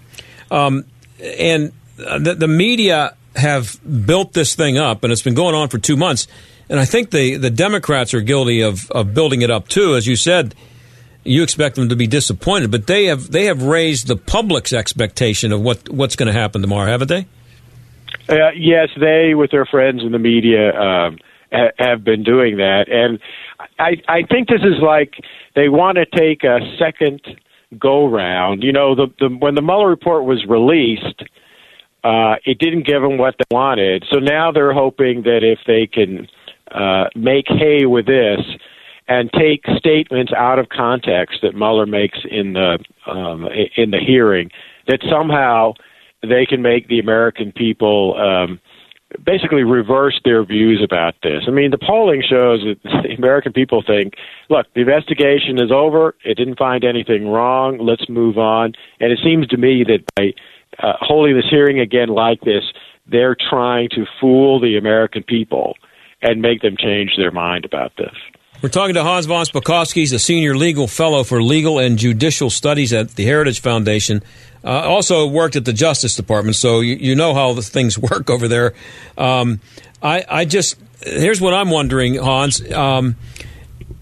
Um, 0.51 0.85
and 1.21 1.71
uh, 2.05 2.19
the, 2.19 2.35
the 2.35 2.47
media 2.47 3.15
have 3.35 3.79
built 4.05 4.33
this 4.33 4.55
thing 4.55 4.77
up, 4.77 5.03
and 5.03 5.13
it's 5.13 5.21
been 5.21 5.35
going 5.35 5.55
on 5.55 5.69
for 5.69 5.77
two 5.77 5.95
months. 5.95 6.27
And 6.69 6.79
I 6.79 6.85
think 6.85 7.11
the, 7.11 7.37
the 7.37 7.49
Democrats 7.49 8.13
are 8.13 8.21
guilty 8.21 8.61
of, 8.61 8.91
of 8.91 9.13
building 9.13 9.41
it 9.41 9.49
up 9.49 9.67
too. 9.67 9.95
As 9.95 10.05
you 10.05 10.15
said, 10.15 10.53
you 11.23 11.43
expect 11.43 11.75
them 11.75 11.89
to 11.89 11.95
be 11.95 12.07
disappointed, 12.07 12.71
but 12.71 12.87
they 12.87 13.05
have 13.05 13.31
they 13.31 13.45
have 13.45 13.63
raised 13.63 14.07
the 14.07 14.15
public's 14.15 14.73
expectation 14.73 15.51
of 15.51 15.61
what 15.61 15.89
what's 15.89 16.15
going 16.15 16.31
to 16.31 16.39
happen 16.39 16.61
tomorrow, 16.61 16.89
haven't 16.89 17.09
they? 17.09 17.25
Uh, 18.27 18.51
yes, 18.55 18.89
they, 18.99 19.33
with 19.33 19.51
their 19.51 19.65
friends 19.65 20.01
in 20.03 20.11
the 20.11 20.19
media, 20.19 20.71
um, 20.79 21.17
ha- 21.51 21.71
have 21.77 22.03
been 22.03 22.23
doing 22.23 22.57
that, 22.57 22.85
and 22.87 23.19
I, 23.79 24.01
I 24.07 24.23
think 24.23 24.49
this 24.49 24.61
is 24.61 24.81
like 24.81 25.13
they 25.55 25.69
want 25.69 25.97
to 25.97 26.05
take 26.05 26.43
a 26.43 26.59
second 26.77 27.21
go 27.77 28.07
round. 28.07 28.63
You 28.63 28.71
know, 28.71 28.95
the, 28.95 29.07
the 29.19 29.29
when 29.29 29.55
the 29.55 29.61
Mueller 29.61 29.89
report 29.89 30.25
was 30.25 30.45
released, 30.47 31.23
uh, 32.03 32.35
it 32.45 32.59
didn't 32.59 32.85
give 32.85 33.01
them 33.01 33.17
what 33.17 33.35
they 33.37 33.55
wanted. 33.55 34.05
So 34.11 34.19
now 34.19 34.51
they're 34.51 34.73
hoping 34.73 35.23
that 35.23 35.39
if 35.43 35.59
they 35.67 35.87
can 35.87 36.27
uh, 36.71 37.09
make 37.15 37.45
hay 37.47 37.85
with 37.85 38.05
this 38.05 38.39
and 39.09 39.31
take 39.33 39.65
statements 39.75 40.31
out 40.37 40.59
of 40.59 40.69
context 40.69 41.39
that 41.41 41.55
Mueller 41.55 41.87
makes 41.87 42.19
in 42.29 42.53
the 42.53 42.77
um, 43.07 43.47
in 43.75 43.89
the 43.89 43.97
hearing, 43.97 44.51
that 44.87 44.99
somehow 45.09 45.73
they 46.21 46.45
can 46.45 46.61
make 46.61 46.87
the 46.87 46.99
American 46.99 47.51
people 47.51 48.15
um, 48.17 48.59
basically 49.25 49.63
reverse 49.63 50.21
their 50.23 50.45
views 50.45 50.81
about 50.83 51.15
this. 51.23 51.43
I 51.47 51.51
mean, 51.51 51.71
the 51.71 51.79
polling 51.79 52.21
shows 52.21 52.63
that 52.63 52.77
the 53.03 53.15
American 53.17 53.51
people 53.51 53.83
think, 53.85 54.13
look, 54.49 54.67
the 54.75 54.81
investigation 54.81 55.59
is 55.59 55.71
over. 55.71 56.13
It 56.23 56.37
didn't 56.37 56.59
find 56.59 56.83
anything 56.83 57.27
wrong. 57.27 57.79
Let's 57.79 58.07
move 58.07 58.37
on. 58.37 58.73
And 58.99 59.11
it 59.11 59.19
seems 59.23 59.47
to 59.47 59.57
me 59.57 59.83
that 59.85 60.03
by 60.15 60.33
uh, 60.85 60.93
holding 61.01 61.35
this 61.35 61.49
hearing 61.49 61.79
again 61.79 62.09
like 62.09 62.41
this, 62.41 62.63
they're 63.07 63.35
trying 63.49 63.89
to 63.89 64.05
fool 64.21 64.59
the 64.59 64.77
American 64.77 65.23
people 65.23 65.73
and 66.21 66.43
make 66.43 66.61
them 66.61 66.75
change 66.77 67.13
their 67.17 67.31
mind 67.31 67.65
about 67.65 67.93
this. 67.97 68.13
We're 68.61 68.67
talking 68.67 68.95
to 68.95 69.03
Hans 69.03 69.25
von 69.25 69.45
Spakovsky. 69.45 69.95
He's 69.95 70.11
a 70.11 70.19
senior 70.19 70.53
legal 70.53 70.85
fellow 70.85 71.23
for 71.23 71.41
legal 71.41 71.79
and 71.79 71.97
judicial 71.97 72.49
studies 72.49 72.91
at 72.91 73.15
the 73.15 73.23
Heritage 73.23 73.61
Foundation. 73.61 74.21
Uh, 74.65 74.81
also 74.81 75.25
worked 75.25 75.55
at 75.55 75.63
the 75.63 75.71
Justice 75.71 76.17
Department, 76.17 76.57
so 76.57 76.81
you, 76.81 76.95
you 76.95 77.15
know 77.15 77.33
how 77.33 77.53
the 77.53 77.61
things 77.61 77.97
work 78.11 78.29
over 78.29 78.49
there. 78.49 78.73
Um, 79.17 79.61
I, 80.03 80.25
I, 80.27 80.45
just 80.45 80.75
here's 81.01 81.39
what 81.39 81.53
I'm 81.53 81.69
wondering, 81.69 82.15
Hans. 82.15 82.69
Um, 82.69 83.15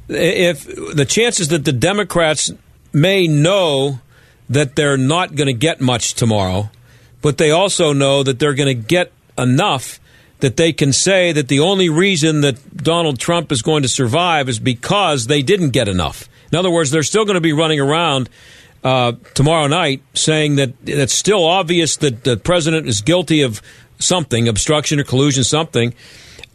if 0.09 0.65
the 0.65 1.05
chances 1.05 1.49
that 1.49 1.63
the 1.63 1.73
Democrats 1.73 2.51
may 2.91 3.27
know 3.27 3.99
that 4.49 4.75
they're 4.75 4.97
not 4.97 5.35
going 5.35 5.47
to 5.47 5.53
get 5.53 5.81
much 5.81 6.15
tomorrow, 6.15 6.71
but 7.21 7.37
they 7.37 7.51
also 7.51 7.93
know 7.93 8.23
that 8.23 8.39
they're 8.39 8.55
going 8.55 8.75
to 8.75 8.87
get 8.87 9.11
enough 9.37 9.99
that 10.39 10.57
they 10.57 10.71
can 10.71 10.93
say 10.93 11.31
that 11.31 11.47
the 11.47 11.59
only 11.59 11.89
reason 11.89 12.41
that 12.41 12.77
Donald 12.77 13.19
Trump 13.19 13.51
is 13.51 13.61
going 13.61 13.81
to 13.81 13.89
survive 13.89 14.49
is 14.49 14.59
because 14.59 15.27
they 15.27 15.41
didn't 15.41 15.71
get 15.71 15.87
enough. 15.87 16.29
In 16.51 16.57
other 16.57 16.69
words, 16.69 16.91
they're 16.91 17.03
still 17.03 17.25
going 17.25 17.35
to 17.35 17.41
be 17.41 17.53
running 17.53 17.79
around 17.79 18.29
uh, 18.83 19.13
tomorrow 19.33 19.67
night 19.67 20.01
saying 20.13 20.55
that 20.57 20.73
it's 20.85 21.13
still 21.13 21.43
obvious 21.43 21.97
that 21.97 22.23
the 22.23 22.37
president 22.37 22.87
is 22.87 23.01
guilty 23.01 23.41
of 23.41 23.61
something, 23.99 24.47
obstruction 24.47 24.99
or 24.99 25.03
collusion, 25.03 25.43
something, 25.43 25.93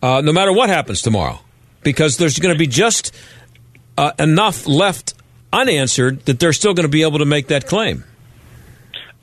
uh, 0.01 0.21
no 0.21 0.33
matter 0.33 0.53
what 0.53 0.69
happens 0.69 1.03
tomorrow, 1.03 1.41
because 1.83 2.17
there's 2.17 2.39
going 2.39 2.55
to 2.55 2.59
be 2.59 2.67
just 2.67 3.15
uh, 3.99 4.13
enough 4.19 4.67
left 4.67 5.15
unanswered 5.53 6.25
that 6.27 6.41
they're 6.41 6.53
still 6.53 6.73
going 6.73 6.85
to 6.85 6.91
be 6.91 7.03
able 7.03 7.19
to 7.19 7.25
make 7.25 7.49
that 7.49 7.67
claim. 7.67 8.05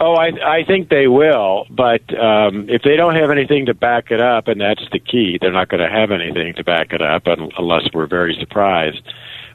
Oh, 0.01 0.13
I 0.13 0.27
I 0.59 0.63
think 0.63 0.89
they 0.89 1.07
will, 1.07 1.65
but 1.69 2.01
um, 2.17 2.69
if 2.69 2.83
they 2.83 2.95
don't 2.95 3.15
have 3.15 3.31
anything 3.31 3.65
to 3.65 3.73
back 3.73 4.11
it 4.11 4.21
up, 4.21 4.47
and 4.47 4.61
that's 4.61 4.83
the 4.93 4.99
key, 4.99 5.37
they're 5.41 5.51
not 5.51 5.67
going 5.67 5.83
to 5.83 5.89
have 5.89 6.11
anything 6.11 6.53
to 6.55 6.63
back 6.63 6.93
it 6.93 7.01
up 7.01 7.23
unless 7.27 7.83
we're 7.93 8.07
very 8.07 8.35
surprised 8.39 9.01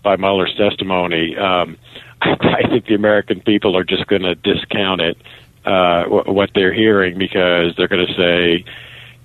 by 0.03 0.17
Mueller's 0.17 0.55
testimony. 0.55 1.35
Um, 1.37 1.79
I 2.21 2.69
think 2.69 2.87
the 2.87 2.95
American 2.95 3.41
people 3.41 3.75
are 3.75 3.85
just 3.85 4.07
going 4.07 4.23
to 4.23 4.35
discount 4.35 5.01
it, 5.01 5.17
uh, 5.65 6.05
what 6.05 6.51
they're 6.55 6.75
hearing, 6.75 7.17
because 7.17 7.75
they're 7.77 7.89
going 7.89 8.07
to 8.07 8.15
say 8.15 8.65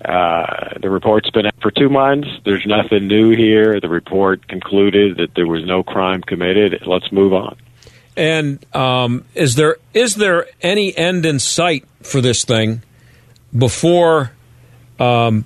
uh, 0.04 0.78
the 0.80 0.88
report's 0.88 1.30
been 1.30 1.44
out 1.44 1.60
for 1.60 1.70
two 1.70 1.90
months. 1.90 2.28
There's 2.46 2.64
nothing 2.64 3.06
new 3.06 3.36
here. 3.36 3.78
The 3.78 3.90
report 3.90 4.48
concluded 4.48 5.18
that 5.18 5.34
there 5.34 5.46
was 5.46 5.66
no 5.66 5.82
crime 5.82 6.22
committed. 6.22 6.82
Let's 6.86 7.12
move 7.12 7.34
on. 7.34 7.56
And 8.16 8.64
um, 8.74 9.24
is 9.34 9.54
there 9.54 9.76
is 9.94 10.16
there 10.16 10.46
any 10.60 10.96
end 10.96 11.24
in 11.24 11.38
sight 11.38 11.84
for 12.02 12.20
this 12.20 12.44
thing 12.44 12.82
before 13.56 14.32
um, 14.98 15.44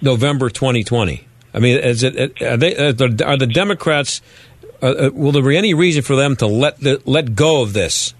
November 0.00 0.48
2020? 0.48 1.26
I 1.54 1.58
mean, 1.58 1.78
is 1.78 2.02
it 2.02 2.42
are 2.42 2.56
they 2.56 2.76
are 2.76 2.92
the, 2.92 3.50
Democrats? 3.52 4.22
Uh, 4.82 4.86
uh, 4.86 5.10
will 5.12 5.32
there 5.32 5.42
be 5.42 5.56
any 5.56 5.74
reason 5.74 6.02
for 6.02 6.16
them 6.16 6.34
to 6.36 6.46
let 6.46 6.80
the, 6.80 7.00
let 7.04 7.34
go 7.34 7.62
of 7.62 7.72
this? 7.72 8.14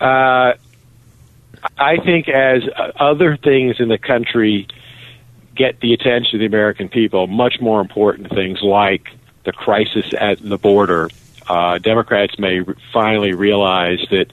Uh, 0.00 0.54
I 1.78 1.96
think 2.04 2.28
as 2.28 2.62
other 2.98 3.36
things 3.36 3.76
in 3.80 3.88
the 3.88 3.98
country 3.98 4.68
get 5.54 5.80
the 5.80 5.94
attention 5.94 6.36
of 6.36 6.40
the 6.40 6.46
American 6.46 6.88
people, 6.88 7.26
much 7.26 7.60
more 7.60 7.80
important 7.80 8.30
things 8.30 8.62
like 8.62 9.08
the 9.44 9.52
crisis 9.52 10.12
at 10.18 10.38
the 10.38 10.58
border 10.58 11.10
uh, 11.48 11.78
Democrats 11.78 12.38
may 12.38 12.60
finally 12.92 13.32
realize 13.34 14.04
that 14.10 14.26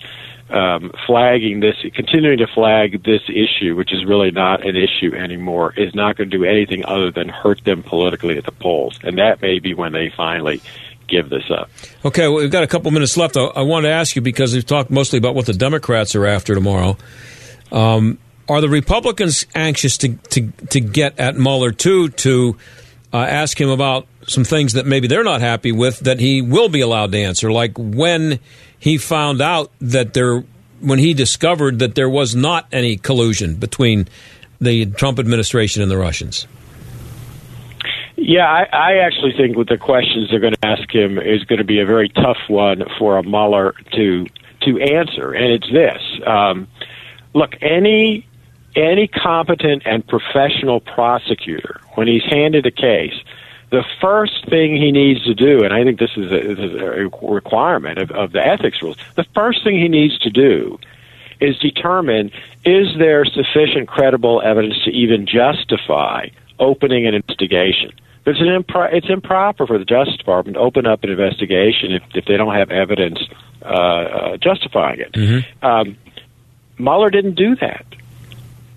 um, 0.50 0.92
flagging 1.08 1.62
this, 1.62 1.76
continuing 1.96 2.38
to 2.38 2.48
flag 2.48 3.04
this 3.04 3.22
issue, 3.28 3.76
which 3.76 3.92
is 3.92 4.06
really 4.06 4.32
not 4.32 4.66
an 4.66 4.76
issue 4.76 5.16
anymore, 5.16 5.74
is 5.76 5.96
not 5.96 6.16
going 6.16 6.30
to 6.30 6.38
do 6.38 6.44
anything 6.44 6.86
other 6.86 7.12
than 7.12 7.28
hurt 7.30 7.64
them 7.64 7.82
politically 7.82 8.38
at 8.38 8.46
the 8.46 8.52
polls. 8.52 9.00
And 9.04 9.18
that 9.18 9.42
may 9.42 9.60
be 9.60 9.74
when 9.74 9.94
they 9.94 10.12
finally 10.16 10.62
give 11.08 11.30
this 11.30 11.50
up. 11.50 11.70
Okay, 12.06 12.28
well, 12.28 12.38
we've 12.38 12.52
got 12.52 12.64
a 12.64 12.68
couple 12.68 12.92
minutes 12.92 13.18
left. 13.18 13.36
I, 13.36 13.46
I 13.46 13.62
want 13.62 13.86
to 13.86 13.90
ask 13.90 14.16
you 14.16 14.22
because 14.22 14.54
we've 14.54 14.66
talked 14.66 14.90
mostly 14.90 15.18
about 15.18 15.36
what 15.36 15.46
the 15.46 15.54
Democrats 15.54 16.16
are 16.16 16.26
after 16.26 16.54
tomorrow. 16.54 16.98
Um, 17.72 18.20
are 18.48 18.62
the 18.62 18.70
Republicans 18.70 19.46
anxious 19.56 19.98
to, 20.00 20.16
to, 20.16 20.52
to 20.70 20.80
get 20.80 21.20
at 21.20 21.36
Mueller, 21.36 21.72
too, 21.72 22.10
to 22.10 22.58
uh, 23.14 23.18
ask 23.18 23.60
him 23.60 23.70
about 23.70 24.08
some 24.28 24.44
things 24.44 24.74
that 24.74 24.88
maybe 24.88 25.08
they're 25.08 25.24
not 25.24 25.40
happy 25.40 25.72
with 25.72 26.00
that 26.00 26.20
he 26.20 26.42
will 26.42 26.68
be 26.70 26.82
allowed 26.82 27.12
to 27.12 27.20
answer, 27.20 27.52
like 27.52 27.78
when 27.78 28.40
he 28.80 28.98
found 28.98 29.40
out 29.40 29.72
that 29.80 30.14
there, 30.14 30.44
when 30.82 30.98
he 30.98 31.14
discovered 31.14 31.80
that 31.80 31.94
there 31.94 32.10
was 32.10 32.36
not 32.36 32.68
any 32.72 32.98
collusion 32.98 33.56
between 33.56 34.08
the 34.60 34.88
Trump 34.88 35.20
administration 35.20 35.82
and 35.84 35.92
the 35.92 35.98
Russians. 35.98 36.48
Yeah, 38.16 38.46
I, 38.46 38.64
I 38.72 38.98
actually 39.06 39.34
think 39.38 39.58
with 39.58 39.68
the 39.68 39.78
questions 39.78 40.30
they're 40.32 40.40
going 40.40 40.54
to 40.54 40.66
ask 40.66 40.90
him 40.94 41.18
is 41.18 41.44
going 41.44 41.60
to 41.60 41.66
be 41.66 41.82
a 41.82 41.86
very 41.86 42.10
tough 42.10 42.38
one 42.48 42.84
for 42.98 43.18
a 43.18 43.24
Mueller 43.24 43.76
to 43.94 44.26
to 44.62 44.80
answer, 44.80 45.34
and 45.34 45.52
it's 45.52 45.70
this: 45.70 46.02
um, 46.26 46.68
look, 47.34 47.52
any 47.62 48.26
any 48.76 49.08
competent 49.08 49.84
and 49.86 50.06
professional 50.08 50.80
prosecutor, 50.80 51.80
when 51.96 52.08
he's 52.08 52.24
handed 52.24 52.66
a 52.66 52.72
case, 52.72 53.14
the 53.70 53.84
first 54.00 54.48
thing 54.50 54.76
he 54.76 54.92
needs 54.92 55.24
to 55.24 55.34
do, 55.34 55.64
and 55.64 55.74
I 55.74 55.84
think 55.84 56.00
this 56.00 56.12
is 56.16 56.32
a, 56.32 56.54
this 56.54 56.60
is 56.60 56.82
a 56.82 57.10
requirement 57.28 57.98
of, 57.98 58.12
of 58.12 58.32
the 58.32 58.46
ethics 58.46 58.82
rules, 58.82 58.98
the 59.16 59.26
first 59.34 59.64
thing 59.64 59.80
he 59.80 59.88
needs 59.88 60.18
to 60.20 60.30
do 60.30 60.80
is 61.40 61.58
determine 61.58 62.32
is 62.64 62.88
there 62.98 63.26
sufficient 63.26 63.88
credible 63.88 64.42
evidence 64.44 64.76
to 64.86 64.92
even 64.92 65.26
justify 65.26 66.28
opening 66.60 67.08
an 67.08 67.16
investigation. 67.16 67.92
It's, 68.26 68.40
an 68.40 68.48
impro- 68.48 68.94
it's 68.94 69.10
improper 69.10 69.68
for 69.68 69.78
the 69.78 69.86
Justice 69.86 70.18
Department 70.18 70.56
to 70.56 70.62
open 70.62 70.86
up 70.86 71.04
an 71.04 71.10
investigation 71.10 71.92
if, 71.92 72.04
if 72.14 72.26
they 72.26 72.38
don't 72.38 72.54
have 72.54 72.72
evidence 72.72 73.20
uh, 73.64 73.66
uh, 73.66 74.38
justifying 74.38 75.02
it. 75.02 75.12
Mm-hmm. 75.14 75.66
Um, 75.66 75.98
Mueller 76.78 77.10
didn't 77.10 77.36
do 77.36 77.56
that. 77.58 77.86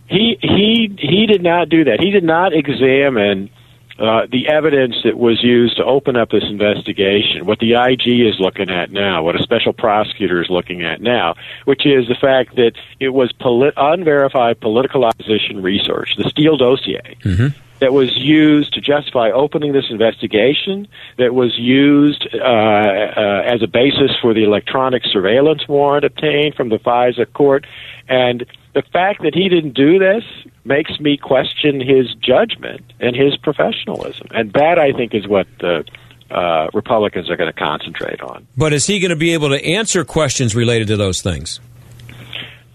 He 0.09 0.38
he 0.40 0.94
he 0.98 1.26
did 1.26 1.42
not 1.42 1.68
do 1.68 1.84
that. 1.84 2.00
He 2.00 2.11
did 2.11 2.24
not 2.24 2.52
examine 2.52 3.50
uh, 3.98 4.26
the 4.30 4.48
evidence 4.48 4.96
that 5.04 5.16
was 5.16 5.42
used 5.42 5.78
to 5.78 5.84
open 5.84 6.16
up 6.16 6.30
this 6.30 6.44
investigation, 6.44 7.46
what 7.46 7.59
the 7.61 7.72
IG 7.72 8.20
is 8.20 8.38
looking 8.38 8.68
at 8.68 8.90
now, 8.90 9.22
what 9.22 9.40
a 9.40 9.42
special 9.42 9.72
prosecutor 9.72 10.42
is 10.42 10.50
looking 10.50 10.82
at 10.82 11.00
now, 11.00 11.34
which 11.64 11.86
is 11.86 12.07
the 12.07 12.14
fact 12.14 12.57
that 12.57 12.72
it 13.00 13.09
was 13.09 13.32
polit- 13.32 13.74
unverified 13.76 14.61
political 14.61 15.04
opposition 15.04 15.62
research, 15.62 16.14
the 16.18 16.28
Steele 16.28 16.59
dossier. 16.59 17.16
Mm-hmm. 17.22 17.59
That 17.78 17.92
was 17.92 18.16
used 18.16 18.72
to 18.74 18.80
justify 18.80 19.30
opening 19.30 19.72
this 19.72 19.86
investigation, 19.90 20.88
that 21.18 21.34
was 21.34 21.59
used 21.59 22.26
uh, 22.34 22.38
uh, 22.38 23.42
as 23.46 23.62
a 23.62 23.66
basis 23.66 24.12
for 24.20 24.32
the 24.32 24.44
electronic 24.44 25.04
surveillance 25.04 25.68
warrant 25.68 26.04
obtained 26.04 26.54
from 26.54 26.70
the 26.70 26.78
FISA 26.78 27.30
court. 27.34 27.66
And 28.09 28.46
the 28.77 28.83
fact 28.93 29.22
that 29.22 29.35
he 29.35 29.49
didn't 29.49 29.72
do 29.72 29.99
this 29.99 30.22
makes 30.66 31.01
me 31.01 31.16
question 31.16 31.81
his 31.81 32.14
judgment 32.16 32.83
and 33.01 33.16
his 33.16 33.35
professionalism. 33.39 34.27
And 34.33 34.53
that, 34.53 34.79
I 34.79 34.93
think, 34.93 35.14
is 35.14 35.27
what 35.27 35.47
the 35.61 35.83
uh, 36.31 36.68
Republicans 36.74 37.31
are 37.31 37.37
going 37.37 37.51
to 37.51 37.59
concentrate 37.59 38.20
on. 38.20 38.47
But 38.55 38.74
is 38.74 38.87
he 38.87 39.01
going 39.01 39.09
to 39.09 39.16
be 39.16 39.33
able 39.33 39.49
to 39.49 39.64
answer 39.64 40.05
questions 40.05 40.55
related 40.55 40.89
to 40.89 40.99
those 40.99 41.22
things? 41.22 41.59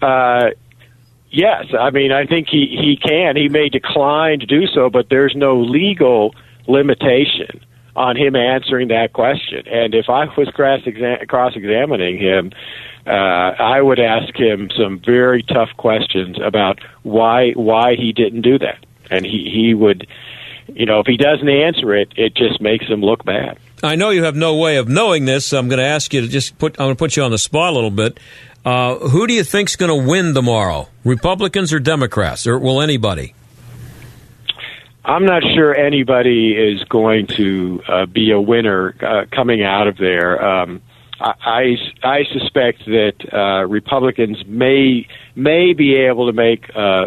Uh, 0.02 0.50
yes. 1.30 1.66
I 1.78 1.90
mean, 1.90 2.10
I 2.10 2.26
think 2.26 2.48
he, 2.50 2.66
he 2.66 2.98
can. 3.00 3.36
He 3.36 3.48
may 3.48 3.68
decline 3.68 4.40
to 4.40 4.46
do 4.46 4.66
so, 4.66 4.90
but 4.90 5.08
there's 5.08 5.34
no 5.36 5.60
legal 5.60 6.34
limitation 6.66 7.64
on 7.94 8.16
him 8.16 8.36
answering 8.36 8.88
that 8.88 9.12
question. 9.12 9.66
And 9.66 9.94
if 9.94 10.08
I 10.08 10.24
was 10.36 10.48
cross 10.54 11.52
examining 11.56 12.18
him, 12.18 12.52
uh, 13.06 13.10
I 13.10 13.80
would 13.80 13.98
ask 13.98 14.34
him 14.34 14.70
some 14.76 15.00
very 15.04 15.42
tough 15.42 15.70
questions 15.76 16.36
about 16.42 16.80
why 17.02 17.52
why 17.52 17.94
he 17.96 18.12
didn't 18.12 18.42
do 18.42 18.58
that, 18.58 18.86
and 19.10 19.26
he 19.26 19.50
he 19.52 19.74
would, 19.74 20.06
you 20.68 20.86
know, 20.86 21.00
if 21.00 21.06
he 21.06 21.16
doesn't 21.16 21.48
answer 21.48 21.94
it, 21.94 22.12
it 22.16 22.34
just 22.34 22.60
makes 22.60 22.86
him 22.86 23.00
look 23.00 23.24
bad. 23.24 23.58
I 23.82 23.96
know 23.96 24.10
you 24.10 24.22
have 24.22 24.36
no 24.36 24.56
way 24.56 24.76
of 24.76 24.88
knowing 24.88 25.24
this. 25.24 25.46
So 25.46 25.58
I'm 25.58 25.68
going 25.68 25.80
to 25.80 25.84
ask 25.84 26.14
you 26.14 26.20
to 26.20 26.28
just 26.28 26.56
put. 26.58 26.78
I'm 26.78 26.86
going 26.86 26.96
to 26.96 26.98
put 26.98 27.16
you 27.16 27.24
on 27.24 27.32
the 27.32 27.38
spot 27.38 27.72
a 27.72 27.74
little 27.74 27.90
bit. 27.90 28.20
Uh, 28.64 28.94
who 28.96 29.26
do 29.26 29.34
you 29.34 29.42
think's 29.42 29.74
going 29.74 29.88
to 29.90 30.08
win 30.08 30.34
tomorrow? 30.34 30.88
Republicans 31.04 31.72
or 31.72 31.80
Democrats, 31.80 32.46
or 32.46 32.60
will 32.60 32.80
anybody? 32.80 33.34
I'm 35.04 35.24
not 35.24 35.42
sure 35.54 35.74
anybody 35.74 36.52
is 36.52 36.84
going 36.84 37.26
to 37.28 37.82
uh, 37.88 38.06
be 38.06 38.30
a 38.30 38.40
winner 38.40 38.94
uh, 39.02 39.24
coming 39.34 39.62
out 39.62 39.88
of 39.88 39.96
there. 39.96 40.44
Um, 40.44 40.80
I, 41.20 41.76
I 42.02 42.24
suspect 42.32 42.84
that 42.86 43.14
uh, 43.32 43.66
Republicans 43.66 44.44
may 44.46 45.06
may 45.36 45.72
be 45.72 45.94
able 45.94 46.26
to 46.26 46.32
make 46.32 46.70
uh, 46.74 47.06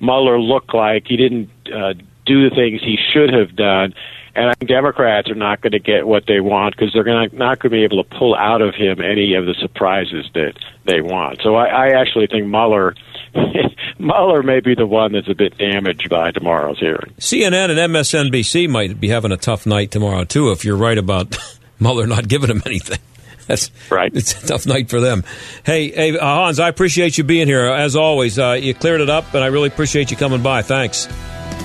Mueller 0.00 0.38
look 0.38 0.74
like 0.74 1.06
he 1.06 1.16
didn't 1.16 1.50
uh, 1.72 1.94
do 2.26 2.48
the 2.48 2.54
things 2.54 2.82
he 2.82 2.98
should 3.12 3.32
have 3.32 3.56
done, 3.56 3.94
and 4.34 4.50
I 4.50 4.54
Democrats 4.64 5.30
are 5.30 5.34
not 5.34 5.60
going 5.60 5.72
to 5.72 5.78
get 5.78 6.06
what 6.06 6.26
they 6.26 6.40
want 6.40 6.76
because 6.76 6.92
they're 6.92 7.04
gonna, 7.04 7.28
not 7.32 7.60
going 7.60 7.70
to 7.70 7.76
be 7.76 7.84
able 7.84 8.02
to 8.02 8.16
pull 8.18 8.34
out 8.34 8.60
of 8.60 8.74
him 8.74 9.00
any 9.00 9.34
of 9.34 9.46
the 9.46 9.54
surprises 9.54 10.26
that 10.34 10.54
they 10.84 11.00
want. 11.00 11.40
So 11.42 11.54
I, 11.54 11.66
I 11.66 11.88
actually 12.00 12.26
think 12.26 12.46
Mueller 12.46 12.94
Mueller 13.98 14.42
may 14.42 14.60
be 14.60 14.74
the 14.74 14.86
one 14.86 15.12
that's 15.12 15.28
a 15.28 15.34
bit 15.34 15.56
damaged 15.58 16.08
by 16.10 16.30
tomorrow's 16.30 16.78
hearing. 16.78 17.12
CNN 17.18 17.70
and 17.70 17.94
MSNBC 17.94 18.68
might 18.68 19.00
be 19.00 19.08
having 19.08 19.32
a 19.32 19.36
tough 19.36 19.66
night 19.66 19.90
tomorrow 19.90 20.24
too. 20.24 20.50
If 20.50 20.64
you're 20.64 20.76
right 20.76 20.98
about 20.98 21.36
Mueller 21.80 22.06
not 22.06 22.28
giving 22.28 22.50
him 22.50 22.62
anything. 22.66 22.98
That's 23.46 23.70
right. 23.90 24.10
It's 24.14 24.42
a 24.42 24.46
tough 24.46 24.66
night 24.66 24.88
for 24.88 25.00
them. 25.00 25.22
Hey, 25.64 25.90
hey, 25.90 26.16
uh, 26.16 26.24
Hans, 26.24 26.58
I 26.58 26.68
appreciate 26.68 27.18
you 27.18 27.24
being 27.24 27.46
here 27.46 27.66
as 27.66 27.94
always. 27.94 28.38
Uh, 28.38 28.52
you 28.52 28.72
cleared 28.72 29.02
it 29.02 29.10
up, 29.10 29.34
and 29.34 29.44
I 29.44 29.48
really 29.48 29.68
appreciate 29.68 30.10
you 30.10 30.16
coming 30.16 30.42
by. 30.42 30.62
Thanks. 30.62 31.08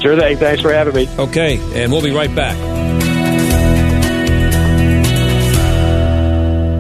Sure 0.02 0.20
thing. 0.20 0.38
Thanks 0.38 0.62
for 0.62 0.74
having 0.74 0.94
me. 0.94 1.08
Okay, 1.18 1.58
and 1.82 1.92
we'll 1.92 2.02
be 2.02 2.12
right 2.12 2.34
back. 2.36 3.09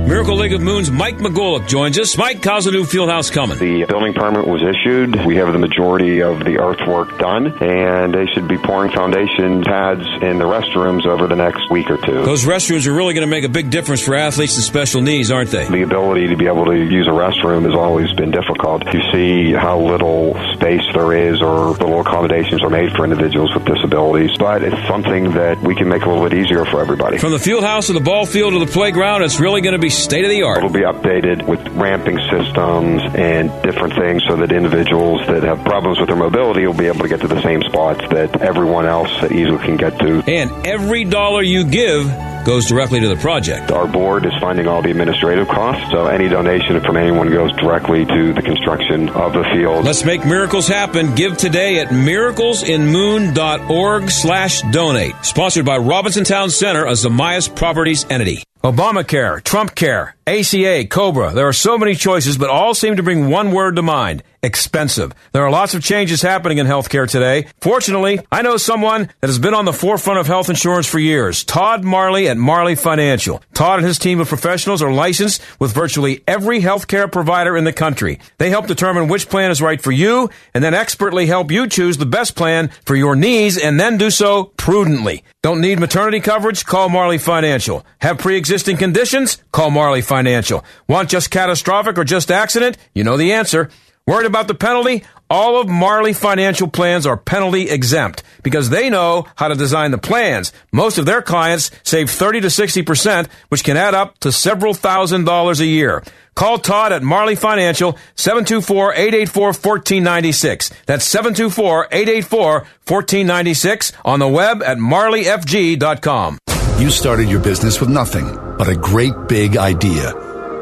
Miracle 0.09 0.37
League 0.37 0.53
of 0.53 0.61
Moon's 0.61 0.89
Mike 0.89 1.19
McGoolick 1.19 1.67
joins 1.67 1.99
us. 1.99 2.17
Mike, 2.17 2.43
how's 2.43 2.65
the 2.65 2.71
new 2.71 2.83
field 2.83 3.09
house 3.09 3.29
coming? 3.29 3.59
The 3.59 3.85
building 3.85 4.15
permit 4.15 4.47
was 4.47 4.63
issued. 4.63 5.23
We 5.23 5.35
have 5.35 5.53
the 5.53 5.59
majority 5.59 6.23
of 6.23 6.39
the 6.39 6.57
earthwork 6.57 7.19
done, 7.19 7.55
and 7.61 8.11
they 8.11 8.25
should 8.33 8.47
be 8.47 8.57
pouring 8.57 8.91
foundation 8.91 9.63
pads 9.63 10.01
in 10.23 10.39
the 10.39 10.45
restrooms 10.45 11.05
over 11.05 11.27
the 11.27 11.35
next 11.35 11.69
week 11.69 11.91
or 11.91 11.97
two. 11.97 12.25
Those 12.25 12.43
restrooms 12.43 12.87
are 12.87 12.93
really 12.93 13.13
going 13.13 13.27
to 13.27 13.29
make 13.29 13.43
a 13.43 13.49
big 13.49 13.69
difference 13.69 14.01
for 14.01 14.15
athletes 14.15 14.55
with 14.55 14.65
special 14.65 15.03
needs, 15.03 15.29
aren't 15.29 15.51
they? 15.51 15.67
The 15.67 15.83
ability 15.83 16.29
to 16.29 16.35
be 16.35 16.47
able 16.47 16.65
to 16.65 16.75
use 16.75 17.05
a 17.05 17.11
restroom 17.11 17.65
has 17.65 17.75
always 17.75 18.11
been 18.13 18.31
difficult. 18.31 18.91
You 18.91 19.01
see 19.13 19.53
how 19.53 19.79
little 19.79 20.33
space 20.55 20.81
there 20.91 21.13
is 21.13 21.39
or 21.39 21.69
little 21.77 22.01
accommodations 22.01 22.63
are 22.63 22.71
made 22.71 22.91
for 22.93 23.03
individuals 23.03 23.53
with 23.53 23.65
disabilities, 23.65 24.31
but 24.39 24.63
it's 24.63 24.87
something 24.87 25.33
that 25.33 25.61
we 25.61 25.75
can 25.75 25.87
make 25.87 26.01
a 26.01 26.09
little 26.09 26.27
bit 26.27 26.33
easier 26.33 26.65
for 26.65 26.81
everybody. 26.81 27.19
From 27.19 27.31
the 27.31 27.37
field 27.37 27.63
house 27.63 27.85
to 27.87 27.93
the 27.93 27.99
ball 27.99 28.25
field 28.25 28.53
to 28.53 28.59
the 28.59 28.71
playground, 28.71 29.21
it's 29.21 29.39
really 29.39 29.61
going 29.61 29.73
to 29.73 29.79
be 29.79 29.98
state 29.99 30.23
of 30.23 30.29
the 30.29 30.43
art. 30.43 30.57
It'll 30.57 30.69
be 30.69 30.81
updated 30.81 31.47
with 31.47 31.65
ramping 31.69 32.19
systems 32.29 33.01
and 33.15 33.49
different 33.63 33.95
things 33.95 34.23
so 34.27 34.35
that 34.37 34.51
individuals 34.51 35.25
that 35.27 35.43
have 35.43 35.63
problems 35.63 35.99
with 35.99 36.07
their 36.07 36.17
mobility 36.17 36.65
will 36.65 36.73
be 36.73 36.87
able 36.87 37.01
to 37.01 37.09
get 37.09 37.21
to 37.21 37.27
the 37.27 37.41
same 37.41 37.61
spots 37.63 38.01
that 38.09 38.41
everyone 38.41 38.85
else 38.85 39.11
easily 39.31 39.59
can 39.59 39.77
get 39.77 39.97
to. 39.99 40.23
And 40.27 40.51
every 40.65 41.05
dollar 41.05 41.43
you 41.43 41.65
give 41.65 42.05
goes 42.45 42.65
directly 42.65 42.99
to 43.01 43.07
the 43.07 43.15
project. 43.17 43.71
Our 43.71 43.87
board 43.87 44.25
is 44.25 44.33
funding 44.39 44.67
all 44.67 44.81
the 44.81 44.89
administrative 44.91 45.47
costs, 45.47 45.91
so 45.91 46.07
any 46.07 46.27
donation 46.29 46.79
from 46.81 46.97
anyone 46.97 47.29
goes 47.29 47.51
directly 47.57 48.05
to 48.05 48.33
the 48.33 48.41
construction 48.41 49.09
of 49.09 49.33
the 49.33 49.43
field. 49.53 49.85
Let's 49.85 50.03
make 50.05 50.25
miracles 50.25 50.67
happen. 50.67 51.13
Give 51.15 51.37
today 51.37 51.79
at 51.79 51.89
miraclesinmoon.org 51.89 54.09
slash 54.09 54.61
donate. 54.71 55.13
Sponsored 55.23 55.65
by 55.65 55.77
Robinson 55.77 56.23
Town 56.23 56.49
Center, 56.49 56.85
a 56.85 56.95
Zamagias 56.95 57.53
Properties 57.53 58.05
entity. 58.09 58.41
Obamacare, 58.63 59.41
Trump 59.41 59.73
Care, 59.73 60.17
ACA, 60.27 60.85
Cobra. 60.85 61.31
There 61.31 61.47
are 61.47 61.53
so 61.53 61.77
many 61.77 61.95
choices, 61.95 62.37
but 62.37 62.49
all 62.49 62.73
seem 62.73 62.97
to 62.97 63.03
bring 63.03 63.29
one 63.29 63.53
word 63.53 63.77
to 63.77 63.81
mind 63.81 64.21
expensive. 64.41 65.13
There 65.31 65.43
are 65.43 65.51
lots 65.51 65.73
of 65.73 65.83
changes 65.83 66.21
happening 66.21 66.59
in 66.59 66.67
healthcare 66.67 67.09
today. 67.09 67.47
Fortunately, 67.59 68.19
I 68.31 68.41
know 68.41 68.57
someone 68.57 69.09
that 69.19 69.27
has 69.27 69.39
been 69.39 69.53
on 69.53 69.65
the 69.65 69.73
forefront 69.73 70.19
of 70.19 70.27
health 70.27 70.49
insurance 70.49 70.87
for 70.87 70.99
years 70.99 71.43
Todd 71.43 71.83
Marley 71.83 72.29
at 72.29 72.37
Marley 72.37 72.75
Financial. 72.75 73.41
Todd 73.53 73.79
and 73.79 73.87
his 73.87 73.99
team 73.99 74.19
of 74.19 74.29
professionals 74.29 74.81
are 74.81 74.93
licensed 74.93 75.41
with 75.59 75.73
virtually 75.73 76.23
every 76.27 76.61
healthcare 76.61 77.11
provider 77.11 77.57
in 77.57 77.65
the 77.65 77.73
country. 77.73 78.19
They 78.37 78.49
help 78.49 78.67
determine 78.67 79.07
which 79.07 79.29
plan 79.29 79.51
is 79.51 79.61
right 79.61 79.81
for 79.81 79.91
you 79.91 80.29
and 80.53 80.63
then 80.63 80.73
expertly 80.73 81.25
help 81.25 81.51
you 81.51 81.67
choose 81.67 81.97
the 81.97 82.05
best 82.05 82.35
plan 82.35 82.69
for 82.85 82.95
your 82.95 83.15
needs 83.15 83.57
and 83.57 83.79
then 83.79 83.97
do 83.97 84.09
so 84.09 84.45
prudently. 84.57 85.23
Don't 85.41 85.61
need 85.61 85.79
maternity 85.79 86.19
coverage? 86.19 86.65
Call 86.65 86.89
Marley 86.89 87.17
Financial. 87.17 87.85
Have 88.01 88.17
pre 88.17 88.35
existing 88.35 88.75
conditions? 88.75 89.41
Call 89.53 89.69
Marley 89.71 90.01
Financial. 90.01 90.65
Want 90.89 91.09
just 91.09 91.31
catastrophic 91.31 91.97
or 91.97 92.03
just 92.03 92.29
accident? 92.29 92.77
You 92.93 93.05
know 93.05 93.15
the 93.15 93.31
answer. 93.31 93.69
Worried 94.09 94.25
about 94.25 94.47
the 94.47 94.55
penalty? 94.55 95.03
All 95.29 95.61
of 95.61 95.69
Marley 95.69 96.13
financial 96.13 96.67
plans 96.67 97.05
are 97.05 97.15
penalty 97.15 97.69
exempt 97.69 98.23
because 98.41 98.71
they 98.71 98.89
know 98.89 99.27
how 99.35 99.49
to 99.49 99.53
design 99.53 99.91
the 99.91 99.99
plans. 99.99 100.51
Most 100.71 100.97
of 100.97 101.05
their 101.05 101.21
clients 101.21 101.69
save 101.83 102.09
30 102.09 102.41
to 102.41 102.47
60%, 102.47 103.27
which 103.49 103.63
can 103.63 103.77
add 103.77 103.93
up 103.93 104.17
to 104.21 104.31
several 104.31 104.73
thousand 104.73 105.25
dollars 105.25 105.59
a 105.59 105.67
year. 105.67 106.03
Call 106.33 106.57
Todd 106.57 106.91
at 106.91 107.03
Marley 107.03 107.35
Financial, 107.35 107.99
724-884-1496. 108.15 110.71
That's 110.87 111.07
724-884-1496 111.13 113.93
on 114.03 114.17
the 114.17 114.27
web 114.27 114.63
at 114.63 114.79
marleyfg.com. 114.79 116.39
You 116.79 116.89
started 116.89 117.29
your 117.29 117.41
business 117.41 117.79
with 117.79 117.89
nothing 117.89 118.25
but 118.57 118.67
a 118.67 118.75
great 118.75 119.27
big 119.27 119.55
idea. 119.55 120.15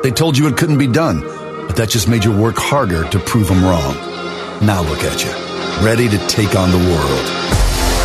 They 0.03 0.11
told 0.11 0.37
you 0.37 0.49
it 0.49 0.57
couldn't 0.57 0.79
be 0.79 0.87
done, 0.87 1.21
that 1.77 1.89
just 1.89 2.07
made 2.07 2.23
you 2.23 2.35
work 2.35 2.57
harder 2.57 3.07
to 3.09 3.19
prove 3.19 3.47
them 3.47 3.63
wrong. 3.63 3.93
Now 4.65 4.81
look 4.81 5.03
at 5.03 5.23
you, 5.23 5.31
ready 5.85 6.09
to 6.09 6.17
take 6.27 6.55
on 6.55 6.71
the 6.71 6.77
world. 6.77 7.47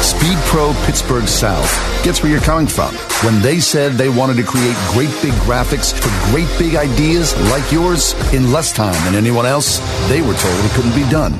Speed 0.02 0.36
Pro 0.44 0.74
Pittsburgh 0.84 1.26
South 1.26 1.70
gets 2.04 2.22
where 2.22 2.30
you're 2.30 2.40
coming 2.42 2.66
from. 2.66 2.94
When 3.24 3.40
they 3.40 3.60
said 3.60 3.92
they 3.92 4.10
wanted 4.10 4.36
to 4.36 4.42
create 4.42 4.76
great 4.88 5.10
big 5.22 5.32
graphics 5.44 5.92
for 5.94 6.10
great 6.30 6.48
big 6.58 6.74
ideas 6.76 7.34
like 7.50 7.72
yours 7.72 8.12
in 8.34 8.52
less 8.52 8.72
time 8.72 9.02
than 9.06 9.14
anyone 9.14 9.46
else, 9.46 9.78
they 10.08 10.20
were 10.20 10.34
told 10.34 10.64
it 10.64 10.70
couldn't 10.72 10.94
be 10.94 11.08
done. 11.10 11.32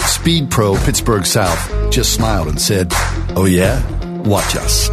Speed 0.00 0.50
Pro 0.50 0.74
Pittsburgh 0.84 1.24
South 1.24 1.90
just 1.90 2.12
smiled 2.12 2.48
and 2.48 2.60
said, 2.60 2.88
Oh 3.34 3.46
yeah? 3.46 3.82
Watch 4.24 4.56
us. 4.56 4.90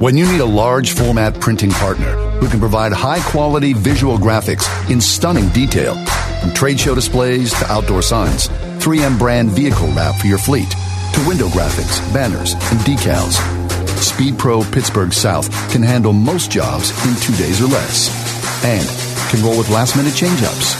When 0.00 0.16
you 0.16 0.24
need 0.32 0.40
a 0.40 0.46
large 0.46 0.92
format 0.92 1.38
printing 1.40 1.72
partner 1.72 2.16
who 2.40 2.48
can 2.48 2.58
provide 2.58 2.90
high 2.90 3.20
quality 3.20 3.74
visual 3.74 4.16
graphics 4.16 4.66
in 4.90 4.98
stunning 4.98 5.50
detail, 5.50 5.94
from 6.40 6.54
trade 6.54 6.80
show 6.80 6.94
displays 6.94 7.52
to 7.58 7.70
outdoor 7.70 8.00
signs, 8.00 8.48
3M 8.78 9.18
brand 9.18 9.50
vehicle 9.50 9.88
wrap 9.88 10.18
for 10.18 10.26
your 10.26 10.38
fleet, 10.38 10.70
to 10.70 11.22
window 11.28 11.48
graphics, 11.48 12.00
banners, 12.14 12.54
and 12.54 12.80
decals, 12.80 13.34
Speed 14.00 14.38
Pro 14.38 14.62
Pittsburgh 14.62 15.12
South 15.12 15.50
can 15.70 15.82
handle 15.82 16.14
most 16.14 16.50
jobs 16.50 16.92
in 17.06 17.14
two 17.20 17.36
days 17.36 17.60
or 17.60 17.66
less 17.66 18.08
and 18.64 18.88
can 19.28 19.44
roll 19.44 19.58
with 19.58 19.68
last 19.68 19.98
minute 19.98 20.14
change 20.14 20.42
ups 20.44 20.76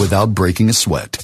without 0.00 0.34
breaking 0.34 0.68
a 0.68 0.72
sweat. 0.72 1.14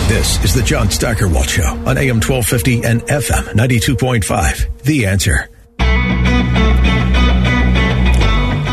This 0.08 0.42
is 0.42 0.54
the 0.54 0.62
John 0.62 0.90
Steigerwald 0.90 1.50
Show 1.50 1.68
on 1.68 1.98
AM 1.98 2.16
1250 2.22 2.82
and 2.82 3.02
FM 3.02 3.44
92.5. 3.52 4.82
The 4.82 5.04
answer. 5.04 5.50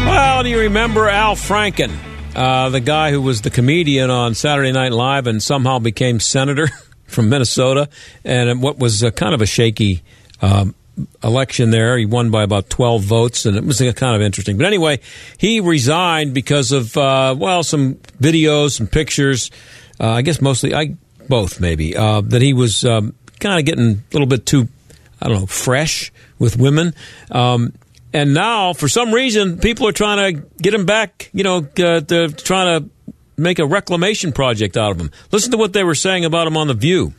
Well, 0.05 0.43
do 0.43 0.49
you 0.49 0.59
remember 0.59 1.09
Al 1.09 1.35
Franken, 1.35 1.91
uh, 2.37 2.69
the 2.69 2.79
guy 2.79 3.11
who 3.11 3.21
was 3.21 3.41
the 3.41 3.49
comedian 3.49 4.09
on 4.09 4.33
Saturday 4.33 4.71
Night 4.71 4.93
Live 4.93 5.27
and 5.27 5.43
somehow 5.43 5.79
became 5.79 6.21
senator 6.21 6.69
from 7.05 7.27
Minnesota? 7.27 7.89
And 8.23 8.61
what 8.61 8.79
was 8.79 9.03
uh, 9.03 9.11
kind 9.11 9.33
of 9.33 9.41
a 9.41 9.45
shaky 9.45 10.03
um, 10.41 10.73
election 11.21 11.69
there. 11.69 11.97
He 11.97 12.05
won 12.05 12.31
by 12.31 12.43
about 12.43 12.69
12 12.69 13.03
votes, 13.03 13.45
and 13.45 13.57
it 13.57 13.65
was 13.65 13.79
kind 13.79 14.15
of 14.15 14.21
interesting. 14.21 14.55
But 14.55 14.67
anyway, 14.67 15.01
he 15.37 15.59
resigned 15.59 16.33
because 16.33 16.71
of, 16.71 16.95
uh, 16.95 17.35
well, 17.37 17.61
some 17.61 17.95
videos, 18.21 18.77
some 18.77 18.87
pictures. 18.87 19.51
Uh, 19.99 20.11
I 20.11 20.21
guess 20.21 20.41
mostly, 20.41 20.73
I 20.73 20.95
both 21.27 21.59
maybe, 21.59 21.95
uh, 21.95 22.21
that 22.21 22.41
he 22.41 22.53
was 22.53 22.83
um, 22.85 23.13
kind 23.39 23.59
of 23.59 23.65
getting 23.65 23.91
a 23.91 24.13
little 24.13 24.27
bit 24.27 24.45
too, 24.45 24.67
I 25.21 25.27
don't 25.27 25.39
know, 25.41 25.45
fresh 25.45 26.11
with 26.39 26.57
women. 26.57 26.93
Um, 27.31 27.73
And 28.15 28.33
now, 28.33 28.71
for 28.71 28.87
some 28.87 29.13
reason, 29.13 29.59
people 29.59 29.89
are 29.89 29.91
trying 29.91 30.19
to 30.23 30.41
get 30.61 30.73
him 30.73 30.85
back. 30.85 31.29
You 31.33 31.43
know, 31.43 31.67
uh, 31.83 31.99
they're 31.99 32.29
trying 32.29 32.79
to 32.79 32.89
make 33.35 33.59
a 33.59 33.65
reclamation 33.65 34.31
project 34.31 34.77
out 34.77 34.91
of 34.91 34.97
him. 35.01 35.11
Listen 35.31 35.51
to 35.51 35.57
what 35.57 35.73
they 35.73 35.83
were 35.83 35.95
saying 35.95 36.23
about 36.23 36.47
him 36.47 36.55
on 36.55 36.67
the 36.67 36.73
View. 36.73 37.13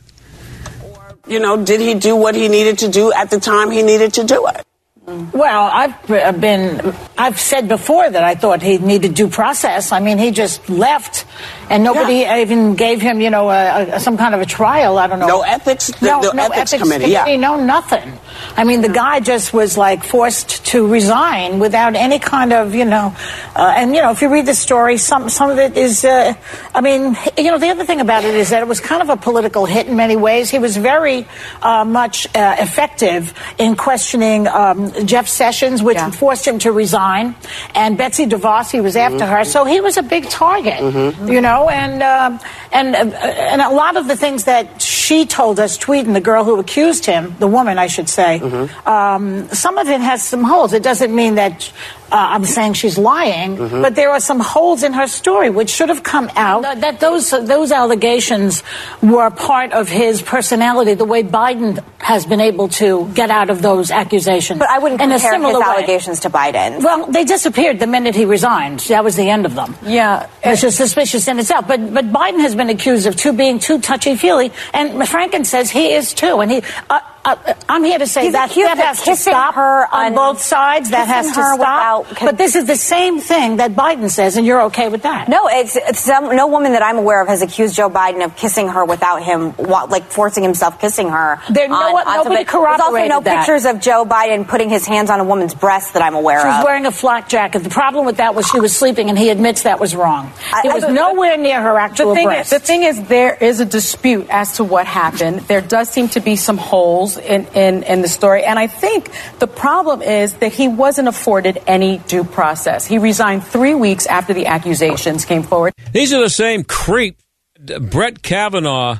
You 1.27 1.39
know, 1.39 1.63
did 1.63 1.81
he 1.81 1.93
do 1.93 2.15
what 2.15 2.33
he 2.33 2.47
needed 2.47 2.79
to 2.79 2.89
do 2.89 3.13
at 3.13 3.29
the 3.29 3.39
time 3.39 3.69
he 3.69 3.83
needed 3.83 4.13
to 4.13 4.23
do 4.23 4.47
it? 4.47 4.65
Well, 5.05 5.69
I've 5.71 6.41
been, 6.41 6.95
I've 7.15 7.39
said 7.39 7.67
before 7.67 8.09
that 8.09 8.23
I 8.23 8.33
thought 8.33 8.63
he 8.63 8.79
needed 8.79 9.13
due 9.13 9.29
process. 9.29 9.91
I 9.91 9.99
mean, 9.99 10.17
he 10.17 10.31
just 10.31 10.67
left, 10.67 11.25
and 11.69 11.83
nobody 11.83 12.19
yeah. 12.19 12.37
even 12.39 12.75
gave 12.75 13.01
him, 13.01 13.21
you 13.21 13.29
know, 13.29 13.49
a, 13.49 13.95
a, 13.95 13.99
some 13.99 14.17
kind 14.17 14.35
of 14.35 14.41
a 14.41 14.45
trial. 14.45 14.97
I 14.97 15.07
don't 15.07 15.19
know. 15.19 15.27
No 15.27 15.41
ethics. 15.41 15.87
The, 15.87 16.05
no, 16.05 16.21
the 16.21 16.33
no 16.33 16.43
ethics, 16.43 16.73
ethics, 16.73 16.83
committee. 16.83 17.05
committee. 17.05 17.31
Yeah. 17.31 17.37
No 17.37 17.63
nothing. 17.63 18.19
I 18.55 18.63
mean, 18.63 18.81
the 18.81 18.89
guy 18.89 19.19
just 19.19 19.53
was 19.53 19.77
like 19.77 20.03
forced 20.03 20.65
to 20.67 20.87
resign 20.87 21.59
without 21.59 21.95
any 21.95 22.19
kind 22.19 22.53
of, 22.53 22.75
you 22.75 22.85
know, 22.85 23.15
uh, 23.55 23.73
and 23.75 23.95
you 23.95 24.01
know, 24.01 24.11
if 24.11 24.21
you 24.21 24.31
read 24.31 24.45
the 24.45 24.55
story, 24.55 24.97
some 24.97 25.29
some 25.29 25.49
of 25.49 25.57
it 25.57 25.77
is. 25.77 26.05
Uh, 26.05 26.33
I 26.73 26.81
mean, 26.81 27.17
you 27.37 27.51
know, 27.51 27.57
the 27.57 27.69
other 27.69 27.85
thing 27.85 28.01
about 28.01 28.23
it 28.23 28.35
is 28.35 28.49
that 28.51 28.61
it 28.61 28.67
was 28.67 28.79
kind 28.79 29.01
of 29.01 29.09
a 29.09 29.17
political 29.17 29.65
hit 29.65 29.87
in 29.87 29.95
many 29.95 30.15
ways. 30.15 30.49
He 30.49 30.59
was 30.59 30.77
very 30.77 31.27
uh, 31.61 31.83
much 31.85 32.27
uh, 32.35 32.55
effective 32.59 33.33
in 33.57 33.75
questioning 33.75 34.47
um, 34.47 34.91
Jeff 35.05 35.27
Sessions 35.27 35.81
which 35.81 35.97
yeah. 35.97 36.11
forced 36.11 36.47
him 36.47 36.59
to 36.59 36.71
resign. 36.71 37.35
And 37.73 37.97
Betsy 37.97 38.25
DeVos, 38.25 38.71
he 38.71 38.81
was 38.81 38.95
after 38.95 39.19
mm-hmm. 39.19 39.33
her, 39.33 39.45
so 39.45 39.65
he 39.65 39.81
was 39.81 39.97
a 39.97 40.03
big 40.03 40.29
target, 40.29 40.79
mm-hmm. 40.79 41.27
you 41.31 41.41
know. 41.41 41.56
And 41.65 42.03
uh, 42.03 42.37
and 42.71 42.95
uh, 42.95 43.17
and 43.17 43.61
a 43.61 43.69
lot 43.69 43.97
of 43.97 44.07
the 44.07 44.15
things 44.15 44.45
that 44.45 44.81
she 44.81 45.25
told 45.25 45.59
us, 45.59 45.77
tweeting 45.77 46.13
the 46.13 46.21
girl 46.21 46.43
who 46.43 46.59
accused 46.59 47.05
him, 47.05 47.35
the 47.39 47.47
woman, 47.47 47.79
I 47.79 47.87
should 47.87 48.09
say, 48.09 48.39
mm-hmm. 48.39 48.87
um, 48.87 49.47
some 49.49 49.77
of 49.77 49.87
it 49.87 50.01
has 50.01 50.21
some 50.23 50.43
holes. 50.43 50.73
It 50.73 50.83
doesn't 50.83 51.13
mean 51.13 51.35
that 51.35 51.71
uh, 52.11 52.15
I'm 52.15 52.45
saying 52.45 52.73
she's 52.73 52.97
lying, 52.97 53.57
mm-hmm. 53.57 53.81
but 53.81 53.95
there 53.95 54.11
are 54.11 54.19
some 54.19 54.39
holes 54.39 54.83
in 54.83 54.93
her 54.93 55.07
story 55.07 55.49
which 55.49 55.69
should 55.69 55.89
have 55.89 56.03
come 56.03 56.29
out. 56.35 56.61
That 56.61 56.99
those 56.99 57.31
those 57.31 57.71
allegations 57.71 58.63
were 59.01 59.29
part 59.29 59.73
of 59.73 59.89
his 59.89 60.21
personality, 60.21 60.93
the 60.93 61.05
way 61.05 61.23
Biden 61.23 61.83
has 61.99 62.25
been 62.25 62.39
able 62.39 62.69
to 62.69 63.09
get 63.13 63.29
out 63.29 63.49
of 63.49 63.61
those 63.61 63.91
accusations. 63.91 64.59
But 64.59 64.69
I 64.69 64.79
wouldn't 64.79 65.01
in 65.01 65.09
compare 65.09 65.31
a 65.31 65.35
similar 65.35 65.59
his 65.59 65.59
way. 65.59 65.65
allegations 65.65 66.19
to 66.21 66.29
Biden. 66.29 66.81
Well, 66.81 67.07
they 67.07 67.25
disappeared 67.25 67.79
the 67.79 67.87
minute 67.87 68.15
he 68.15 68.25
resigned. 68.25 68.79
That 68.81 69.03
was 69.03 69.15
the 69.15 69.29
end 69.29 69.45
of 69.45 69.55
them. 69.55 69.75
Yeah, 69.83 70.27
which 70.45 70.63
is 70.63 70.75
suspicious 70.75 71.27
in 71.27 71.39
itself. 71.39 71.67
But 71.67 71.93
but 71.93 72.05
Biden 72.05 72.39
has 72.39 72.55
been 72.55 72.69
accused 72.69 73.05
of 73.05 73.17
too 73.17 73.33
being 73.33 73.59
too 73.59 73.79
touchy 73.79 74.15
feely, 74.15 74.51
and 74.73 74.91
Franken 75.01 75.45
says 75.45 75.69
he 75.69 75.91
is 75.91 76.13
too, 76.13 76.39
and 76.39 76.51
he. 76.51 76.61
Uh, 76.89 76.99
uh, 77.27 77.53
I'm 77.67 77.83
here 77.83 77.99
to 77.99 78.07
say 78.07 78.23
He's 78.23 78.33
that 78.33 78.49
that 78.49 78.77
has 78.77 79.01
to 79.03 79.15
stop 79.15 79.55
her 79.55 79.93
on, 79.93 80.13
both 80.13 80.41
sides. 80.41 80.91
That 80.91 81.07
has 81.07 81.27
to 81.27 81.33
stop. 81.33 82.07
but 82.19 82.37
this 82.37 82.55
is 82.55 82.65
the 82.65 82.75
same 82.75 83.19
thing 83.19 83.57
that 83.57 83.71
Biden 83.71 84.09
says, 84.09 84.37
and 84.37 84.45
you're 84.45 84.61
okay 84.63 84.87
with 84.89 85.03
that? 85.03 85.27
No, 85.27 85.47
it's, 85.47 85.75
it's 85.75 85.99
some, 85.99 86.35
no 86.35 86.47
woman 86.47 86.71
that 86.71 86.81
I'm 86.81 86.97
aware 86.97 87.21
of 87.21 87.27
has 87.27 87.41
accused 87.41 87.75
Joe 87.75 87.89
Biden 87.89 88.23
of 88.23 88.35
kissing 88.35 88.69
her 88.69 88.85
without 88.85 89.23
him, 89.23 89.53
like 89.57 90.05
forcing 90.05 90.43
himself 90.43 90.79
kissing 90.79 91.09
her. 91.09 91.41
There, 91.49 91.67
no, 91.67 91.75
on, 91.75 92.17
nobody 92.17 92.45
There's 92.45 92.81
also 92.81 93.07
no 93.07 93.21
that. 93.21 93.39
pictures 93.39 93.65
of 93.65 93.81
Joe 93.81 94.05
Biden 94.05 94.47
putting 94.47 94.69
his 94.69 94.85
hands 94.85 95.09
on 95.09 95.19
a 95.19 95.23
woman's 95.25 95.53
breast 95.53 95.93
that 95.93 96.01
I'm 96.01 96.15
aware 96.15 96.39
she 96.39 96.47
of. 96.47 96.53
She 96.53 96.57
was 96.57 96.65
wearing 96.65 96.85
a 96.85 96.91
flak 96.91 97.27
jacket. 97.27 97.59
The 97.59 97.69
problem 97.69 98.05
with 98.05 98.17
that 98.17 98.35
was 98.35 98.47
she 98.47 98.59
was 98.59 98.75
sleeping, 98.75 99.09
and 99.09 99.17
he 99.17 99.29
admits 99.29 99.63
that 99.63 99.79
was 99.79 99.95
wrong. 99.95 100.31
He 100.61 100.69
was 100.69 100.83
I, 100.83 100.91
nowhere 100.91 101.37
near 101.37 101.61
her 101.61 101.77
actual 101.77 102.09
the 102.09 102.15
thing 102.15 102.27
breast. 102.27 102.53
Is, 102.53 102.59
the 102.61 102.65
thing 102.65 102.83
is, 102.83 103.07
there 103.07 103.35
is 103.35 103.59
a 103.59 103.65
dispute 103.65 104.27
as 104.29 104.53
to 104.57 104.63
what 104.63 104.85
happened. 104.85 105.41
There 105.41 105.61
does 105.61 105.89
seem 105.89 106.07
to 106.09 106.19
be 106.19 106.35
some 106.35 106.57
holes 106.57 107.16
in, 107.17 107.45
in, 107.47 107.83
in 107.83 108.01
the 108.01 108.07
story. 108.07 108.43
And 108.43 108.57
I 108.59 108.67
think 108.67 109.09
the 109.39 109.47
problem 109.47 110.01
is 110.01 110.33
that 110.35 110.53
he 110.53 110.67
wasn't 110.67 111.07
afforded 111.07 111.61
any 111.67 111.99
due 111.99 112.23
process. 112.23 112.85
He 112.85 112.97
resigned 112.97 113.45
three 113.45 113.75
weeks 113.75 114.05
after 114.05 114.33
the 114.33 114.47
accusations 114.47 115.25
came 115.25 115.43
forward. 115.43 115.73
These 115.91 116.13
are 116.13 116.21
the 116.21 116.29
same 116.29 116.63
creep 116.63 117.17
Brett 117.59 118.21
Kavanaugh 118.21 118.99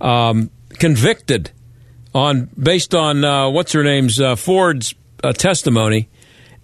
um, 0.00 0.50
convicted 0.78 1.50
on 2.14 2.48
based 2.60 2.94
on 2.94 3.24
uh, 3.24 3.50
what's 3.50 3.72
her 3.72 3.82
name's 3.82 4.20
uh, 4.20 4.36
Ford's 4.36 4.94
uh, 5.22 5.32
testimony. 5.32 6.08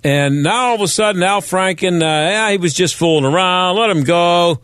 And 0.03 0.43
now 0.43 0.69
all 0.69 0.75
of 0.75 0.81
a 0.83 0.89
sudden, 0.89 1.23
Al 1.23 1.41
Franken, 1.41 2.03
uh, 2.03 2.05
yeah, 2.05 2.51
he 2.51 2.59
was 2.59 2.75
just 2.75 2.95
fooling 2.95 3.25
around. 3.25 3.77
Let 3.77 3.91
him 3.91 4.05
go. 4.05 4.61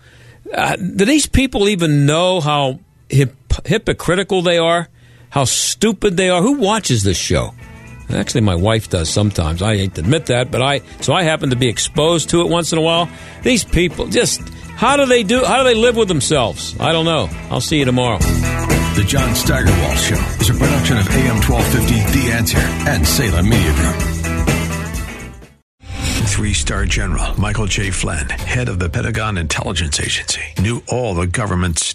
Uh, 0.53 0.77
do 0.77 1.05
these 1.05 1.27
people 1.27 1.69
even 1.69 2.05
know 2.05 2.41
how 2.41 2.81
hip- 3.09 3.37
hypocritical 3.65 4.43
they 4.43 4.59
are? 4.59 4.89
How 5.31 5.45
stupid 5.45 6.17
they 6.17 6.29
are. 6.29 6.43
Who 6.43 6.59
watches 6.59 7.03
this 7.03 7.17
show? 7.17 7.55
Actually, 8.13 8.41
my 8.43 8.57
wife 8.57 8.91
does 8.91 9.09
sometimes. 9.09 9.63
I 9.63 9.77
hate 9.77 9.95
to 9.95 10.01
admit 10.01 10.27
that, 10.27 10.51
but 10.51 10.61
I 10.61 10.81
so 11.01 11.13
I 11.13 11.23
happen 11.23 11.51
to 11.51 11.57
be 11.57 11.69
exposed 11.69 12.31
to 12.31 12.41
it 12.41 12.49
once 12.49 12.73
in 12.73 12.79
a 12.79 12.83
while. 12.83 13.09
These 13.43 13.65
people 13.65 14.07
just 14.07 14.41
how 14.81 14.97
do 14.97 15.07
they 15.07 15.23
do? 15.23 15.45
How 15.45 15.59
do 15.59 15.65
they 15.65 15.75
live 15.75 15.97
with 15.97 16.09
themselves? 16.09 16.75
I 16.81 16.93
don't 16.93 17.05
know. 17.05 17.29
I'll 17.51 17.61
see 17.61 17.79
you 17.79 17.85
tomorrow. 17.85 18.19
The 18.19 19.05
John 19.07 19.35
Steigerwald 19.35 19.99
Show 19.99 20.17
is 20.41 20.51
a 20.51 20.55
production 20.55 20.99
of 20.99 21.09
AM 21.11 21.37
1250 21.37 22.19
The 22.19 22.33
Answer 22.33 22.59
and 22.59 23.07
Salem 23.07 23.49
Media 23.49 23.73
Group. 23.75 24.21
Three 26.27 26.55
star 26.55 26.87
general 26.87 27.39
Michael 27.39 27.67
J. 27.67 27.91
Flynn, 27.91 28.29
head 28.31 28.71
of 28.71 28.79
the 28.79 28.89
Pentagon 28.89 29.37
Intelligence 29.37 30.01
Agency, 30.01 30.43
knew 30.59 30.83
all 30.89 31.15
the 31.15 31.27
government's 31.27 31.95